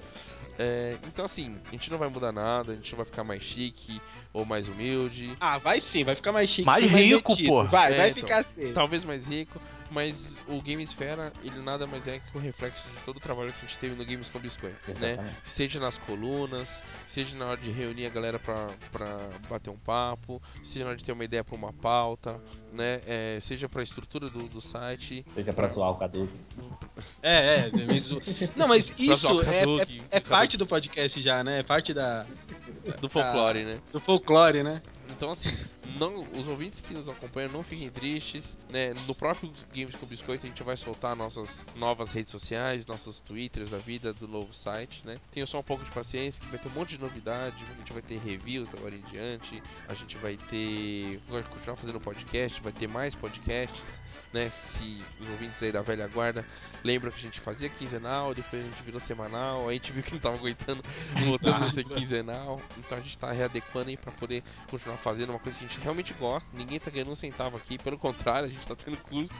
É, 0.61 0.97
então, 1.07 1.25
assim, 1.25 1.57
a 1.69 1.71
gente 1.71 1.89
não 1.89 1.99
vai 1.99 2.09
mudar 2.09 2.33
nada, 2.33 2.73
a 2.73 2.75
gente 2.75 2.91
não 2.91 2.97
vai 2.97 3.07
ficar 3.07 3.23
mais 3.23 3.41
chique 3.45 4.03
ou 4.33 4.45
mais 4.45 4.67
humilde. 4.69 5.31
Ah, 5.41 5.57
vai 5.57 5.81
sim, 5.81 6.03
vai 6.03 6.17
ficar 6.17 6.33
mais 6.33 6.51
chique. 6.51 6.67
Mais 6.67 6.85
rico, 6.85 7.37
pô. 7.47 7.65
Vai, 7.65 7.93
É, 7.93 7.97
vai 7.97 8.11
então. 8.11 8.23
ficar 8.23 8.39
assim. 8.41 8.73
Talvez 8.73 9.05
mais 9.05 9.29
rico, 9.29 9.61
mas 9.91 10.43
o 10.47 10.61
Gamesfera, 10.61 11.33
ele 11.45 11.61
nada 11.61 11.87
mais 11.87 12.07
é 12.07 12.19
que 12.19 12.37
o 12.37 12.41
reflexo 12.41 12.89
de 12.89 13.03
todo 13.03 13.17
o 13.17 13.21
trabalho 13.21 13.53
que 13.53 13.65
a 13.65 13.69
gente 13.69 13.79
teve 13.79 13.95
no 13.95 14.05
Games 14.05 14.29
com 14.31 14.39
Biscoito, 14.39 14.77
né? 15.01 15.13
Exatamente. 15.13 15.37
Seja 15.45 15.81
nas 15.81 15.99
colunas, 15.99 16.83
seja 17.09 17.37
na 17.37 17.47
hora 17.47 17.61
de 17.61 17.71
reunir 17.71 18.07
a 18.07 18.11
galera 18.11 18.39
pra, 18.39 18.67
pra 18.93 19.07
bater 19.49 19.71
um 19.71 19.79
papo, 19.79 20.41
seja 20.63 20.85
na 20.85 20.91
hora 20.91 20.99
de 20.99 21.05
ter 21.05 21.13
uma 21.13 21.25
ideia 21.25 21.43
pra 21.43 21.57
uma 21.57 21.73
pauta, 21.73 22.41
né? 22.73 23.01
É, 23.07 23.39
seja 23.41 23.69
pra 23.69 23.83
estrutura 23.83 24.29
do, 24.29 24.49
do 24.49 24.61
site. 24.61 25.25
Seja 25.35 25.53
pra 25.53 25.69
zoar 25.69 25.91
o 25.91 25.97
Cadu. 25.97 26.29
É, 27.23 27.61
é. 27.61 27.69
O... 27.69 28.59
Não, 28.59 28.69
mas 28.69 28.91
isso 28.99 29.43
é, 29.43 29.65
é, 29.65 30.19
é 30.19 30.21
parte 30.21 30.57
do 30.57 30.67
podcast 30.67 31.21
já, 31.21 31.43
né? 31.43 31.61
É 31.61 31.63
parte 31.63 31.95
da, 31.95 32.27
Do 33.01 33.09
folclore, 33.09 33.65
né? 33.65 33.81
do 33.93 34.01
folclore, 34.01 34.63
né? 34.63 34.83
Então, 35.11 35.31
assim, 35.31 35.51
não, 35.99 36.21
os 36.39 36.49
ouvintes 36.49 36.81
que 36.81 36.95
nos 36.95 37.09
acompanham 37.09 37.51
não 37.51 37.63
fiquem 37.63 37.91
tristes, 37.91 38.57
né? 38.71 38.95
No 39.07 39.15
próprio 39.15 39.53
Games 39.75 39.97
com 39.97 40.07
Biscoito 40.07 40.47
a 40.47 40.49
gente 40.49 40.63
vai 40.63 40.77
soltar 40.77 41.17
nossas 41.17 41.65
novas 41.77 42.13
redes 42.13 42.31
sociais, 42.31 42.87
nossos 42.87 43.21
twitters 43.21 43.71
da 43.71 43.79
vida 43.79 44.13
do 44.13 44.29
novo 44.29 44.55
site, 44.55 45.03
né? 45.05 45.17
Tenham 45.31 45.47
só 45.47 45.61
um 45.61 45.63
pouco 45.63 45.85
de 45.85 45.91
paciência 45.91 46.43
que 46.43 46.49
vai 46.49 46.59
ter 46.59 46.69
um 46.69 46.73
monte 46.73 46.91
de 46.91 47.01
novidade, 47.01 47.65
a 47.65 47.79
gente 47.79 47.93
vai 47.93 48.03
ter 48.03 48.19
reviews 48.19 48.69
agora 48.75 48.95
em 48.95 49.03
diante, 49.03 49.63
a 49.89 49.95
gente 49.95 50.17
vai 50.19 50.37
ter... 50.37 51.21
vai 51.29 51.43
continuar 51.43 51.77
fazendo 51.77 52.01
podcast, 52.01 52.61
vai 52.61 52.73
ter 52.73 52.87
mais 52.87 53.15
podcasts, 53.15 54.01
né? 54.33 54.51
Se 54.51 55.03
os 55.21 55.29
ouvintes 55.31 55.63
aí 55.63 55.73
da 55.73 55.83
velha 55.83 56.07
guarda 56.07 56.45
lembram 56.85 57.11
que 57.11 57.19
a 57.19 57.23
gente 57.23 57.41
fazia 57.41 57.69
quinzenal, 57.69 58.35
depois 58.35 58.63
a 58.63 58.67
gente 58.67 58.83
virou 58.83 59.01
semanal, 59.01 59.69
a 59.69 59.73
gente 59.73 59.91
viu 59.93 60.03
que 60.03 60.13
não 60.13 60.21
tava 60.21 60.37
aguentando, 60.37 60.83
voltamos 61.25 61.63
a 61.63 61.71
ser 61.71 61.85
quinzenal, 61.89 62.61
então 62.77 62.99
a 62.99 63.01
gente 63.01 63.17
tá 63.17 63.33
readequando 63.33 63.89
aí 63.89 63.97
pra 63.97 64.13
poder 64.13 64.43
continuar 64.71 64.98
fazendo 64.99 65.31
uma 65.31 65.39
coisa 65.39 65.57
que 65.57 65.65
a 65.65 65.69
gente 65.69 65.81
realmente 65.81 66.15
gosta. 66.15 66.51
Ninguém 66.53 66.79
tá 66.79 66.91
ganhando 66.91 67.11
um 67.11 67.17
centavo 67.17 67.57
aqui, 67.57 67.79
pelo 67.79 67.99
contrário, 67.99 68.49
a 68.49 68.51
gente 68.51 68.67
tá 68.67 68.75
tendo 68.75 68.97
custo, 68.99 69.35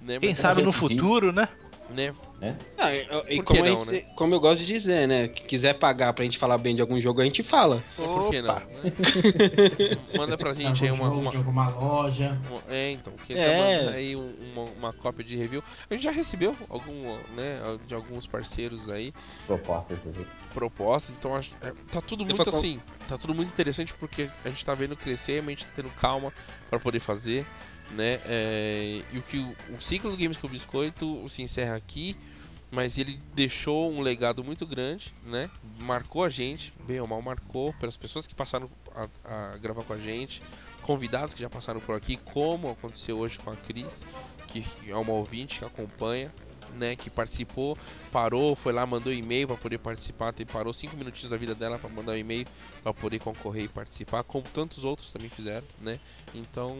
né? 0.00 0.18
Quem 0.18 0.30
Mas, 0.30 0.38
sabe 0.38 0.62
no 0.62 0.72
futuro, 0.72 1.32
né? 1.32 1.48
Né? 1.90 2.14
Né? 2.40 2.56
Não, 2.76 2.88
e- 2.88 3.06
e 3.30 3.36
Por 3.36 3.44
como, 3.44 3.64
não, 3.64 3.84
gente- 3.86 4.06
como 4.14 4.34
eu 4.34 4.40
gosto 4.40 4.60
de 4.64 4.66
dizer, 4.66 5.06
né? 5.08 5.28
Que 5.28 5.44
quiser 5.44 5.74
pagar 5.74 6.12
pra 6.12 6.24
gente 6.24 6.38
falar 6.38 6.58
bem 6.58 6.74
de 6.74 6.80
algum 6.82 7.00
jogo, 7.00 7.20
a 7.20 7.24
gente 7.24 7.42
fala. 7.42 7.82
Mas 7.96 8.06
por 8.06 8.30
que 8.30 8.42
não? 8.42 8.54
Né? 8.54 8.60
Manda 10.16 10.36
pra 10.36 10.52
gente 10.52 10.84
aí 10.84 10.90
uma, 10.90 11.08
uma- 11.08 11.30
de 11.30 11.36
alguma 11.36 11.68
loja. 11.70 12.38
uma- 12.50 12.62
É, 12.74 12.90
então, 12.90 13.12
que 13.26 13.32
É. 13.34 13.56
manda 13.82 13.90
aí 13.96 14.16
um- 14.16 14.34
uma, 14.52 14.64
uma 14.78 14.92
cópia 14.92 15.24
de 15.24 15.36
review. 15.36 15.62
A 15.88 15.94
gente 15.94 16.02
já 16.04 16.10
recebeu 16.10 16.54
algum, 16.68 17.16
né, 17.36 17.60
de 17.86 17.94
alguns 17.94 18.26
parceiros 18.26 18.88
aí, 18.90 19.12
Propostas 19.46 19.98
aí. 20.16 20.26
propostas, 20.52 21.14
então 21.18 21.34
acho- 21.34 21.52
é, 21.62 21.72
tá 21.90 22.00
tudo 22.00 22.24
muito 22.26 22.48
assim, 22.48 22.80
tá 23.08 23.16
tudo 23.18 23.34
muito 23.34 23.48
interessante 23.48 23.94
porque 23.94 24.28
a 24.44 24.48
gente 24.48 24.64
tá 24.64 24.74
vendo 24.74 24.96
crescer, 24.96 25.42
a 25.42 25.48
gente 25.50 25.64
tá 25.64 25.72
tendo 25.76 25.90
calma 25.90 26.32
pra 26.70 26.78
poder 26.78 27.00
fazer, 27.00 27.46
né? 27.94 28.20
é, 28.26 29.02
e 29.12 29.18
o 29.18 29.22
que 29.22 29.38
o, 29.38 29.56
o 29.76 29.80
ciclo 29.80 30.10
do 30.10 30.16
Games 30.16 30.36
com 30.36 30.48
Biscoito 30.48 31.28
se 31.28 31.42
encerra 31.42 31.76
aqui, 31.76 32.16
mas 32.70 32.98
ele 32.98 33.20
deixou 33.34 33.92
um 33.92 34.00
legado 34.00 34.42
muito 34.42 34.66
grande, 34.66 35.14
né? 35.24 35.48
Marcou 35.80 36.24
a 36.24 36.28
gente, 36.28 36.72
bem 36.86 37.00
ou 37.00 37.06
mal 37.06 37.22
marcou, 37.22 37.72
pelas 37.74 37.96
pessoas 37.96 38.26
que 38.26 38.34
passaram 38.34 38.68
a, 38.94 39.52
a 39.52 39.56
gravar 39.58 39.84
com 39.84 39.92
a 39.92 39.98
gente, 39.98 40.42
convidados 40.82 41.34
que 41.34 41.40
já 41.40 41.48
passaram 41.48 41.80
por 41.80 41.94
aqui, 41.94 42.16
como 42.16 42.70
aconteceu 42.70 43.18
hoje 43.18 43.38
com 43.38 43.50
a 43.50 43.56
Cris, 43.56 44.02
que 44.48 44.64
é 44.88 44.96
uma 44.96 45.12
ouvinte 45.12 45.60
que 45.60 45.64
acompanha, 45.64 46.32
né, 46.72 46.96
que 46.96 47.10
participou, 47.10 47.76
parou, 48.10 48.54
foi 48.54 48.72
lá, 48.72 48.86
mandou 48.86 49.12
e-mail 49.12 49.46
para 49.46 49.56
poder 49.56 49.78
participar, 49.78 50.32
tem, 50.32 50.46
parou 50.46 50.72
cinco 50.72 50.96
minutinhos 50.96 51.30
da 51.30 51.36
vida 51.36 51.54
dela 51.54 51.78
para 51.78 51.90
mandar 51.90 52.12
um 52.12 52.16
e-mail 52.16 52.46
para 52.82 52.92
poder 52.94 53.18
concorrer 53.18 53.64
e 53.64 53.68
participar, 53.68 54.22
como 54.24 54.44
tantos 54.44 54.84
outros 54.84 55.10
também 55.10 55.28
fizeram, 55.28 55.66
né? 55.80 55.98
Então, 56.34 56.76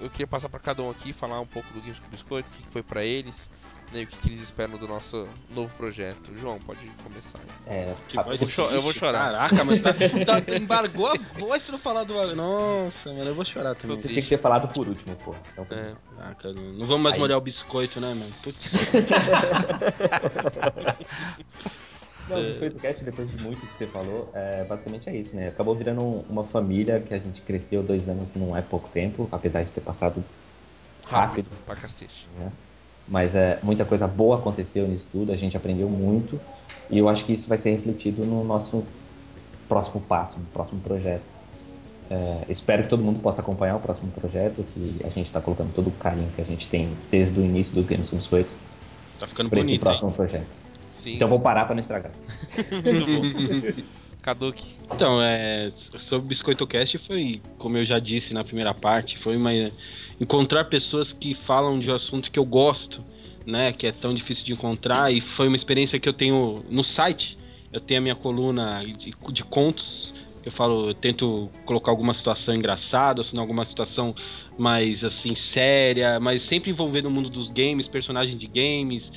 eu 0.00 0.10
queria 0.10 0.26
passar 0.26 0.48
para 0.48 0.60
cada 0.60 0.82
um 0.82 0.90
aqui 0.90 1.12
falar 1.12 1.40
um 1.40 1.46
pouco 1.46 1.72
do 1.72 1.80
Games 1.80 1.98
com 1.98 2.08
Biscoito, 2.08 2.50
o 2.50 2.52
que 2.52 2.62
foi 2.70 2.82
para 2.82 3.04
eles, 3.04 3.48
né, 3.92 4.00
e 4.00 4.04
o 4.04 4.06
que, 4.06 4.16
que 4.18 4.28
eles 4.28 4.42
esperam 4.42 4.76
do 4.76 4.88
nosso 4.88 5.28
novo 5.50 5.72
projeto. 5.76 6.32
João, 6.36 6.58
pode 6.58 6.86
começar. 7.02 7.38
É, 7.66 7.94
Que 8.08 8.16
voz 8.22 8.40
vou 8.40 8.48
cho- 8.48 8.62
eu 8.70 8.82
vou 8.82 8.90
triste, 8.90 9.00
chorar. 9.00 9.32
Caraca, 9.32 9.64
mas 9.64 9.80
tá, 9.82 9.94
tá- 10.42 10.56
embargou 10.56 11.08
a 11.08 11.14
voz 11.38 11.62
pra 11.62 11.72
não 11.72 11.78
falar 11.78 12.04
do. 12.04 12.14
Nossa, 12.34 13.12
mano, 13.12 13.30
eu 13.30 13.34
vou 13.34 13.44
chorar 13.44 13.74
também. 13.74 13.96
Tô 13.96 14.02
você 14.02 14.08
tinha 14.08 14.22
que 14.22 14.28
ter 14.28 14.38
falado 14.38 14.72
por 14.72 14.88
último, 14.88 15.14
pô. 15.24 15.34
Então, 15.52 15.66
É. 15.70 15.92
Caraca, 16.16 16.52
não, 16.52 16.62
não 16.72 16.86
vamos 16.86 17.02
mais 17.02 17.14
Aí. 17.14 17.20
molhar 17.20 17.38
o 17.38 17.40
biscoito, 17.40 18.00
né, 18.00 18.12
mano? 18.14 18.32
Putz. 18.42 18.70
Não, 22.26 22.40
o 22.40 22.42
Biscoito 22.42 22.78
Cast, 22.78 23.04
depois 23.04 23.30
de 23.30 23.36
muito 23.36 23.66
que 23.66 23.74
você 23.74 23.86
falou, 23.86 24.30
é, 24.34 24.64
basicamente 24.64 25.10
é 25.10 25.14
isso, 25.14 25.36
né? 25.36 25.48
Acabou 25.48 25.74
virando 25.74 26.00
um- 26.02 26.24
uma 26.30 26.42
família 26.42 26.98
que 26.98 27.12
a 27.12 27.18
gente 27.18 27.42
cresceu 27.42 27.82
dois 27.82 28.08
anos, 28.08 28.30
não 28.34 28.56
é 28.56 28.62
pouco 28.62 28.88
tempo, 28.88 29.28
apesar 29.30 29.62
de 29.62 29.70
ter 29.70 29.82
passado 29.82 30.24
Rápido, 31.04 31.44
rápido, 31.44 31.50
pra 31.66 31.76
cacete. 31.76 32.26
né? 32.38 32.50
Mas 33.06 33.34
é, 33.34 33.58
muita 33.62 33.84
coisa 33.84 34.06
boa 34.06 34.36
aconteceu 34.36 34.88
nisso 34.88 35.06
tudo, 35.12 35.32
a 35.32 35.36
gente 35.36 35.56
aprendeu 35.56 35.88
muito, 35.88 36.40
e 36.90 36.98
eu 36.98 37.08
acho 37.08 37.24
que 37.24 37.34
isso 37.34 37.48
vai 37.48 37.58
ser 37.58 37.70
refletido 37.70 38.24
no 38.24 38.44
nosso 38.44 38.84
próximo 39.68 40.00
passo, 40.00 40.38
no 40.38 40.46
próximo 40.46 40.80
projeto. 40.80 41.22
É, 42.10 42.44
espero 42.48 42.82
que 42.82 42.88
todo 42.88 43.02
mundo 43.02 43.20
possa 43.20 43.40
acompanhar 43.40 43.76
o 43.76 43.80
próximo 43.80 44.10
projeto, 44.12 44.64
que 44.74 45.00
a 45.04 45.08
gente 45.08 45.26
está 45.26 45.40
colocando 45.40 45.72
todo 45.74 45.88
o 45.88 45.92
carinho 45.92 46.28
que 46.34 46.40
a 46.40 46.44
gente 46.44 46.68
tem 46.68 46.90
desde 47.10 47.38
o 47.38 47.44
início 47.44 47.74
do 47.74 47.82
Games 47.82 48.08
com 48.10 48.16
Biscoito 48.16 48.50
Tá 49.18 49.26
ficando 49.26 49.48
para 49.48 49.60
esse 49.60 49.66
bonito. 49.68 49.80
hein? 49.80 49.84
próximo 49.84 50.12
projeto. 50.12 50.46
Sim, 50.90 51.14
Então 51.16 51.26
eu 51.26 51.30
vou 51.30 51.40
parar 51.40 51.64
para 51.64 51.74
não 51.74 51.80
estragar. 51.80 52.12
muito 52.84 53.06
bom. 53.06 53.74
Kaduki. 54.22 54.76
Então, 54.94 55.20
é, 55.22 55.70
sobre 55.98 56.24
o 56.24 56.28
Biscoito 56.28 56.66
Cast 56.66 56.98
foi, 56.98 57.42
como 57.58 57.76
eu 57.76 57.84
já 57.84 57.98
disse 57.98 58.32
na 58.32 58.42
primeira 58.42 58.72
parte, 58.72 59.18
foi 59.18 59.36
uma 59.36 59.50
encontrar 60.20 60.64
pessoas 60.66 61.12
que 61.12 61.34
falam 61.34 61.78
de 61.78 61.90
um 61.90 61.94
assunto 61.94 62.30
que 62.30 62.38
eu 62.38 62.44
gosto, 62.44 63.04
né, 63.46 63.72
que 63.72 63.86
é 63.86 63.92
tão 63.92 64.14
difícil 64.14 64.44
de 64.44 64.52
encontrar 64.52 65.12
e 65.12 65.20
foi 65.20 65.48
uma 65.48 65.56
experiência 65.56 65.98
que 65.98 66.08
eu 66.08 66.12
tenho 66.12 66.64
no 66.70 66.82
site. 66.82 67.36
Eu 67.72 67.80
tenho 67.80 67.98
a 67.98 68.02
minha 68.02 68.14
coluna 68.14 68.82
de, 68.84 69.12
de 69.32 69.44
contos. 69.44 70.14
Eu 70.44 70.52
falo, 70.52 70.90
eu 70.90 70.94
tento 70.94 71.50
colocar 71.64 71.90
alguma 71.90 72.14
situação 72.14 72.54
engraçada, 72.54 73.22
não 73.32 73.42
alguma 73.42 73.64
situação 73.64 74.14
mais 74.58 75.02
assim 75.02 75.34
séria, 75.34 76.20
mas 76.20 76.42
sempre 76.42 76.70
envolvendo 76.70 77.06
o 77.06 77.10
mundo 77.10 77.30
dos 77.30 77.50
games, 77.50 77.88
personagens 77.88 78.38
de 78.38 78.46
games, 78.46 79.10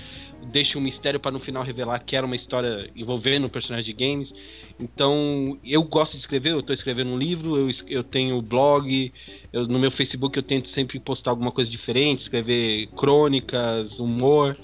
deixa 0.45 0.77
um 0.77 0.81
mistério 0.81 1.19
para 1.19 1.31
no 1.31 1.39
final 1.39 1.63
revelar 1.63 1.99
que 1.99 2.15
era 2.15 2.25
uma 2.25 2.35
história 2.35 2.89
envolvendo 2.95 3.45
um 3.45 3.49
personagem 3.49 3.85
de 3.85 3.93
games. 3.93 4.33
Então, 4.79 5.59
eu 5.63 5.83
gosto 5.83 6.13
de 6.13 6.19
escrever, 6.19 6.51
eu 6.51 6.61
tô 6.61 6.71
escrevendo 6.71 7.09
um 7.11 7.17
livro, 7.17 7.57
eu, 7.57 7.69
eu 7.87 8.03
tenho 8.03 8.39
blog, 8.43 9.11
eu- 9.51 9.63
no 9.67 9.79
meu 9.79 9.89
Facebook 9.91 10.37
eu 10.37 10.43
tento 10.43 10.69
sempre 10.69 10.99
postar 10.99 11.31
alguma 11.31 11.51
coisa 11.51 11.69
diferente, 11.71 12.21
escrever 12.21 12.91
crônicas, 12.95 13.97
humor. 13.97 14.59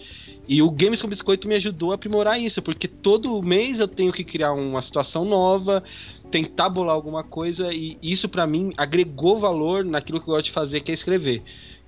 E 0.47 0.61
o 0.61 0.69
Games 0.71 1.01
com 1.01 1.07
Biscoito 1.07 1.47
me 1.47 1.55
ajudou 1.55 1.91
a 1.91 1.95
aprimorar 1.95 2.39
isso, 2.39 2.61
porque 2.61 2.87
todo 2.87 3.41
mês 3.43 3.79
eu 3.79 3.87
tenho 3.87 4.11
que 4.13 4.25
criar 4.25 4.53
uma 4.53 4.81
situação 4.83 5.25
nova, 5.25 5.83
tentar 6.29 6.69
bolar 6.69 6.95
alguma 6.95 7.23
coisa, 7.23 7.73
e 7.73 7.97
isso 8.01 8.29
pra 8.29 8.45
mim 8.47 8.71
agregou 8.77 9.39
valor 9.39 9.85
naquilo 9.85 10.19
que 10.21 10.29
eu 10.29 10.33
gosto 10.35 10.45
de 10.47 10.51
fazer, 10.51 10.81
que 10.81 10.91
é 10.91 10.95
escrever. 10.95 11.43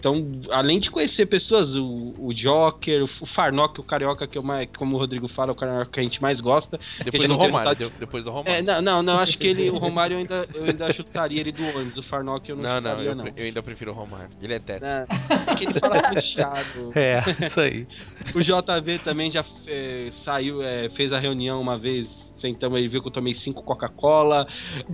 Então, 0.07 0.23
além 0.51 0.79
de 0.79 0.91
conhecer 0.91 1.25
pessoas, 1.25 1.75
o, 1.75 2.13
o 2.19 2.31
Joker, 2.31 3.03
o 3.05 3.07
Farnock, 3.25 3.79
o 3.79 3.83
Carioca, 3.83 4.27
que 4.27 4.37
é 4.37 4.41
o 4.41 4.43
mais, 4.43 4.69
como 4.77 4.95
o 4.95 4.99
Rodrigo 4.99 5.27
fala, 5.27 5.51
o 5.51 5.55
Carioca 5.55 5.87
que 5.87 5.99
a 5.99 6.03
gente 6.03 6.21
mais 6.21 6.39
gosta. 6.39 6.79
Depois 7.03 7.27
do 7.27 7.33
Romário. 7.35 7.71
vontade- 7.71 7.91
Depois 7.99 8.23
do 8.23 8.29
É, 8.29 8.33
Romário. 8.33 8.63
não, 8.65 8.81
não, 8.83 9.01
não, 9.01 9.19
acho 9.19 9.35
que 9.35 9.47
ele, 9.47 9.67
o 9.71 9.77
Romário 9.79 10.13
eu 10.13 10.19
ainda, 10.19 10.47
eu 10.53 10.65
ainda 10.65 10.93
chutaria 10.93 11.39
ele 11.39 11.51
do 11.51 11.65
ônibus, 11.65 11.97
o 11.97 12.03
Farnock 12.03 12.47
eu 12.47 12.55
não, 12.55 12.61
Não, 12.63 12.81
não, 12.81 12.89
chutaria, 12.91 13.09
eu, 13.09 13.15
não. 13.15 13.23
pre- 13.23 13.33
eu 13.35 13.45
ainda 13.45 13.63
prefiro 13.63 13.89
o 13.89 13.93
Romário. 13.95 14.29
Ele 14.39 14.53
é 14.53 14.59
teto. 14.59 14.85
É, 14.85 15.05
porque 15.45 15.63
ele 15.63 15.79
fala 15.79 15.95
muito 16.13 16.21
chiado. 16.21 16.91
É, 16.93 17.23
isso 17.43 17.59
aí. 17.59 17.87
O 18.35 18.41
JV 18.41 18.99
também 18.99 19.31
já 19.31 19.43
é, 19.65 20.11
saiu, 20.23 20.61
é, 20.61 20.87
fez 20.89 21.11
a 21.11 21.17
reunião 21.19 21.59
uma 21.59 21.79
vez, 21.79 22.24
sentamos 22.45 22.77
aí, 22.77 22.87
viu 22.87 23.01
que 23.01 23.07
eu 23.07 23.11
tomei 23.11 23.33
cinco 23.33 23.63
Coca-Cola. 23.63 24.47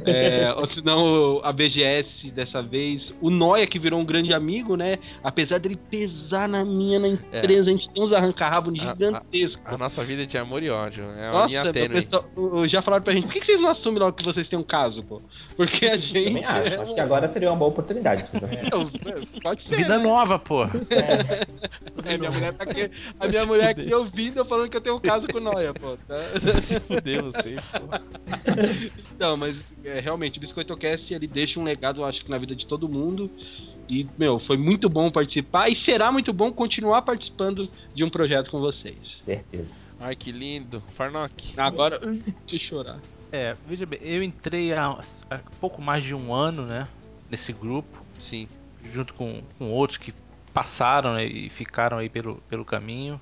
é, 0.06 0.54
ou 0.58 0.66
senão 0.66 1.42
a 1.44 1.52
BGS 1.52 2.32
dessa 2.32 2.62
vez. 2.62 3.18
O 3.22 3.30
Noia, 3.30 3.68
que 3.68 3.78
virou 3.78 4.00
um 4.00 4.06
grande 4.06 4.34
amigo, 4.34 4.76
né? 4.78 4.98
Apesar 5.24 5.60
dele 5.60 5.76
pesar 5.90 6.48
na 6.48 6.64
minha, 6.64 7.00
na 7.00 7.08
empresa, 7.10 7.70
a 7.70 7.74
gente 7.74 7.90
tem 7.90 8.02
uns 8.02 8.14
arranca-rabo 8.14 8.70
A- 8.70 8.74
a- 8.74 8.94
gigantescos. 8.94 9.62
A 9.66 9.78
nossa 9.78 10.04
vida 10.06 10.24
é 10.24 10.26
de 10.26 10.38
amor 10.38 10.64
e 10.64 10.70
ódio. 10.70 11.04
É 11.04 11.30
uma 11.30 11.32
Nossa, 11.32 11.48
linha 11.48 11.64
meu 11.64 11.74
tênue. 11.74 12.02
pessoal, 12.02 12.24
já 12.68 12.82
falaram 12.82 13.04
pra 13.04 13.14
gente, 13.14 13.24
por 13.26 13.34
que 13.34 13.40
que 13.42 13.46
vocês 13.48 13.60
não 13.62 13.70
assumem 13.70 14.00
logo 14.00 14.16
que 14.16 14.24
vocês 14.24 14.48
têm 14.48 14.58
um 14.58 14.64
caso, 14.64 15.04
pô? 15.04 15.22
Porque 15.58 15.86
a 15.88 15.98
gente. 15.98 16.26
Também 16.26 16.46
acho. 16.46 16.82
Acho 16.82 16.94
que 16.94 17.00
agora 17.00 17.28
seria 17.28 17.50
uma 17.50 17.58
boa 17.58 17.70
oportunidade. 17.72 18.26
Não, 18.72 18.90
pode 19.42 19.62
ser. 19.64 19.76
Vida 19.78 19.98
né? 19.98 20.04
nova, 20.04 20.40
pô. 20.40 20.64
É, 20.64 22.18
minha 22.18 22.32
mulher 22.32 22.54
tá 22.54 22.64
aqui, 22.64 22.90
a 23.20 23.28
minha 23.28 23.46
mulher 23.46 23.70
aqui 23.70 23.94
ouvindo 23.94 24.38
eu 24.38 24.46
falando 24.46 24.70
que 24.70 24.78
eu 24.78 24.82
tenho 24.82 24.96
um 24.96 25.00
caso 25.00 25.28
com 25.28 25.38
o 25.38 25.42
Noia, 25.42 25.74
pô. 25.74 25.96
Tá? 26.08 26.16
Se 26.62 26.80
fuder 26.80 27.24
vocês, 27.42 27.68
pô. 27.68 27.80
Não, 29.20 29.38
mas 29.38 29.58
é, 29.84 30.00
realmente, 30.00 30.38
o 30.38 30.42
BiscoitoCast 30.42 31.14
ele 31.14 31.28
deixa 31.28 31.60
um 31.60 31.64
legado, 31.64 32.02
eu 32.02 32.06
acho 32.06 32.24
que 32.24 32.32
na 32.32 32.38
vida 32.38 32.56
de 32.56 32.66
todo 32.66 32.88
mundo. 32.88 33.30
E, 33.90 34.08
meu, 34.18 34.40
foi 34.40 34.58
muito 34.58 34.88
bom 34.90 35.12
participar 35.12 35.70
e 35.70 35.76
será 35.76 36.12
muito 36.12 36.32
bom 36.32 36.52
continuar 36.52 37.02
participando 37.02 37.70
de 37.94 38.04
um 38.04 38.10
projeto 38.10 38.50
com 38.50 38.60
vocês. 38.60 39.18
Certeza. 39.22 39.68
Ai, 40.00 40.16
que 40.16 40.32
lindo. 40.32 40.82
Farnock. 40.94 41.60
Agora, 41.60 42.00
deixa 42.00 42.56
eu 42.56 42.60
chorar. 42.60 43.00
É, 43.32 43.56
veja 43.68 43.86
bem, 43.86 44.00
eu 44.02 44.24
entrei 44.24 44.74
há, 44.74 45.00
há 45.30 45.40
pouco 45.60 45.82
mais 45.82 46.04
de 46.04 46.16
um 46.16 46.34
ano, 46.34 46.66
né? 46.66 46.88
Nesse 47.30 47.54
grupo, 47.54 48.04
Sim. 48.18 48.48
junto 48.94 49.14
com, 49.14 49.42
com 49.58 49.72
outros 49.72 49.98
que 49.98 50.14
passaram 50.54 51.14
né, 51.14 51.26
e 51.26 51.50
ficaram 51.50 51.98
aí 51.98 52.10
pelo, 52.10 52.36
pelo 52.50 52.66
caminho. 52.66 53.22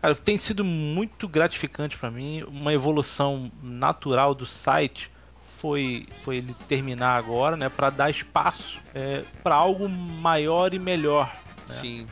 Cara, 0.00 0.14
tem 0.14 0.36
sido 0.38 0.64
muito 0.64 1.26
gratificante 1.26 1.96
para 1.96 2.10
mim, 2.10 2.42
uma 2.44 2.72
evolução 2.72 3.50
natural 3.62 4.34
do 4.34 4.46
site 4.46 5.10
foi, 5.58 6.06
foi 6.22 6.36
ele 6.36 6.54
terminar 6.68 7.16
agora, 7.16 7.56
né, 7.56 7.68
para 7.68 7.90
dar 7.90 8.10
espaço 8.10 8.78
é, 8.94 9.24
para 9.42 9.54
algo 9.54 9.88
maior 9.88 10.74
e 10.74 10.78
melhor, 10.78 11.34
né? 11.68 11.74
Sim. 11.74 12.06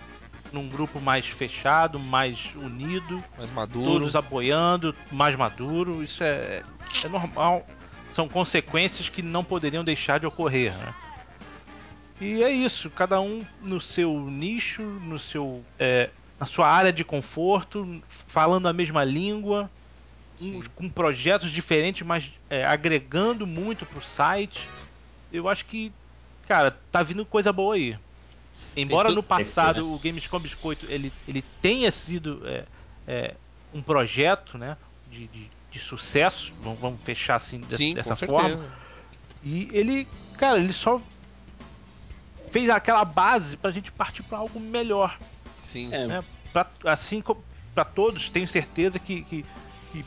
num 0.52 0.68
grupo 0.68 1.00
mais 1.00 1.26
fechado, 1.26 1.98
mais 1.98 2.50
unido, 2.56 3.22
Mais 3.36 3.50
maduro. 3.50 3.84
todos 3.86 4.16
apoiando, 4.16 4.94
mais 5.12 5.36
maduro, 5.36 6.02
isso 6.02 6.22
é, 6.24 6.62
é 7.04 7.08
normal. 7.08 7.66
São 8.12 8.28
consequências 8.28 9.08
que 9.08 9.22
não 9.22 9.44
poderiam 9.44 9.84
deixar 9.84 10.18
de 10.20 10.26
ocorrer. 10.26 10.72
Né? 10.72 10.94
E 12.20 12.42
é 12.42 12.50
isso, 12.50 12.88
cada 12.90 13.20
um 13.20 13.44
no 13.60 13.80
seu 13.80 14.12
nicho, 14.30 14.82
no 14.82 15.18
seu, 15.18 15.64
é, 15.78 16.10
na 16.44 16.46
sua 16.46 16.68
área 16.68 16.92
de 16.92 17.02
conforto, 17.02 18.02
falando 18.28 18.68
a 18.68 18.72
mesma 18.72 19.02
língua, 19.02 19.70
uns 20.38 20.68
com 20.68 20.90
projetos 20.90 21.50
diferentes, 21.50 22.06
mas 22.06 22.30
é, 22.50 22.66
agregando 22.66 23.46
muito 23.46 23.86
pro 23.86 24.02
site. 24.04 24.68
Eu 25.32 25.48
acho 25.48 25.64
que, 25.64 25.90
cara, 26.42 26.70
tá 26.70 27.02
vindo 27.02 27.24
coisa 27.24 27.50
boa 27.50 27.76
aí. 27.76 27.98
Embora 28.76 29.08
tu- 29.08 29.14
no 29.14 29.22
passado 29.22 29.76
que 29.76 29.80
o 29.80 29.98
Games 29.98 30.26
com 30.26 30.38
Biscoito 30.38 30.84
ele, 30.90 31.10
ele 31.26 31.40
tenha 31.62 31.90
sido 31.90 32.42
é, 32.46 32.66
é, 33.06 33.34
um 33.72 33.80
projeto 33.82 34.58
né, 34.58 34.76
de, 35.06 35.26
de, 35.28 35.50
de 35.70 35.78
sucesso, 35.78 36.52
vamos, 36.60 36.78
vamos 36.78 37.00
fechar 37.02 37.36
assim 37.36 37.58
de- 37.60 37.74
Sim, 37.76 37.94
dessa 37.94 38.10
com 38.10 38.26
forma. 38.26 38.48
certeza. 38.48 38.70
E 39.42 39.70
ele, 39.72 40.06
cara, 40.36 40.58
ele 40.58 40.74
só 40.74 41.00
fez 42.50 42.68
aquela 42.68 43.04
base 43.04 43.56
pra 43.56 43.70
gente 43.70 43.90
partir 43.90 44.22
pra 44.24 44.38
algo 44.38 44.60
melhor 44.60 45.18
Sim, 45.62 45.90
É, 45.92 45.96
sim. 45.96 46.08
né? 46.08 46.24
Pra, 46.54 46.66
assim 46.84 47.20
como 47.20 47.44
para 47.74 47.84
todos, 47.84 48.28
tenho 48.28 48.46
certeza 48.46 49.00
que, 49.00 49.22
que, 49.24 49.44
que 49.92 50.04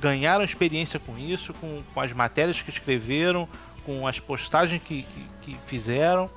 ganharam 0.00 0.44
experiência 0.44 0.98
com 0.98 1.16
isso, 1.16 1.54
com, 1.54 1.82
com 1.94 2.00
as 2.00 2.12
matérias 2.12 2.60
que 2.60 2.70
escreveram, 2.70 3.48
com 3.86 4.04
as 4.06 4.18
postagens 4.18 4.82
que, 4.82 5.04
que, 5.04 5.26
que 5.52 5.58
fizeram. 5.66 6.28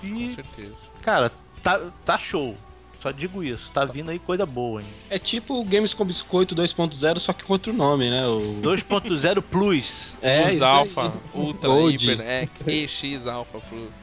Com 0.00 0.06
E, 0.06 0.34
certeza. 0.34 0.88
cara, 1.00 1.30
tá, 1.62 1.80
tá 2.04 2.18
show. 2.18 2.56
Só 3.00 3.12
digo 3.12 3.42
isso, 3.42 3.70
tá 3.70 3.84
vindo 3.86 4.10
aí 4.10 4.18
coisa 4.18 4.44
boa, 4.44 4.82
hein? 4.82 4.88
É 5.08 5.18
tipo 5.18 5.58
o 5.58 5.64
Games 5.64 5.94
com 5.94 6.04
Biscoito 6.04 6.54
2.0, 6.54 7.18
só 7.18 7.32
que 7.32 7.44
com 7.44 7.54
outro 7.54 7.72
nome, 7.72 8.10
né? 8.10 8.26
O... 8.26 8.60
2.0 8.60 9.40
Plus. 9.42 10.14
É, 10.20 10.48
Plus 10.48 10.60
Alpha. 10.60 11.12
Ultra, 11.32 11.68
Gold. 11.70 12.06
Hyper, 12.06 12.26
X, 12.26 13.04
EX 13.04 13.26
Alpha 13.26 13.58
Plus. 13.60 13.94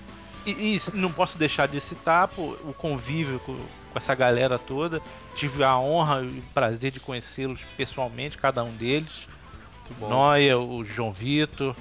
E, 0.47 0.51
e 0.51 0.81
não 0.93 1.11
posso 1.11 1.37
deixar 1.37 1.67
de 1.67 1.79
citar 1.81 2.29
pô, 2.29 2.53
o 2.63 2.73
convívio 2.73 3.39
com, 3.41 3.55
com 3.97 4.03
essa 4.03 4.13
galera 4.15 4.59
toda. 4.59 5.01
Tive 5.35 5.63
a 5.63 5.77
honra 5.77 6.21
e 6.21 6.39
o 6.39 6.43
prazer 6.53 6.91
de 6.91 6.99
conhecê-los 6.99 7.59
pessoalmente, 7.75 8.37
cada 8.37 8.63
um 8.63 8.71
deles. 8.75 9.27
Noia, 9.99 10.57
o 10.59 10.83
João 10.85 11.11
Vitor, 11.11 11.75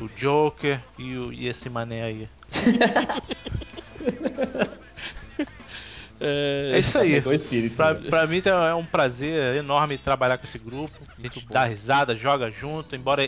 o 0.00 0.08
Joker 0.08 0.80
e, 0.98 1.16
o- 1.16 1.32
e 1.32 1.46
esse 1.46 1.70
mané 1.70 2.02
aí. 2.02 2.28
É 6.22 6.78
isso 6.78 6.98
aí. 6.98 7.12
Pegou 7.12 7.32
o 7.32 7.36
espírito. 7.36 7.76
Pra, 7.76 7.94
né? 7.94 8.10
pra 8.10 8.26
mim 8.26 8.42
tá- 8.42 8.68
é 8.68 8.74
um 8.74 8.84
prazer 8.84 9.56
enorme 9.56 9.96
trabalhar 9.96 10.36
com 10.36 10.44
esse 10.44 10.58
grupo. 10.58 10.92
A 11.18 11.22
gente 11.22 11.46
dá 11.48 11.64
risada, 11.64 12.14
joga 12.14 12.50
junto, 12.50 12.94
embora 12.94 13.26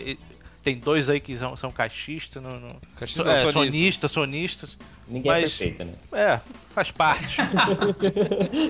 tem 0.63 0.77
dois 0.79 1.09
aí 1.09 1.19
que 1.19 1.35
são, 1.39 1.57
são 1.57 1.73
caixistas, 1.73 2.43
não, 2.43 2.51
não, 2.51 2.69
é, 2.69 3.07
sonista. 3.07 3.53
sonistas, 3.53 4.11
sonistas. 4.11 4.79
Ninguém 5.09 5.31
é 5.31 5.35
mas- 5.41 5.55
perfeito, 5.55 5.85
né? 5.85 5.95
É, 6.13 6.41
faz 6.75 6.91
parte. 6.91 7.37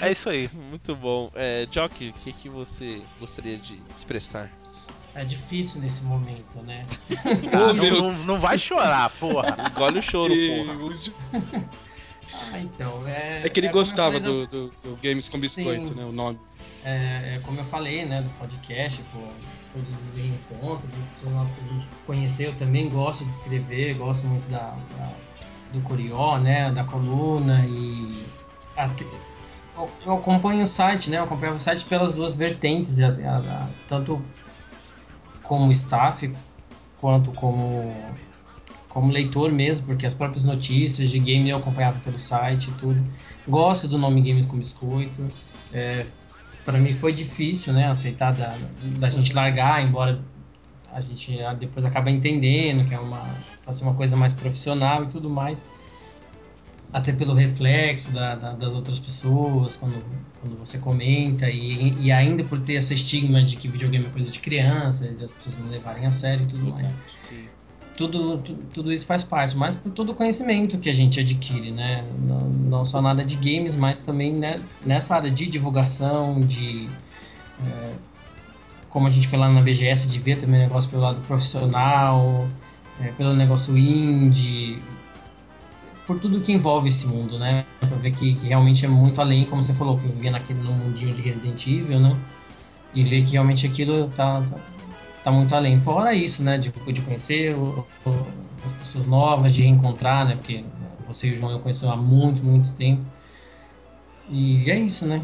é 0.00 0.12
isso 0.12 0.28
aí. 0.28 0.48
Muito 0.52 0.94
bom. 0.94 1.30
É, 1.34 1.66
Jockey, 1.70 2.10
o 2.10 2.12
que, 2.12 2.32
que 2.32 2.48
você 2.48 3.02
gostaria 3.18 3.56
de 3.56 3.80
expressar? 3.96 4.50
É 5.14 5.24
difícil 5.24 5.80
nesse 5.80 6.04
momento, 6.04 6.60
né? 6.62 6.82
Ah, 7.52 7.72
não, 7.72 8.12
não, 8.12 8.24
não 8.24 8.40
vai 8.40 8.58
chorar, 8.58 9.10
porra. 9.18 9.56
Engole 9.70 9.98
o 9.98 10.02
choro, 10.02 10.34
porra. 10.34 11.66
Ah, 12.52 12.60
então, 12.60 13.08
é... 13.08 13.46
É 13.46 13.48
que 13.48 13.58
ele 13.58 13.68
é 13.68 13.72
gostava 13.72 14.20
no- 14.20 14.46
do, 14.46 14.48
do, 14.68 14.68
do 14.84 14.96
Games 15.02 15.26
com 15.26 15.40
Biscoito, 15.40 15.88
Sim. 15.88 15.94
né? 15.94 16.04
O 16.04 16.12
nome. 16.12 16.38
É, 16.84 17.36
é 17.36 17.40
como 17.42 17.58
eu 17.58 17.64
falei, 17.64 18.04
né, 18.04 18.20
do 18.20 18.28
podcast, 18.38 19.00
pô, 19.10 19.18
todos 20.48 20.84
os 20.84 20.96
das 20.96 21.08
pessoas 21.10 21.32
novas 21.32 21.52
que 21.54 21.60
a 21.60 21.68
gente 21.72 21.88
conheceu, 22.06 22.50
eu 22.50 22.56
também 22.56 22.88
gosto 22.88 23.24
de 23.24 23.32
escrever, 23.32 23.94
gosto 23.94 24.26
muito 24.26 24.46
da, 24.48 24.76
da- 24.96 25.12
do 25.72 25.80
Curió, 25.80 26.38
né, 26.38 26.70
da 26.70 26.84
coluna 26.84 27.64
e 27.66 28.24
eu, 29.76 29.90
eu 30.06 30.14
acompanho 30.14 30.62
o 30.62 30.66
site, 30.66 31.10
né, 31.10 31.18
eu 31.18 31.24
acompanho 31.24 31.54
o 31.54 31.58
site 31.58 31.84
pelas 31.84 32.12
duas 32.12 32.36
vertentes, 32.36 33.00
a- 33.00 33.08
a- 33.08 33.38
a- 33.38 33.68
tanto 33.88 34.22
como 35.42 35.70
staff 35.72 36.32
quanto 37.00 37.30
como 37.32 37.94
como 38.88 39.12
leitor 39.12 39.52
mesmo, 39.52 39.86
porque 39.88 40.06
as 40.06 40.14
próprias 40.14 40.44
notícias 40.44 41.10
de 41.10 41.18
game 41.18 41.50
eu 41.50 41.58
acompanhava 41.58 41.98
pelo 42.00 42.18
site 42.18 42.68
e 42.68 42.72
tudo. 42.72 43.04
Gosto 43.46 43.86
do 43.86 43.98
nome 43.98 44.22
Games 44.22 44.46
com 44.46 44.56
Biscoito. 44.56 45.30
É, 45.70 46.06
para 46.66 46.78
mim 46.80 46.92
foi 46.92 47.12
difícil, 47.14 47.72
né, 47.72 47.86
aceitar 47.88 48.32
da, 48.32 48.58
da 48.98 49.08
gente 49.10 49.32
largar, 49.34 49.82
embora 49.86 50.22
a 50.92 51.00
gente 51.00 51.40
ah, 51.42 51.54
depois 51.54 51.84
acaba 51.86 52.10
entendendo 52.10 52.86
que 52.86 52.94
é 52.94 53.00
uma 53.00 53.44
pra 53.62 53.72
ser 53.72 53.84
uma 53.84 53.94
coisa 53.94 54.16
mais 54.16 54.34
profissional 54.34 55.04
e 55.04 55.08
tudo 55.08 55.30
mais. 55.30 55.64
Até 56.92 57.12
pelo 57.12 57.34
reflexo 57.34 58.12
da, 58.12 58.34
da- 58.36 58.52
das 58.54 58.74
outras 58.74 58.98
pessoas, 58.98 59.76
quando, 59.76 60.04
quando 60.40 60.56
você 60.56 60.78
comenta, 60.78 61.50
e, 61.50 62.06
e 62.06 62.12
ainda 62.12 62.44
por 62.44 62.60
ter 62.60 62.74
esse 62.74 62.94
estigma 62.94 63.42
de 63.44 63.56
que 63.56 63.68
videogame 63.68 64.06
é 64.06 64.10
coisa 64.10 64.30
de 64.30 64.40
criança, 64.40 65.06
e 65.06 65.14
das 65.16 65.34
pessoas 65.34 65.58
não 65.58 65.68
levarem 65.68 66.06
a 66.06 66.10
sério 66.10 66.44
e 66.44 66.48
tudo 66.48 66.64
mais. 66.66 66.96
Sim. 67.14 67.50
Tudo, 67.96 68.38
tu- 68.38 68.58
tudo 68.74 68.92
isso 68.92 69.06
faz 69.06 69.22
parte, 69.22 69.56
mas 69.56 69.74
por 69.74 69.90
todo 69.92 70.10
o 70.10 70.14
conhecimento 70.14 70.78
que 70.78 70.88
a 70.88 70.92
gente 70.94 71.18
adquire, 71.20 71.70
né? 71.70 72.04
Não, 72.20 72.40
não 72.40 72.84
só 72.84 73.00
na 73.00 73.10
área 73.10 73.24
de 73.24 73.36
games, 73.36 73.74
mas 73.76 74.00
também 74.00 74.32
né, 74.32 74.56
nessa 74.84 75.14
área 75.16 75.30
de 75.30 75.46
divulgação, 75.46 76.40
de. 76.40 76.88
é, 77.66 77.92
como 78.90 79.06
a 79.06 79.10
gente 79.10 79.28
foi 79.28 79.38
lá 79.38 79.48
na 79.48 79.60
BGS, 79.60 80.08
de 80.08 80.18
ver 80.18 80.36
também 80.36 80.60
o 80.60 80.62
negócio 80.64 80.88
pelo 80.90 81.02
lado 81.02 81.20
profissional, 81.26 82.48
é, 83.00 83.08
pelo 83.12 83.34
negócio 83.34 83.76
indie, 83.76 84.82
por 86.06 86.18
tudo 86.20 86.40
que 86.40 86.52
envolve 86.52 86.88
esse 86.88 87.06
mundo, 87.06 87.38
né? 87.38 87.64
Pra 87.80 87.88
ver 87.98 88.12
que, 88.12 88.34
que 88.36 88.46
realmente 88.46 88.84
é 88.84 88.88
muito 88.88 89.20
além, 89.20 89.44
como 89.44 89.62
você 89.62 89.74
falou, 89.74 89.98
que 89.98 90.04
eu 90.06 90.12
vivia 90.12 90.30
naquele 90.30 90.60
no 90.60 90.72
mundinho 90.72 91.12
de 91.14 91.20
Resident 91.20 91.66
Evil, 91.66 91.98
né? 91.98 92.16
E 92.94 93.02
ver 93.02 93.22
que 93.24 93.32
realmente 93.32 93.66
aquilo 93.66 94.08
tá, 94.10 94.40
tá, 94.42 94.56
tá 95.26 95.32
muito 95.32 95.52
além. 95.56 95.76
Fora 95.80 96.14
isso, 96.14 96.40
né? 96.44 96.56
De, 96.56 96.70
de 96.70 97.00
conhecer 97.02 97.52
o- 97.56 97.84
o- 98.04 98.10
as 98.64 98.72
pessoas 98.72 99.06
novas, 99.08 99.52
de 99.52 99.62
reencontrar, 99.62 100.24
né? 100.24 100.36
Porque 100.36 100.64
você 101.00 101.28
e 101.28 101.32
o 101.32 101.36
João 101.36 101.50
eu 101.50 101.58
conheci 101.58 101.84
há 101.84 101.96
muito, 101.96 102.44
muito 102.44 102.72
tempo. 102.74 103.04
E 104.28 104.70
é 104.70 104.78
isso, 104.78 105.04
né? 105.06 105.18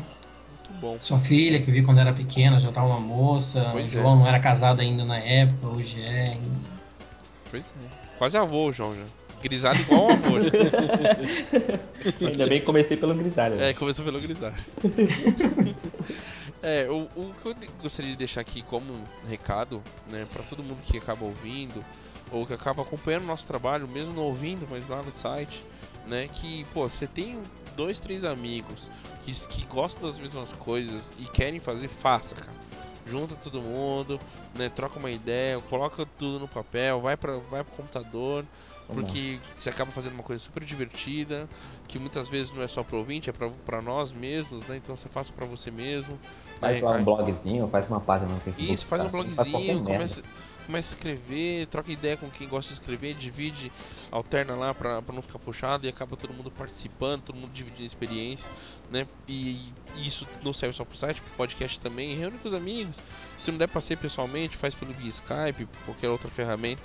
Muito 0.49 0.73
bom. 0.73 0.97
Sua 1.01 1.21
filha, 1.21 1.61
que 1.63 1.71
eu 1.71 1.75
vi 1.75 1.85
quando 1.85 2.01
era 2.01 2.13
pequena, 2.13 2.59
já 2.59 2.73
tá 2.73 2.85
uma 2.85 2.99
moça. 2.99 3.69
Pois 3.71 3.95
o 3.95 3.99
é. 3.99 4.03
João 4.03 4.17
não 4.17 4.27
era 4.27 4.41
casado 4.41 4.81
ainda 4.81 5.05
na 5.05 5.19
época, 5.19 5.69
hoje 5.69 6.03
é. 6.03 6.37
Pois 7.49 7.73
é. 7.81 7.89
Quase 8.19 8.37
avô, 8.37 8.73
João, 8.73 8.95
já. 8.97 9.05
Grisalho 9.41 9.81
igual 9.81 10.05
um 10.05 10.13
avô. 10.15 10.41
já. 10.41 10.51
Ainda 12.29 12.47
bem 12.47 12.59
que 12.61 12.67
comecei 12.67 12.97
pelo 12.97 13.15
grisalho. 13.15 13.57
né? 13.57 13.71
É, 13.71 13.75
começou 13.75 14.05
pelo 14.05 14.21
grisalho. 14.21 14.55
é, 16.63 16.89
o, 16.89 17.09
o 17.17 17.35
que 17.35 17.47
eu 17.47 17.55
gostaria 17.81 18.11
de 18.11 18.17
deixar 18.17 18.41
aqui 18.41 18.63
como 18.63 18.93
um 18.93 19.29
recado, 19.29 19.83
né, 20.09 20.27
pra 20.33 20.43
todo 20.43 20.63
mundo 20.63 20.81
que 20.83 20.97
acaba 20.97 21.25
ouvindo, 21.25 21.85
ou 22.31 22.47
que 22.47 22.53
acaba 22.53 22.83
acompanhando 22.83 23.25
o 23.25 23.27
nosso 23.27 23.47
trabalho, 23.47 23.89
mesmo 23.89 24.13
não 24.15 24.23
ouvindo, 24.23 24.67
mas 24.71 24.89
lá 24.89 25.03
no 25.03 25.13
site, 25.13 25.63
né, 26.07 26.29
que, 26.29 26.65
pô, 26.73 26.89
você 26.89 27.07
tem 27.07 27.43
dois, 27.77 28.01
três 28.01 28.25
amigos 28.25 28.91
que, 29.25 29.33
que 29.49 29.67
gostam 29.67 30.07
das 30.07 30.19
mesmas 30.19 30.53
coisas 30.53 31.13
e 31.19 31.27
querem 31.27 31.61
fazer, 31.61 31.89
faça, 31.89 32.35
cara. 32.35 32.63
Junta 33.05 33.35
todo 33.35 33.61
mundo, 33.61 34.21
né, 34.55 34.69
troca 34.69 34.99
uma 34.99 35.11
ideia, 35.11 35.61
coloca 35.63 36.07
tudo 36.17 36.39
no 36.39 36.47
papel, 36.47 37.01
vai 37.01 37.17
para 37.17 37.39
vai 37.39 37.65
pro 37.65 37.75
computador, 37.75 38.47
Vamos 38.89 39.03
lá. 39.03 39.09
porque 39.09 39.39
você 39.57 39.71
acaba 39.71 39.91
fazendo 39.93 40.15
uma 40.15 40.23
coisa 40.23 40.43
super 40.43 40.65
divertida, 40.65 41.49
que 41.89 41.99
muitas 41.99 42.29
vezes 42.29 42.53
não 42.53 42.63
é 42.63 42.69
só 42.69 42.83
pro 42.83 42.99
ouvinte, 42.99 43.31
é 43.31 43.33
pra 43.33 43.83
nós 43.83 44.13
mesmos, 44.13 44.67
né? 44.67 44.77
Então 44.77 44.97
você 44.97 45.09
faça 45.09 45.33
pra 45.33 45.47
você 45.47 45.71
mesmo. 45.71 46.19
Faz 46.61 46.81
né? 46.81 46.89
lá 46.89 46.97
um 46.97 47.05
blogzinho, 47.05 47.69
faz 47.69 47.89
uma 47.89 48.01
página 48.01 48.33
no 48.33 48.41
Facebook. 48.41 48.73
Isso, 48.73 48.87
faz 48.87 49.05
um 49.05 49.09
blogzinho, 49.09 49.83
começa, 49.83 50.23
começa 50.67 50.95
a 50.95 50.97
escrever, 50.97 51.67
troca 51.67 51.91
ideia 51.91 52.17
com 52.17 52.31
quem 52.31 52.49
gosta 52.49 52.69
de 52.69 52.81
escrever, 52.81 53.15
divide, 53.15 53.73
alterna 54.11 54.55
lá 54.55 54.75
pra, 54.75 55.03
pra 55.03 55.15
não 55.15 55.23
ficar 55.23 55.39
puxado 55.39 55.87
e 55.87 55.89
acaba 55.89 56.17
todo 56.17 56.33
mundo 56.33 56.51
participando, 56.51 57.23
todo 57.23 57.37
mundo 57.37 57.51
dividindo 57.53 57.85
experiência, 57.85 58.51
né? 58.91 59.07
E, 59.27 59.73
e 59.97 60.07
isso 60.07 60.27
não 60.43 60.53
serve 60.53 60.75
só 60.75 60.85
pro 60.85 60.97
site, 60.97 61.21
pro 61.21 61.31
podcast 61.37 61.81
também, 61.81 62.17
reúne 62.17 62.39
com 62.39 62.49
os 62.49 62.55
amigos. 62.55 63.01
Se 63.37 63.51
não 63.51 63.59
der 63.59 63.69
pra 63.69 63.81
ser 63.81 63.97
pessoalmente, 63.97 64.57
faz 64.57 64.75
pelo 64.75 64.93
Skype, 64.93 65.67
por 65.67 65.85
qualquer 65.85 66.09
outra 66.09 66.29
ferramenta. 66.31 66.83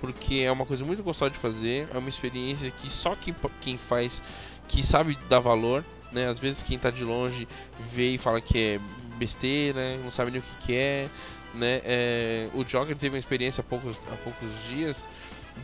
Porque 0.00 0.36
é 0.36 0.50
uma 0.50 0.64
coisa 0.64 0.84
muito 0.84 1.02
gostosa 1.02 1.30
de 1.30 1.38
fazer, 1.38 1.88
é 1.92 1.98
uma 1.98 2.08
experiência 2.08 2.70
que 2.70 2.90
só 2.90 3.14
quem, 3.14 3.34
quem 3.60 3.76
faz, 3.76 4.22
que 4.66 4.82
sabe 4.84 5.16
dar 5.28 5.40
valor, 5.40 5.84
né? 6.12 6.26
Às 6.28 6.40
vezes 6.40 6.62
quem 6.62 6.78
tá 6.78 6.90
de 6.90 7.04
longe 7.04 7.46
vê 7.80 8.12
e 8.12 8.18
fala 8.18 8.40
que 8.40 8.58
é 8.58 8.80
besteira, 9.18 9.96
não 9.98 10.10
sabe 10.10 10.30
nem 10.30 10.40
o 10.40 10.42
que, 10.42 10.66
que 10.66 10.74
é, 10.74 11.08
né? 11.54 11.80
É, 11.84 12.48
o 12.54 12.64
Jogger 12.64 12.96
teve 12.96 13.14
uma 13.14 13.18
experiência 13.18 13.60
há 13.60 13.64
poucos, 13.64 14.00
há 14.10 14.16
poucos 14.16 14.48
dias 14.68 15.06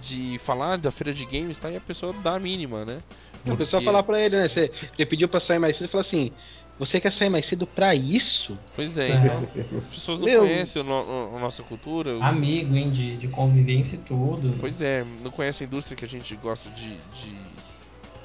de 0.03 0.39
falar 0.41 0.77
da 0.77 0.91
feira 0.91 1.15
de 1.15 1.25
games, 1.25 1.57
tá? 1.57 1.71
E 1.71 1.77
a 1.77 1.81
pessoa 1.81 2.13
dá 2.23 2.35
a 2.35 2.39
mínima, 2.39 2.85
né? 2.85 2.99
O 3.47 3.57
pessoal 3.57 3.81
Porque- 3.81 3.85
falar 3.87 4.03
pra 4.03 4.21
ele, 4.21 4.37
né? 4.37 4.49
Você, 4.49 4.71
ele 4.99 5.07
pediu 5.07 5.29
pra 5.29 5.41
sair 5.41 5.59
mais 5.59 5.77
cedo 5.77 5.87
e 5.87 5.91
falou 5.91 6.05
assim: 6.07 6.31
Você 6.79 7.01
quer 7.01 7.11
sair 7.11 7.31
mais 7.31 7.47
cedo 7.47 7.67
pra 7.67 7.95
isso? 7.95 8.59
Pois 8.75 8.99
é, 8.99 9.11
É. 9.11 9.15
então 9.15 9.79
as 9.79 9.87
pessoas 9.87 10.19
não 10.19 10.27
Meu- 10.27 10.41
conhecem 10.43 10.83
no- 10.83 11.35
a 11.37 11.41
nossa 11.41 11.63
cultura. 11.63 12.19
o- 12.19 12.23
Amigo, 12.23 12.77
hein? 12.77 12.91
De, 12.91 13.17
de 13.17 13.29
convivência 13.29 13.97
e 13.97 14.01
tudo. 14.01 14.57
Pois 14.61 14.81
é, 14.83 15.03
não 15.23 15.31
conhece 15.31 15.65
a 15.65 15.67
indústria 15.67 15.97
que 15.97 16.05
a 16.05 16.09
gente 16.09 16.37
gosta 16.37 16.69
de, 16.71 16.97
de, 16.99 17.35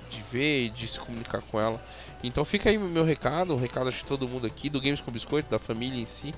de 0.09 0.21
ver 0.29 0.65
e 0.65 0.69
de 0.69 0.85
se 0.85 0.99
comunicar 0.99 1.41
com 1.43 1.59
ela. 1.61 1.79
Então 2.21 2.43
fica 2.43 2.69
aí 2.69 2.77
o 2.77 2.81
meu 2.81 3.05
recado, 3.05 3.53
o 3.53 3.57
recado 3.57 3.87
acho 3.87 3.99
que 4.03 4.07
todo 4.09 4.27
mundo 4.27 4.45
aqui, 4.45 4.69
do 4.69 4.81
Games 4.81 4.99
com 4.99 5.11
Biscoito, 5.11 5.49
da 5.49 5.57
família 5.57 6.01
em 6.01 6.05
si. 6.05 6.33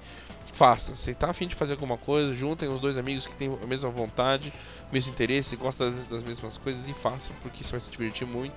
Faça, 0.54 0.94
você 0.94 1.16
tá 1.16 1.32
afim 1.32 1.48
de 1.48 1.56
fazer 1.56 1.74
alguma 1.74 1.98
coisa, 1.98 2.32
juntem 2.32 2.70
os 2.70 2.80
dois 2.80 2.96
amigos 2.96 3.26
que 3.26 3.36
têm 3.36 3.58
a 3.64 3.66
mesma 3.66 3.90
vontade, 3.90 4.54
o 4.88 4.94
mesmo 4.94 5.12
interesse, 5.12 5.56
gostam 5.56 5.92
das- 5.92 6.04
das 6.08 6.22
mesmas 6.22 6.60
coisas 6.60 6.88
e 6.88 6.94
faça, 6.94 7.34
porque 7.42 7.64
você 7.64 7.72
vai 7.72 7.80
se 7.80 7.90
divertir 7.90 8.28
muito. 8.28 8.54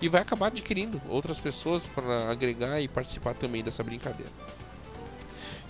E 0.00 0.08
vai 0.08 0.22
acabar 0.22 0.46
adquirindo 0.46 1.00
outras 1.08 1.38
pessoas 1.38 1.84
para 1.84 2.30
agregar 2.30 2.80
e 2.80 2.88
participar 2.88 3.34
também 3.34 3.62
dessa 3.62 3.82
brincadeira. 3.82 4.30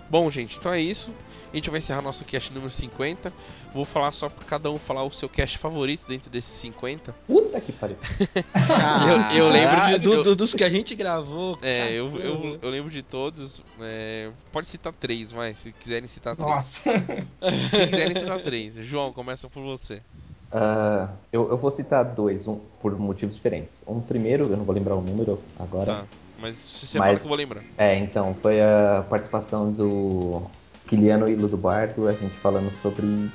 Bom, 0.09 0.29
gente, 0.31 0.57
então 0.59 0.73
é 0.73 0.81
isso. 0.81 1.13
A 1.53 1.57
gente 1.57 1.69
vai 1.71 1.79
encerrar 1.79 2.03
nosso 2.03 2.25
cast 2.25 2.53
número 2.53 2.71
50. 2.71 3.33
Vou 3.73 3.85
falar 3.85 4.11
só 4.13 4.29
pra 4.29 4.45
cada 4.45 4.71
um 4.71 4.77
falar 4.77 5.03
o 5.05 5.13
seu 5.13 5.29
cast 5.29 5.57
favorito 5.59 6.07
dentro 6.07 6.29
desses 6.31 6.53
50. 6.59 7.13
Puta 7.27 7.61
que 7.61 7.73
pariu. 7.73 7.97
Eu- 9.33 9.45
eu 9.45 9.49
lembro 9.53 9.77
de- 9.77 9.95
Ah, 9.95 9.99
do- 10.23 10.37
dos 10.37 10.53
que 10.55 10.63
a 10.65 10.69
gente 10.71 10.95
gravou. 10.95 11.59
É, 11.63 11.91
eu, 11.93 12.13
eu, 12.19 12.59
eu 12.61 12.71
lembro 12.71 12.91
de 12.91 13.03
todos. 13.03 13.63
é, 13.81 14.31
pode 14.53 14.67
citar 14.69 14.93
três, 14.93 15.31
vai, 15.33 15.55
se 15.55 15.73
quiserem 15.73 16.09
citar 16.09 16.35
três. 16.37 16.51
Nossa. 16.51 16.83
Se, 16.99 17.67
se 17.69 17.87
quiserem 17.87 18.15
citar 18.15 18.41
três. 18.43 18.75
João, 18.77 19.13
começa 19.13 19.49
por 19.49 19.63
você. 19.63 20.03
Ah, 20.53 21.09
eu, 21.33 21.49
eu 21.51 21.57
vou 21.57 21.71
citar 21.71 22.05
dois, 22.05 22.47
um, 22.49 22.59
por 22.81 22.99
motivos 22.99 23.37
diferentes. 23.37 23.83
Um 23.87 24.01
primeiro, 24.01 24.45
eu 24.51 24.57
não 24.57 24.65
vou 24.65 24.75
lembrar 24.75 24.97
o 24.97 25.01
número 25.01 25.39
agora. 25.59 25.87
Tá. 25.87 26.05
Mas 26.39 26.57
se 26.57 26.87
você 26.87 26.99
Mas- 26.99 27.07
fala 27.09 27.19
que 27.19 27.25
eu 27.25 27.29
vou 27.29 27.37
lembrar. 27.37 27.63
É, 27.77 27.97
então, 27.99 28.35
foi 28.41 28.61
a 28.61 29.05
participação 29.09 29.71
do 29.71 30.43
Kiliano 30.89 31.29
e 31.29 31.35
Ludobardo, 31.37 32.09
a 32.09 32.13
gente 32.13 32.35
falando 32.39 32.73
sobre 32.83 33.31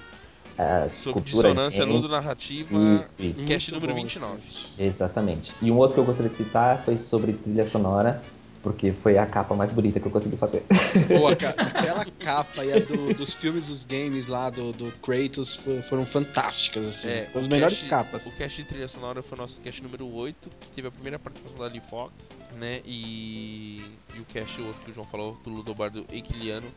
a 0.58 0.90
Sobre 0.94 1.22
cultura 1.22 1.50
dissonância 1.50 1.86
ludonarrativa, 1.86 2.76
Isso, 3.02 3.16
isso. 3.20 3.46
cast 3.48 3.72
Muito 3.72 3.82
número 3.84 3.94
bom, 3.94 4.02
29. 4.04 4.42
Exatamente. 4.80 5.54
E 5.62 5.72
um 5.72 5.78
outro 5.78 5.94
que 5.96 6.00
eu 6.00 6.06
gostaria 6.06 6.32
de 6.32 6.38
citar 6.38 6.82
foi 6.84 6.98
sobre 6.98 7.34
trilha 7.34 7.66
sonora, 7.66 8.22
porque 8.66 8.92
foi 8.92 9.16
a 9.16 9.28
capa 9.28 9.54
mais 9.54 9.72
bonita 9.72 10.00
que 10.00 10.08
eu 10.08 10.12
consegui 10.12 10.38
fazer. 10.38 10.64
Pô, 11.08 11.28
a 11.28 11.36
ca- 11.36 11.54
aquela 11.62 12.04
capa 12.04 12.66
e 12.66 12.74
a 12.74 12.80
do- 12.80 13.14
dos 13.14 13.32
filmes 13.36 13.64
dos 13.66 13.84
games 13.84 14.26
lá 14.26 14.50
do, 14.50 14.74
do 14.74 14.92
Kratos 15.04 15.54
fo- 15.58 15.84
foram 15.84 16.04
fantásticas, 16.04 16.88
assim. 16.88 17.08
É, 17.08 17.30
as 17.36 17.48
melhores 17.48 17.78
cast- 17.78 17.90
capas. 17.90 18.26
O 18.26 18.32
cast 18.32 18.64
de 18.64 18.68
trilha 18.68 18.88
sonora 18.88 19.22
foi 19.22 19.38
o 19.38 19.42
nosso 19.42 19.62
cast 19.62 19.84
número 19.84 20.12
8, 20.12 20.50
que 20.62 20.72
teve 20.72 20.88
a 20.88 20.92
primeira 20.92 21.20
participação 21.20 21.60
da 21.60 21.68
Lee 21.68 21.80
Fox, 21.80 22.36
né? 22.58 22.82
E, 22.84 24.00
e 24.16 24.20
o 24.20 24.26
cast, 24.26 24.60
o 24.60 24.66
outro 24.66 24.84
que 24.84 24.90
o 24.90 24.94
João 24.96 25.06
falou, 25.06 25.38
do 25.44 25.52
Ludobardo 25.52 26.04
e 26.12 26.20
Kiliano, 26.24 26.74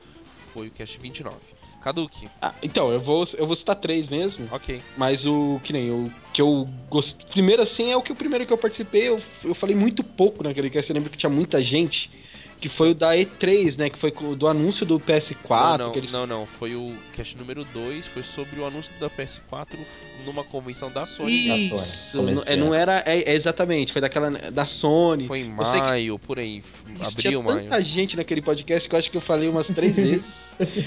foi 0.53 0.69
o 0.69 0.71
cast 0.71 1.01
29. 1.01 1.35
Kaduki, 1.81 2.29
Ah, 2.43 2.53
então, 2.63 2.91
eu 2.93 3.01
vou, 3.01 3.27
eu 3.37 3.47
vou 3.47 3.55
citar 3.57 3.77
três 3.77 4.09
mesmo. 4.09 4.47
ok. 4.51 4.81
Mas 4.97 5.25
o 5.25 5.61
que 5.63 5.73
nem 5.73 5.91
o 5.91 6.11
que 6.33 6.43
eu 6.43 6.69
gostei. 6.91 7.27
Primeiro, 7.29 7.63
assim, 7.63 7.91
é 7.91 7.97
o 7.97 8.03
que 8.03 8.13
o 8.13 8.17
primeiro 8.17 8.45
que 8.47 8.53
eu 8.53 8.59
participei, 8.59 9.09
eu, 9.09 9.23
eu 9.45 9.55
falei 9.55 9.75
muito 9.77 10.03
pouco 10.03 10.43
naquele 10.43 10.71
cast. 10.71 10.91
Eu 10.91 10.95
lembro 10.95 11.11
que 11.11 11.17
tinha 11.17 11.31
muita 11.31 11.63
gente. 11.63 12.11
Que 12.61 12.69
foi 12.69 12.91
o 12.91 12.95
da 12.95 13.15
E3, 13.15 13.77
né? 13.79 13.91
Que 13.91 13.99
foi 13.99 14.13
do 14.37 14.47
anúncio 14.49 14.85
do 14.85 14.99
PS4. 14.99 15.79
não, 15.79 15.79
não, 15.79 15.93
que 15.93 15.99
eles... 15.99 16.13
não, 16.13 16.27
não, 16.27 16.47
foi 16.47 16.75
o 16.75 16.95
cast 17.13 17.37
número 17.37 17.65
2, 17.73 18.07
foi 18.07 18.23
sobre 18.23 18.61
o 18.61 18.67
anúncio 18.67 18.93
da 18.99 19.09
PS4 19.09 19.77
numa 20.25 20.45
convenção 20.45 20.91
da 20.91 21.07
Sony. 21.07 21.49
Da 21.49 21.57
Isso, 21.57 21.79
Sony, 22.13 22.35
não, 22.35 22.43
é, 22.45 22.57
não 22.57 22.75
era. 22.75 23.03
É, 23.07 23.21
é 23.31 23.35
exatamente, 23.35 23.93
foi 23.93 24.01
daquela. 24.03 24.31
Da 24.31 24.67
Sony. 24.67 25.27
Foi 25.27 25.41
em 25.41 25.45
sei 25.45 25.55
que 25.55 25.57
maio, 25.57 26.19
por 26.19 26.39
aí, 26.39 26.63
Isso, 26.95 27.05
abril, 27.05 27.31
tinha 27.31 27.43
maio. 27.43 27.61
tanta 27.63 27.83
gente 27.85 28.17
naquele 28.17 28.43
podcast 28.43 28.89
que 28.89 28.95
eu 28.95 28.99
acho 28.99 29.11
que 29.11 29.17
eu 29.17 29.21
falei 29.23 29.49
umas 29.49 29.67
três 29.67 29.95
vezes. 29.97 30.25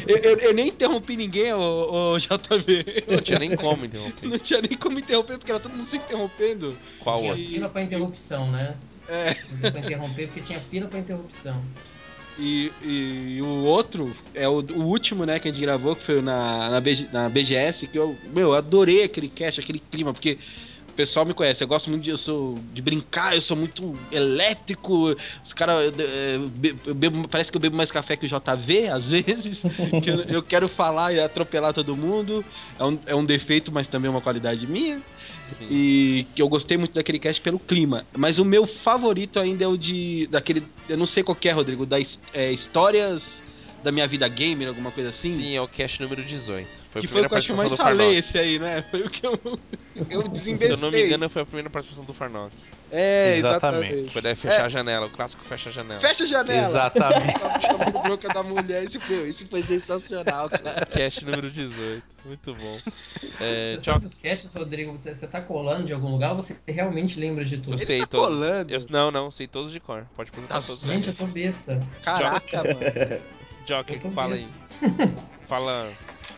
Eu, 0.06 0.18
eu- 0.18 0.38
eu 0.40 0.54
nem 0.54 0.68
interrompi 0.68 1.16
ninguém, 1.16 1.54
ô, 1.54 2.14
ô 2.14 2.20
JV. 2.20 3.04
Não 3.08 3.22
tinha 3.22 3.40
nem 3.40 3.56
como 3.56 3.86
interromper. 3.86 4.28
Não 4.28 4.38
tinha 4.38 4.62
nem 4.62 4.78
como 4.78 5.00
interromper, 5.00 5.38
porque 5.38 5.52
era 5.52 5.60
todo 5.62 5.76
mundo 5.76 5.90
se 5.90 5.96
interrompendo. 5.96 6.76
Qual 7.00 7.18
tinha 7.18 7.32
outro? 7.32 7.48
fila 7.48 7.70
pra 7.70 7.82
interrupção, 7.82 8.52
né? 8.52 8.76
É. 9.12 9.38
Não 9.50 9.58
deu 9.58 9.72
pra 9.72 9.82
interromper 9.82 10.28
porque 10.28 10.42
tinha 10.42 10.58
fila 10.58 10.88
pra 10.88 11.00
interrupção. 11.00 11.62
E, 12.40 12.72
e 12.82 13.42
o 13.44 13.66
outro 13.66 14.16
é 14.34 14.48
o, 14.48 14.62
o 14.62 14.84
último, 14.84 15.26
né, 15.26 15.38
que 15.38 15.50
a 15.50 15.52
gente 15.52 15.62
gravou, 15.62 15.96
que 15.96 16.04
foi 16.04 16.22
na, 16.22 16.70
na, 16.70 16.80
BG 16.80 17.10
na 17.12 17.30
BGS, 17.30 17.88
que 17.88 17.98
eu, 17.98 18.16
meu, 18.34 18.48
eu 18.48 18.56
adorei 18.56 19.04
aquele 19.04 19.28
cast, 19.28 19.60
aquele 19.60 19.80
clima, 19.92 20.14
porque 20.14 20.40
o 20.90 20.94
pessoal 20.94 21.26
me 21.26 21.34
conhece, 21.34 21.62
eu 21.62 21.68
gosto 21.68 21.90
muito 21.90 22.04
de, 22.04 22.10
eu 22.10 22.18
sou, 22.18 22.56
de 22.74 22.82
brincar, 22.82 23.36
eu 23.36 23.42
sou 23.42 23.56
muito 23.58 23.94
elétrico, 24.12 25.16
os 25.44 25.54
caras, 25.54 25.94
parece 27.30 27.52
que 27.52 27.58
eu 27.58 27.62
bebo 27.62 27.76
mais 27.76 27.92
café 27.92 28.16
que 28.16 28.26
o 28.26 28.30
JV, 28.30 28.88
às 28.88 29.06
vezes, 29.08 29.62
que 30.02 30.10
eu, 30.10 30.22
eu 30.24 30.42
quero 30.42 30.70
falar 30.70 31.14
e 31.14 31.20
atropelar 31.20 31.74
todo 31.74 31.98
mundo, 31.98 32.46
é 32.80 32.84
um, 32.84 33.00
é 33.08 33.16
um 33.16 33.26
defeito, 33.26 33.72
mas 33.72 33.88
também 33.88 34.08
é 34.08 34.12
uma 34.12 34.22
qualidade 34.22 34.66
minha. 34.68 35.02
Sim. 35.58 35.68
E 35.70 36.28
que 36.36 36.42
eu 36.42 36.48
gostei 36.50 36.78
muito 36.78 36.94
daquele 36.94 37.20
cast 37.20 37.42
pelo 37.42 37.60
clima. 37.60 38.06
Mas 38.18 38.40
o 38.40 38.46
meu 38.46 38.66
favorito 38.66 39.40
ainda 39.40 39.64
é 39.64 39.68
o 39.68 39.78
de. 39.78 40.28
daquele. 40.32 40.64
Eu 40.90 40.98
não 40.98 41.06
sei 41.06 41.24
qual 41.24 41.38
é, 41.44 41.52
Rodrigo. 41.52 41.86
Da 41.86 42.00
his- 42.00 42.20
é, 42.34 42.52
histórias 42.52 43.24
da 43.84 43.92
minha 43.92 44.08
vida 44.08 44.28
gamer, 44.28 44.68
alguma 44.68 44.92
coisa 44.92 45.10
assim? 45.10 45.36
Sim, 45.36 45.56
é 45.56 45.62
o 45.62 45.68
cast 45.68 46.02
número 46.02 46.24
18. 46.24 46.68
Foi 46.92 47.02
que 47.02 47.08
a 47.08 47.10
foi 47.10 47.22
primeira 47.22 47.28
o 47.28 47.42
que 47.42 47.52
eu 47.52 47.56
mais 47.58 47.70
do 47.70 47.78
falei 47.78 48.18
esse 48.20 48.38
aí, 48.38 48.60
né? 48.60 48.82
Foi 48.92 49.02
o 49.02 49.10
que 49.10 49.26
eu, 49.26 49.40
eu 50.10 50.28
desinvestei. 50.28 50.68
Se 50.68 50.74
eu 50.74 50.78
não 50.78 50.92
me 50.92 51.04
engano, 51.06 51.30
foi 51.30 51.42
a 51.42 51.46
primeira 51.46 51.70
participação 51.70 52.04
do 52.06 52.14
Farnock. 52.14 52.54
É, 52.92 53.38
Exatamente. 53.38 53.86
exatamente. 53.86 54.14
Foi 54.14 54.22
daí 54.22 54.36
fechar 54.36 54.62
É. 54.62 54.62
a 54.64 54.70
janela, 54.70 55.06
o 55.06 55.10
clássico 55.10 55.44
fecha 55.46 55.70
a 55.70 55.72
janela. 55.72 56.02
Fecha 56.02 56.24
a 56.24 56.28
janela! 56.28 56.68
Exatamente. 56.68 57.68
Tava 57.68 57.92
com 57.92 58.02
bronca 58.02 58.28
da 58.28 58.44
mulher, 58.44 58.84
isso 58.84 59.00
foi, 59.00 59.30
isso 59.30 59.48
foi 59.48 59.64
sensacional, 59.64 60.50
cara. 60.50 60.86
Cast 60.86 61.24
número 61.26 61.50
18. 61.50 62.04
Muito 62.26 62.54
bom. 62.54 62.80
É, 63.40 63.76
Você 63.78 63.86
tchau. 63.86 63.94
sabe 63.94 64.06
os 64.06 64.16
casts, 64.16 64.54
Rodrigo? 64.54 64.92
Você, 64.92 65.14
você 65.14 65.28
tá 65.28 65.40
colando 65.42 65.86
de 65.86 65.94
algum 65.94 66.10
lugar 66.12 66.32
ou 66.32 66.42
você 66.42 66.60
realmente 66.68 67.18
lembra 67.20 67.44
de 67.46 67.58
tudo? 67.58 67.74
Eu 67.74 67.78
sei 67.78 68.02
tá 68.02 68.08
todos. 68.08 68.40
colando. 68.40 68.72
Eu- 68.74 68.80
não, 68.90 69.10
não, 69.10 69.32
sei 69.32 69.48
todos 69.48 69.72
de 69.72 69.80
cor. 69.80 70.06
Pode 70.14 70.30
perguntar 70.32 70.56
Tá, 70.60 70.68
todos. 70.68 70.84
Gente, 70.86 71.08
eu 71.08 71.14
tô 71.14 71.26
besta. 71.26 71.80
Caraca, 72.04 72.58
mano. 72.64 73.41
Joker, 73.66 74.02
fala 74.12 74.34
aí. 74.36 74.48
Fala 75.48 75.92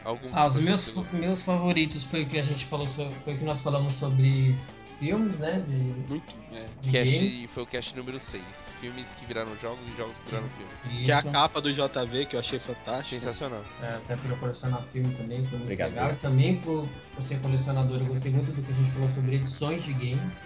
algum 0.04 0.30
Ah, 0.34 0.48
os 0.48 0.56
dos 0.56 0.64
meus, 0.64 1.12
meus 1.14 1.42
favoritos 1.44 2.04
foi 2.04 2.24
o 2.24 2.28
que 2.28 2.38
a 2.38 2.44
gente 2.44 2.66
falou 2.66 2.88
sobre, 2.88 3.14
foi 3.16 3.34
o 3.34 3.38
que 3.38 3.46
nós 3.46 3.62
falamos 3.62 3.94
sobre 3.94 4.56
filmes, 5.00 5.40
né? 5.40 5.62
De, 5.68 5.74
Muito, 6.10 6.34
é. 6.54 6.66
de 6.82 6.92
Cast, 6.92 7.18
games. 7.18 7.46
foi 7.46 7.64
o 7.64 7.66
cast 7.66 7.96
número 7.96 8.20
6. 8.20 8.44
Filmes 8.80 9.14
que 9.14 9.26
viraram 9.26 9.52
jogos 9.62 9.80
e 9.94 9.98
jogos 9.98 10.18
que 10.20 10.30
viraram 10.30 10.50
filmes. 10.50 10.74
Que 11.06 11.12
é 11.12 11.16
a 11.16 11.20
Isso. 11.20 11.32
capa 11.32 11.60
do 11.62 11.74
JV, 11.74 12.26
que 12.28 12.36
eu 12.36 12.40
achei 12.40 12.60
fantástico. 12.60 13.10
Sensacional. 13.20 13.62
É, 13.82 13.90
até 13.96 14.16
por 14.16 14.30
eu 14.30 14.38
colecionar 14.38 14.82
filme 14.84 15.14
também, 15.16 15.44
foi 15.44 15.58
muito 15.58 15.64
Obrigado. 15.64 15.90
legal. 15.90 16.12
E 16.12 16.16
também 16.16 16.58
por, 16.58 16.88
por 17.14 17.22
ser 17.22 17.40
colecionador, 17.40 18.00
eu 18.00 18.06
gostei 18.06 18.32
muito 18.32 18.52
do 18.52 18.62
que 18.62 18.72
a 18.72 18.74
gente 18.74 18.92
falou 18.92 19.10
sobre 19.10 19.36
edições 19.36 19.84
de 19.84 19.94
games. 19.94 20.42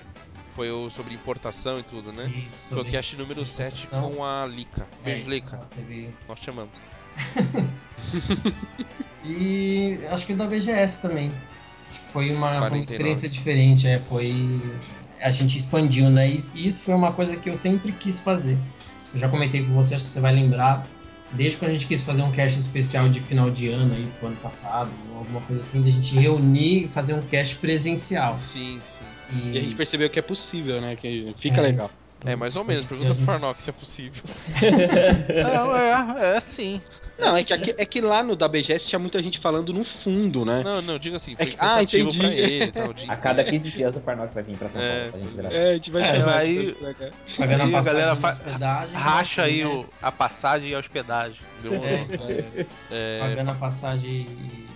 Foi 0.58 0.72
o 0.72 0.90
sobre 0.90 1.14
importação 1.14 1.80
e 1.80 1.84
tudo, 1.84 2.12
né? 2.12 2.34
Isso, 2.50 2.70
Foi 2.74 2.82
o 2.82 2.86
cast 2.86 3.16
número 3.16 3.46
7 3.46 3.86
importação. 3.86 4.12
com 4.12 4.26
a 4.26 4.44
Lika. 4.48 4.88
Beijo, 5.04 5.28
É, 5.28 5.30
Lika. 5.36 5.62
teve- 5.76 6.10
Nós 6.28 6.40
te 6.40 6.50
amamos. 6.50 6.74
E 9.24 10.00
acho 10.10 10.26
que 10.26 10.34
da 10.34 10.48
BGS 10.48 11.00
também. 11.02 11.32
Acho 11.90 12.00
que 12.02 12.08
foi 12.08 12.32
uma, 12.32 12.48
foi 12.48 12.58
uma 12.58 12.70
49. 12.70 12.84
experiência 12.84 13.30
diferente, 13.30 13.88
é, 13.88 14.00
foi 14.00 14.60
a 15.22 15.30
gente 15.32 15.58
expandiu, 15.60 16.10
né? 16.10 16.28
E 16.30 16.66
isso 16.68 16.84
foi 16.84 16.94
uma 16.96 17.12
coisa 17.14 17.36
que 17.36 17.50
eu 17.50 17.56
sempre 17.56 17.92
quis 17.92 18.20
fazer. 18.20 18.58
Eu 19.14 19.20
já 19.20 19.30
comentei 19.30 19.64
com 19.66 19.74
você, 19.74 19.94
acho 19.96 20.04
que 20.06 20.10
você 20.10 20.20
vai 20.20 20.34
lembrar. 20.34 20.88
Desde 21.34 21.60
quando 21.60 21.72
a 21.72 21.74
gente 21.74 21.88
quis 21.88 22.04
fazer 22.04 22.22
um 22.24 22.32
cast 22.32 22.58
especial 22.58 23.10
de 23.10 23.20
final 23.20 23.52
de 23.52 23.68
ano 23.70 23.94
aí 23.94 24.10
pro 24.18 24.28
ano 24.28 24.38
passado, 24.38 24.90
alguma 25.16 25.42
coisa 25.42 25.62
assim, 25.62 25.84
da 25.84 25.90
gente 25.92 26.16
reunir 26.16 26.86
e 26.86 26.88
fazer 26.88 27.14
um 27.14 27.22
cast 27.22 27.58
presencial. 27.58 28.38
Sim, 28.38 28.80
sim. 28.82 29.06
E, 29.34 29.52
E 29.54 29.58
a 29.58 29.62
gente 29.62 29.76
percebeu 29.76 30.10
que 30.10 30.20
é 30.20 30.22
possível, 30.22 30.80
né? 30.82 30.96
Que 30.96 31.34
fica 31.40 31.58
É. 31.58 31.62
legal. 31.62 31.92
É, 32.26 32.36
mais 32.36 32.56
ou 32.56 32.64
menos. 32.64 32.86
Pergunta 32.86 33.14
pro 33.14 33.24
Farnock 33.26 33.62
se 33.62 33.70
é 33.70 33.74
possível. 33.74 34.24
É, 35.30 36.34
é, 36.34 36.38
é 36.38 36.40
sim. 36.40 36.82
Não, 37.20 37.36
é 37.36 37.44
que, 37.44 37.52
é 37.54 37.86
que 37.86 38.00
lá 38.00 38.22
no 38.22 38.36
da 38.36 38.48
BGS 38.48 38.86
tinha 38.86 39.00
muita 39.00 39.22
gente 39.24 39.40
falando 39.40 39.74
no 39.74 39.84
fundo, 39.84 40.46
né? 40.46 40.62
Não, 40.64 40.82
não, 40.84 41.00
diga 41.00 41.16
assim, 41.16 41.36
foi 41.36 41.48
É 41.48 41.50
que- 41.50 41.58
ah, 41.60 41.82
entendi. 41.82 42.16
pra 42.18 42.28
ele. 42.32 42.72
Tal, 42.72 42.94
de... 42.94 43.10
A 43.10 43.16
cada 43.16 43.44
15 43.44 43.72
dias 43.72 43.96
o 43.96 44.00
Farnock 44.02 44.34
vai 44.36 44.44
vir 44.44 44.56
pra 44.56 44.70
São 44.70 44.80
É, 44.80 45.00
Paulo 45.06 45.12
pra 45.12 45.20
gente 45.22 45.34
gravar. 45.36 45.56
É, 45.56 45.70
a 45.70 45.74
gente 45.74 45.92
vai 45.92 46.02
É, 46.04 46.20
chamar 46.20 46.36
aí- 46.38 46.74
pagando 47.38 47.64
Aí 47.64 47.76
a 47.76 47.82
galera 47.82 48.16
fa- 48.16 48.30
hospedagem. 48.30 48.96
Racha 48.96 49.44
aí 49.44 49.64
né? 49.64 49.66
o, 49.68 49.86
a 50.02 50.12
passagem 50.12 50.70
e 50.70 50.76
a 50.76 50.80
hospedagem. 50.80 51.38
Demorou. 51.64 51.86
É, 51.88 52.66
É, 52.92 53.20
pagando 53.20 53.52
a 53.52 53.56
passagem 53.56 54.12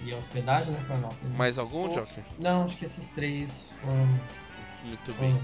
e, 0.04 0.10
e 0.10 0.14
a 0.14 0.18
hospedagem, 0.18 0.74
né, 0.74 0.80
Fornal? 0.88 1.14
mais 1.38 1.60
algum, 1.60 1.88
Joker? 1.90 2.24
Não, 2.42 2.64
acho 2.64 2.76
que 2.76 2.86
esses 2.86 3.08
três 3.10 3.78
foram, 3.82 4.10
Muito 4.84 5.14
bem. 5.14 5.40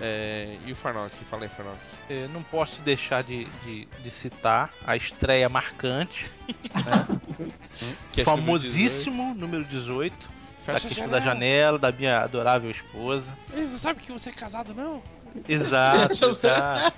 É, 0.00 0.56
e 0.64 0.72
o 0.72 0.76
Farnock? 0.76 1.14
Fala 1.24 1.44
aí, 1.44 1.48
Farnock. 1.48 1.78
Eu 2.08 2.28
não 2.28 2.42
posso 2.42 2.80
deixar 2.82 3.22
de, 3.22 3.44
de, 3.64 3.86
de 3.86 4.10
citar 4.10 4.72
a 4.86 4.96
estreia 4.96 5.48
marcante, 5.48 6.30
Cast 8.12 8.24
famosíssimo 8.24 9.34
número 9.34 9.64
18, 9.64 9.64
número 9.64 9.64
18. 9.64 10.30
da 10.66 10.80
questão 10.80 11.08
da 11.08 11.20
janela, 11.20 11.78
da 11.78 11.90
minha 11.90 12.20
adorável 12.20 12.70
esposa. 12.70 13.36
Eles 13.52 13.72
não 13.72 13.78
sabem 13.78 14.04
que 14.04 14.12
você 14.12 14.30
é 14.30 14.32
casado, 14.32 14.72
não? 14.74 15.02
Exato, 15.48 16.14
exato. 16.38 16.96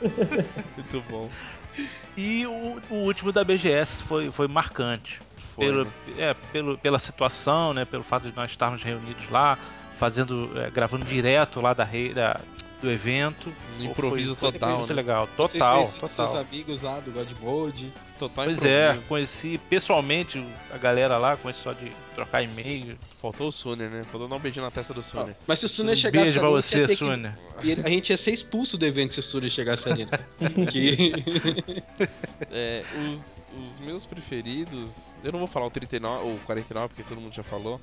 Muito 0.76 1.00
bom. 1.08 1.30
E 2.16 2.46
o, 2.46 2.80
o 2.90 2.94
último 2.94 3.30
da 3.30 3.44
BGS 3.44 4.02
foi, 4.02 4.30
foi 4.30 4.48
marcante. 4.48 5.20
Foi, 5.54 5.66
pelo, 5.66 5.84
né? 5.84 5.90
é, 6.18 6.34
pelo, 6.52 6.78
pela 6.78 6.98
situação, 6.98 7.72
né? 7.72 7.84
Pelo 7.84 8.02
fato 8.02 8.28
de 8.28 8.36
nós 8.36 8.50
estarmos 8.50 8.82
reunidos 8.82 9.28
lá, 9.30 9.58
fazendo, 9.98 10.50
é, 10.60 10.70
gravando 10.70 11.04
direto 11.04 11.60
lá 11.60 11.72
da, 11.74 11.84
rei- 11.84 12.12
da 12.14 12.38
do 12.82 12.90
evento. 12.90 13.50
Um 13.80 13.84
improviso 13.84 14.34
foi, 14.36 14.50
foi 14.50 14.52
total, 14.60 14.76
muito 14.78 14.90
né? 14.90 14.96
legal, 14.96 15.26
Você 15.26 15.32
total, 15.34 15.76
conhece 15.86 15.98
Seus 15.98 16.10
total. 16.12 16.36
amigos 16.36 16.82
lá 16.82 17.00
do 17.00 17.10
God 17.10 17.28
Mode. 17.40 17.90
Total 18.18 18.44
Pois 18.44 18.62
é, 18.64 18.84
improviso. 18.88 19.06
conheci 19.08 19.60
pessoalmente 19.70 20.46
a 20.70 20.76
galera 20.76 21.16
lá, 21.16 21.38
conheci 21.38 21.62
só 21.62 21.72
de 21.72 21.90
trocar 22.14 22.42
e-mail. 22.42 22.98
Faltou 23.20 23.48
o 23.48 23.52
Suner, 23.52 23.88
né? 23.88 24.02
Faltou 24.04 24.28
dar 24.28 24.36
um 24.36 24.38
beijinho 24.38 24.64
na 24.66 24.70
testa 24.70 24.92
do 24.92 25.02
Suner. 25.02 25.34
Mas 25.46 25.58
se 25.60 25.64
o 25.66 25.68
Suner 25.70 25.94
Um 25.94 25.96
chegasse 25.96 26.24
beijo 26.24 26.38
pra 26.38 26.48
ali, 26.48 26.56
você, 26.56 26.86
que- 26.86 26.96
Sônia. 26.96 27.38
E 27.64 27.72
a 27.72 27.88
gente 27.88 28.10
ia 28.10 28.18
ser 28.18 28.32
expulso 28.32 28.76
do 28.76 28.84
evento 28.84 29.14
se 29.14 29.20
o 29.20 29.22
Suner 29.22 29.50
chegasse 29.50 29.88
ali. 29.88 30.04
né? 30.04 30.10
Que- 30.70 31.12
É, 32.50 32.84
os, 33.10 33.50
os 33.62 33.80
meus 33.80 34.04
preferidos, 34.04 35.12
eu 35.24 35.32
não 35.32 35.38
vou 35.38 35.48
falar 35.48 35.66
o 35.66 35.70
39 35.70 36.28
ou 36.28 36.38
49 36.40 36.88
porque 36.88 37.02
todo 37.02 37.20
mundo 37.20 37.34
já 37.34 37.42
falou, 37.42 37.80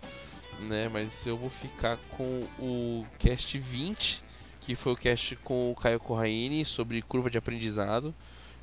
né? 0.60 0.90
Mas 0.92 1.26
eu 1.26 1.38
vou 1.38 1.50
ficar 1.50 1.98
com 2.12 2.42
o 2.60 3.06
cast 3.20 3.58
20, 3.58 4.24
que 4.60 4.76
foi 4.76 4.94
o 4.94 4.98
cast 4.98 5.36
com 5.38 5.72
o 5.72 5.76
Caio 5.76 6.00
Corraine 6.00 6.66
sobre 6.66 7.02
curva 7.02 7.30
de 7.30 7.38
aprendizado. 7.38 8.14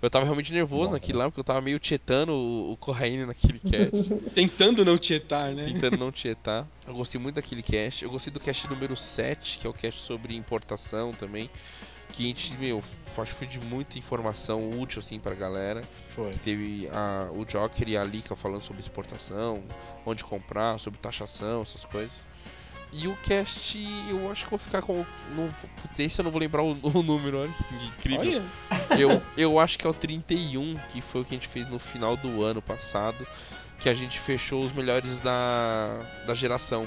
Eu 0.03 0.09
tava 0.09 0.25
realmente 0.25 0.51
nervoso 0.51 0.87
Bom, 0.87 0.93
naquele 0.93 1.19
lá, 1.19 1.25
porque 1.27 1.41
eu 1.41 1.45
tava 1.45 1.61
meio 1.61 1.79
tietando 1.79 2.33
o, 2.33 2.73
o 2.73 2.77
Corraine 2.79 3.27
naquele 3.27 3.59
cast, 3.61 4.15
Tentando 4.35 4.83
não 4.83 4.97
tietar, 4.97 5.53
né? 5.53 5.65
tentando 5.65 5.99
não 5.99 6.11
tietar. 6.11 6.67
Eu 6.87 6.95
gostei 6.95 7.21
muito 7.21 7.35
daquele 7.35 7.63
cast. 7.63 8.03
Eu 8.03 8.11
gostei 8.11 8.33
do 8.33 8.41
cast 8.41 8.67
número 8.69 8.97
7, 8.97 9.59
que 9.59 9.67
é 9.67 9.71
o 9.71 9.75
cast 9.75 10.01
sobre 10.01 10.35
importação 10.35 11.11
também. 11.13 11.51
Que 12.13 12.25
a 12.25 12.27
gente, 12.27 12.55
meu, 12.55 12.83
acho 13.17 13.33
que 13.33 13.39
foi 13.39 13.47
de 13.47 13.59
muita 13.61 13.99
informação 13.99 14.71
útil, 14.71 14.99
assim, 15.01 15.19
pra 15.19 15.35
galera. 15.35 15.83
Foi. 16.15 16.31
Que 16.31 16.39
teve 16.39 16.89
a, 16.93 17.31
o 17.33 17.45
Joker 17.45 17.89
e 17.89 17.97
a 17.97 18.05
Lika 18.05 18.35
falando 18.37 18.63
sobre 18.63 18.83
exportação, 18.83 19.63
onde 20.05 20.25
comprar, 20.25 20.79
sobre 20.79 20.99
taxação, 20.99 21.63
essas 21.63 21.85
coisas. 21.85 22.27
E 22.93 23.07
o 23.07 23.17
cast, 23.17 23.79
eu 24.09 24.31
acho 24.31 24.45
que 24.45 24.51
vou 24.51 24.59
ficar 24.59 24.83
com. 24.83 25.07
Não, 25.37 25.49
putz, 25.81 25.99
esse 25.99 26.21
eu 26.21 26.25
não 26.25 26.31
vou 26.33 26.41
lembrar 26.41 26.63
o, 26.63 26.73
o 26.83 27.03
número, 27.03 27.39
olha 27.39 27.53
que 27.53 27.87
incrível. 27.87 28.43
Olha, 28.91 29.01
Eu, 29.01 29.23
eu 29.37 29.59
acho 29.61 29.79
que 29.79 29.87
é 29.87 29.91
o 29.91 29.95
31, 29.95 30.77
que 30.91 31.01
foi 31.01 31.21
o 31.21 31.25
que 31.25 31.35
a 31.35 31.39
gente 31.39 31.47
fez 31.49 31.69
no 31.69 31.79
final 31.79 32.17
do 32.17 32.45
ano 32.45 32.61
passado. 32.61 33.27
Que 33.79 33.89
a 33.89 33.95
gente 33.95 34.19
fechou 34.19 34.63
os 34.63 34.73
melhores 34.73 35.19
da, 35.19 36.01
da 36.27 36.35
geração. 36.35 36.87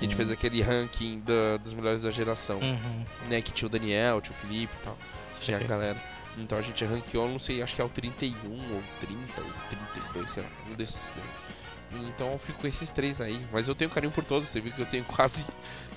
Que 0.00 0.06
a 0.06 0.08
gente 0.08 0.16
fez 0.16 0.30
aquele 0.30 0.62
ranking 0.62 1.20
da, 1.20 1.58
dos 1.62 1.72
melhores 1.74 2.02
da 2.02 2.10
geração 2.10 2.58
Uhum. 2.58 3.04
né? 3.28 3.40
Que 3.42 3.52
tinha 3.52 3.66
o 3.66 3.70
Daniel, 3.70 4.20
tinha 4.20 4.34
o 4.36 4.40
Felipe 4.40 4.72
e 4.80 4.84
tal. 4.84 4.98
Tinha 5.40 5.58
a 5.58 5.60
galera. 5.60 6.02
Então 6.38 6.58
a 6.58 6.62
gente 6.62 6.84
ranqueou, 6.84 7.28
não 7.28 7.38
sei, 7.38 7.62
acho 7.62 7.74
que 7.74 7.82
é 7.82 7.84
o 7.84 7.88
31 7.88 8.50
ou 8.50 8.82
30 9.00 9.40
ou 9.40 9.50
32, 9.68 10.30
sei 10.30 10.42
lá, 10.42 10.48
um 10.70 10.74
desses 10.74 11.12
daí. 11.14 12.00
Então 12.08 12.32
eu 12.32 12.38
fico 12.38 12.60
com 12.60 12.66
esses 12.66 12.88
três 12.90 13.20
aí. 13.20 13.38
Mas 13.52 13.68
eu 13.68 13.74
tenho 13.74 13.90
carinho 13.90 14.12
por 14.12 14.24
todos, 14.24 14.48
você 14.48 14.60
viu 14.60 14.72
que 14.72 14.80
eu 14.80 14.86
tenho 14.86 15.04
quase, 15.16 15.44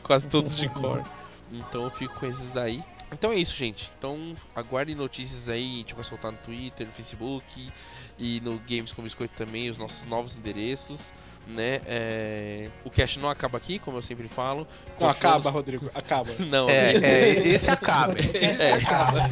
quase 0.01 0.28
todos 0.28 0.58
de 0.58 0.68
cor. 0.70 1.04
Então 1.51 1.84
eu 1.84 1.89
fico 1.91 2.20
com 2.20 2.26
esses 2.26 2.49
daí. 2.49 2.84
Então 3.12 3.32
é 3.32 3.36
isso, 3.36 3.56
gente. 3.56 3.91
Então 3.97 4.36
aguardem 4.56 4.95
notícias 4.95 5.47
aí, 5.47 5.76
a 5.76 5.78
gente 5.78 5.93
vai 5.93 6.04
soltar 6.04 6.32
no 6.32 6.38
Twitter, 6.39 6.88
no 6.88 6.91
Facebook 6.93 7.72
e 8.18 8.41
no 8.41 8.58
Games 8.68 8.91
com 8.91 9.04
Biscoito 9.04 9.36
também, 9.36 9.70
os 9.70 9.78
nossos 9.78 10.04
novos 10.08 10.36
endereços. 10.36 11.14
Né? 11.46 11.82
É, 11.86 12.70
O 12.86 12.89
cast 12.89 13.20
não 13.20 13.30
acaba 13.30 13.58
aqui, 13.58 13.78
como 13.78 13.98
eu 13.98 14.02
sempre 14.02 14.30
falo. 14.30 14.66
não, 14.98 15.10
acaba, 15.10 15.50
Rodrigo, 15.50 15.91
acaba. 15.94 16.32
Não, 16.48 16.70
É, 16.70 16.94
é, 16.94 17.30
esse 17.50 17.70
acaba. 17.70 18.16
Esse 18.18 18.64
É. 18.64 18.74
acaba. 18.76 19.30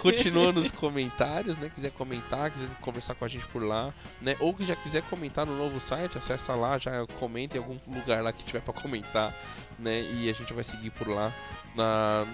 Continua 0.00 0.50
nos 0.52 0.70
comentários, 0.72 1.56
né? 1.58 1.70
Quiser 1.72 1.90
comentar, 1.92 2.50
quiser 2.50 2.68
conversar 2.80 3.14
com 3.14 3.24
a 3.24 3.28
gente 3.28 3.46
por 3.46 3.62
lá, 3.62 3.92
né? 4.20 4.36
Ou 4.40 4.52
que 4.52 4.64
já 4.64 4.74
quiser 4.74 5.02
comentar 5.02 5.46
no 5.46 5.56
novo 5.56 5.78
site, 5.78 6.18
acessa 6.18 6.54
lá, 6.54 6.76
já 6.78 7.06
comenta 7.18 7.56
em 7.56 7.60
algum 7.60 7.78
lugar 7.86 8.22
lá 8.22 8.32
que 8.32 8.44
tiver 8.44 8.60
pra 8.60 8.74
comentar, 8.74 9.32
né? 9.78 10.02
E 10.02 10.28
a 10.28 10.32
gente 10.32 10.52
vai 10.52 10.64
seguir 10.64 10.90
por 10.90 11.06
lá 11.08 11.32
na, 11.76 12.26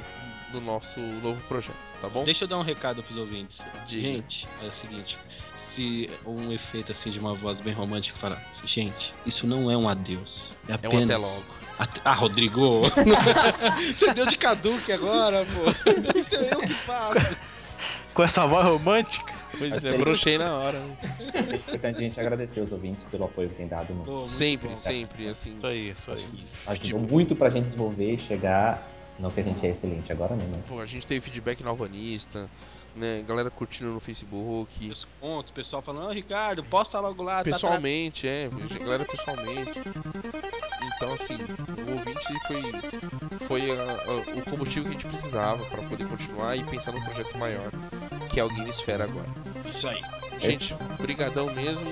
no 0.52 0.60
nosso 0.62 0.98
novo 0.98 1.40
projeto, 1.42 1.76
tá 2.00 2.08
bom? 2.08 2.24
Deixa 2.24 2.44
eu 2.44 2.48
dar 2.48 2.58
um 2.58 2.62
recado 2.62 3.02
pros 3.02 3.18
ouvintes. 3.18 3.58
Diga. 3.86 4.08
Gente, 4.08 4.46
é 4.62 4.66
o 4.66 4.72
seguinte. 4.72 5.16
Se 5.78 6.10
um 6.26 6.50
efeito 6.52 6.90
assim 6.90 7.08
de 7.12 7.20
uma 7.20 7.34
voz 7.34 7.60
bem 7.60 7.72
romântica 7.72 8.18
fala, 8.18 8.36
gente, 8.64 9.14
isso 9.24 9.46
não 9.46 9.70
é 9.70 9.76
um 9.76 9.88
adeus. 9.88 10.48
É 10.68 10.72
É 10.72 10.74
apenas. 10.74 10.98
um 10.98 11.04
até 11.04 11.16
logo. 11.16 11.44
Ah, 12.04 12.14
Rodrigo! 12.14 12.80
Você 13.86 14.12
deu 14.12 14.26
de 14.26 14.36
caduque 14.36 14.90
agora, 14.90 15.46
pô. 15.46 15.70
Isso 16.18 16.34
é 16.34 16.52
eu 16.52 16.58
que 16.62 16.74
faço. 16.74 17.36
Com 18.12 18.24
essa 18.24 18.44
voz 18.48 18.66
romântica. 18.66 19.32
Pois 19.56 19.70
Mas 19.70 19.84
é, 19.84 19.96
brochei 19.96 20.36
na 20.36 20.52
hora. 20.52 20.80
né? 20.80 20.96
É 21.52 21.54
importante 21.54 21.96
a 21.96 22.00
gente 22.00 22.18
agradecer 22.18 22.58
os 22.60 22.72
ouvintes 22.72 23.04
pelo 23.04 23.26
apoio 23.26 23.48
que 23.48 23.54
tem 23.54 23.68
dado. 23.68 23.94
No... 23.94 24.26
Sempre, 24.26 24.70
bom. 24.70 24.76
sempre, 24.76 25.28
assim. 25.28 25.58
Isso 25.58 25.66
aí, 25.68 25.90
isso 25.90 26.10
aí. 26.10 26.26
Ajudou 26.66 27.00
muito 27.08 27.36
pra 27.36 27.50
gente 27.50 27.66
desenvolver 27.66 28.14
e 28.14 28.18
chegar. 28.18 28.84
Não 29.16 29.30
que 29.30 29.38
a 29.40 29.44
gente 29.44 29.64
é 29.64 29.70
excelente 29.70 30.10
agora, 30.10 30.34
né? 30.34 30.44
Mas 30.50 30.64
Pô, 30.68 30.80
a 30.80 30.86
gente 30.86 31.06
teve 31.06 31.20
feedback 31.20 31.62
no 31.62 31.68
Alvanista, 31.70 32.50
né? 32.98 33.22
Galera 33.26 33.50
curtindo 33.50 33.90
no 33.90 34.00
Facebook. 34.00 34.90
Os 34.90 35.04
pontos, 35.20 35.50
o 35.50 35.54
pessoal 35.54 35.80
falando, 35.82 36.08
ô 36.08 36.12
Ricardo, 36.12 36.62
posta 36.64 36.98
logo 37.00 37.22
lá. 37.22 37.38
tá 37.38 37.44
Pessoalmente, 37.44 38.26
é, 38.28 38.50
galera 38.80 39.04
pessoalmente. 39.04 39.80
Então, 40.96 41.12
assim, 41.14 41.36
o 41.36 41.92
ouvinte 41.92 42.26
foi, 42.46 43.46
foi 43.46 43.70
a- 43.70 43.82
a- 43.82 44.38
o 44.38 44.42
combustível 44.50 44.84
que 44.84 44.88
a 44.88 44.92
gente 45.00 45.06
precisava 45.06 45.64
para 45.66 45.82
poder 45.84 46.06
continuar 46.08 46.56
e 46.56 46.64
pensar 46.64 46.92
num 46.92 47.02
projeto 47.04 47.38
maior, 47.38 47.70
que 48.28 48.40
é 48.40 48.44
o 48.44 48.48
Game 48.48 48.68
Esfera 48.68 49.04
agora. 49.04 49.28
Isso 49.64 49.86
aí. 49.88 50.02
Gente, 50.40 50.74
brigadão 51.00 51.52
mesmo. 51.54 51.88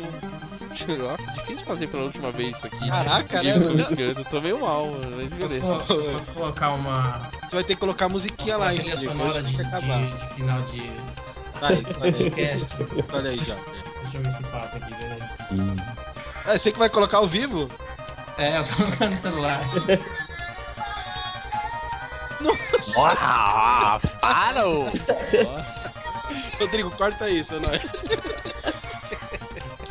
Nossa, 0.99 1.31
difícil 1.33 1.67
fazer 1.67 1.87
pela 1.89 2.05
última 2.05 2.31
vez 2.33 2.57
isso 2.57 2.67
aqui. 2.67 2.89
Caraca, 2.89 3.43
né, 3.43 3.57
escândalo. 3.57 4.25
Tô 4.31 4.41
meio 4.41 4.61
mal, 4.61 4.87
mano, 4.87 5.17
mas 5.17 5.35
Posso, 5.35 5.55
beleza. 5.55 5.67
colo- 5.85 6.13
posso 6.13 6.29
colocar 6.31 6.71
uma, 6.71 7.31
Você 7.49 7.55
vai 7.55 7.65
ter 7.65 7.75
que 7.75 7.81
colocar 7.81 8.07
a 8.07 8.09
musiquinha 8.09 8.57
uma 8.57 8.67
lá, 8.67 8.75
trilha 8.75 8.91
hein, 8.91 8.97
sonora 8.97 9.43
de, 9.43 9.57
de, 9.57 10.13
de 10.17 10.35
final 10.35 10.63
de 10.63 10.93
Aí, 11.63 11.87
olha 12.01 12.19
aí. 12.19 12.33
Olha 13.13 13.31
aí, 13.31 13.39
já. 13.45 13.57
Deixa 14.03 14.19
eu 14.19 14.23
ver 14.23 14.31
se 14.31 14.43
passa 14.45 14.77
aqui, 14.77 14.95
peraí. 14.95 15.19
Ah, 16.47 16.59
você 16.59 16.71
que 16.73 16.79
vai 16.79 16.91
colocar 16.91 17.17
ao 17.19 17.27
vivo? 17.27 17.71
É, 18.37 18.59
eu 18.59 18.65
tô 18.65 18.77
colocando 18.77 19.11
no 19.13 19.17
celular. 19.17 19.61
Ah, 22.97 23.99
para! 24.21 24.69
ô. 24.69 24.85
Rodrigo, 26.61 26.91
corta 26.97 27.31
isso, 27.31 27.55
é 27.55 27.59
nóis. 27.61 27.83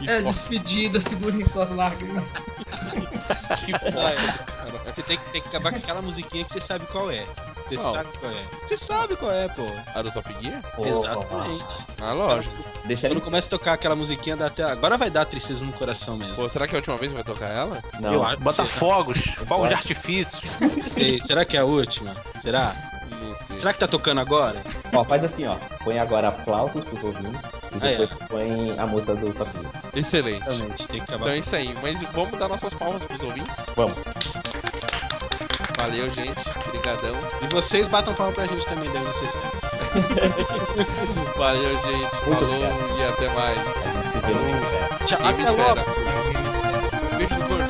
Que 0.06 0.12
É, 0.12 0.22
bosta, 0.22 0.50
despedida, 0.50 1.02
segurem 1.02 1.46
suas 1.48 1.70
lágrimas. 1.72 2.34
que 3.66 3.72
bosta. 3.92 4.56
Você 4.86 5.04
tem 5.04 5.18
que, 5.18 5.30
tem 5.32 5.42
que 5.42 5.48
acabar 5.50 5.72
com 5.72 5.78
aquela 5.78 6.02
musiquinha 6.02 6.46
que 6.46 6.54
você 6.54 6.62
sabe 6.66 6.86
qual 6.88 7.12
é. 7.12 7.26
Você 7.68 7.76
Qual? 7.78 7.96
sabe 7.96 8.10
qual 8.20 8.32
é. 8.32 8.46
Você 8.68 8.78
sabe 8.86 9.16
qual 9.16 9.32
é, 9.32 9.48
pô. 9.50 9.64
A 9.96 10.02
do 10.04 10.12
Top 10.12 10.36
Gear? 10.40 10.62
Exatamente. 10.78 11.66
Ah, 12.00 12.14
lógico. 12.14 12.56
Deixa 12.86 13.08
Quando 13.08 13.14
ele. 13.14 13.22
começa 13.22 13.48
a 13.48 13.50
tocar 13.50 13.74
aquela 13.74 13.96
musiquinha, 13.96 14.38
dá 14.38 14.46
até. 14.48 14.64
Agora 14.64 14.98
vai 15.00 15.10
dar 15.10 15.26
tristeza 15.26 15.60
no 15.66 15.74
coração 15.74 16.16
mesmo. 16.16 16.36
Pô, 16.36 16.48
será 16.48 16.68
que 16.68 16.76
é 16.76 16.78
a 16.78 16.80
última 16.80 16.96
vez 16.98 17.12
que 17.12 17.16
vai 17.16 17.24
tocar 17.24 17.48
ela? 17.48 17.82
Não, 18.00 18.14
Eu 18.14 18.24
acho. 18.24 18.40
Bota 18.40 18.68
fogos, 18.68 19.18
fogos 19.48 19.70
de 19.70 19.74
artifício. 19.74 20.40
Sei, 20.94 21.20
será 21.26 21.44
que 21.44 21.58
é 21.58 21.62
a 21.62 21.66
última? 21.66 22.16
Será? 22.44 22.76
Sei. 23.36 23.58
Será 23.58 23.74
que 23.74 23.80
tá 23.80 23.88
tocando 23.88 24.22
agora? 24.22 24.62
ó, 24.94 25.04
faz 25.04 25.24
assim, 25.24 25.46
ó. 25.48 25.56
Põe 25.84 25.98
agora 26.00 26.28
aplausos 26.30 26.84
pros 26.84 27.04
ouvintes 27.04 27.54
e 27.54 27.78
Ah, 27.82 27.88
é. 27.92 27.98
depois 27.98 28.30
põe 28.30 28.76
a 28.78 28.86
música 28.86 29.16
do 29.16 29.32
Gear. 29.34 29.48
Excelente. 29.96 30.48
Exatamente, 30.48 30.88
tem 30.88 30.98
que 30.98 31.02
acabar. 31.02 31.16
Então 31.22 31.30
é 31.30 31.38
isso 31.40 31.56
aí. 31.56 31.76
Mas 31.82 32.02
vamos 32.04 32.38
dar 32.38 32.48
nossas 32.48 32.74
palmas 32.74 33.04
pros 33.04 33.24
ouvintes? 33.24 33.66
Vamos. 33.76 33.94
Valeu, 35.78 36.10
gente. 36.10 36.40
Obrigadão. 36.68 37.16
E 37.42 37.48
vocês 37.54 37.88
batam 37.88 38.14
palma 38.16 38.34
pra 38.34 38.46
gente 38.48 38.66
também, 38.66 38.90
deve 38.92 39.06
vocês. 39.06 39.32
Valeu, 41.38 41.74
gente. 41.76 42.26
Muito 42.26 42.40
Falou 42.40 42.44
obrigado. 42.50 43.00
e 43.00 43.04
até 43.04 43.28
mais. 43.34 43.58
A 43.58 43.64
gente 43.64 44.08
se 44.08 44.20
vê 44.20 44.34
no 44.34 44.40
Game 44.40 44.66
Fest. 44.66 45.06
Tchau, 45.08 45.20
até 45.28 45.50
logo. 45.52 47.18
Beijo 47.18 47.36
do 47.36 47.48
gordo. 47.48 47.65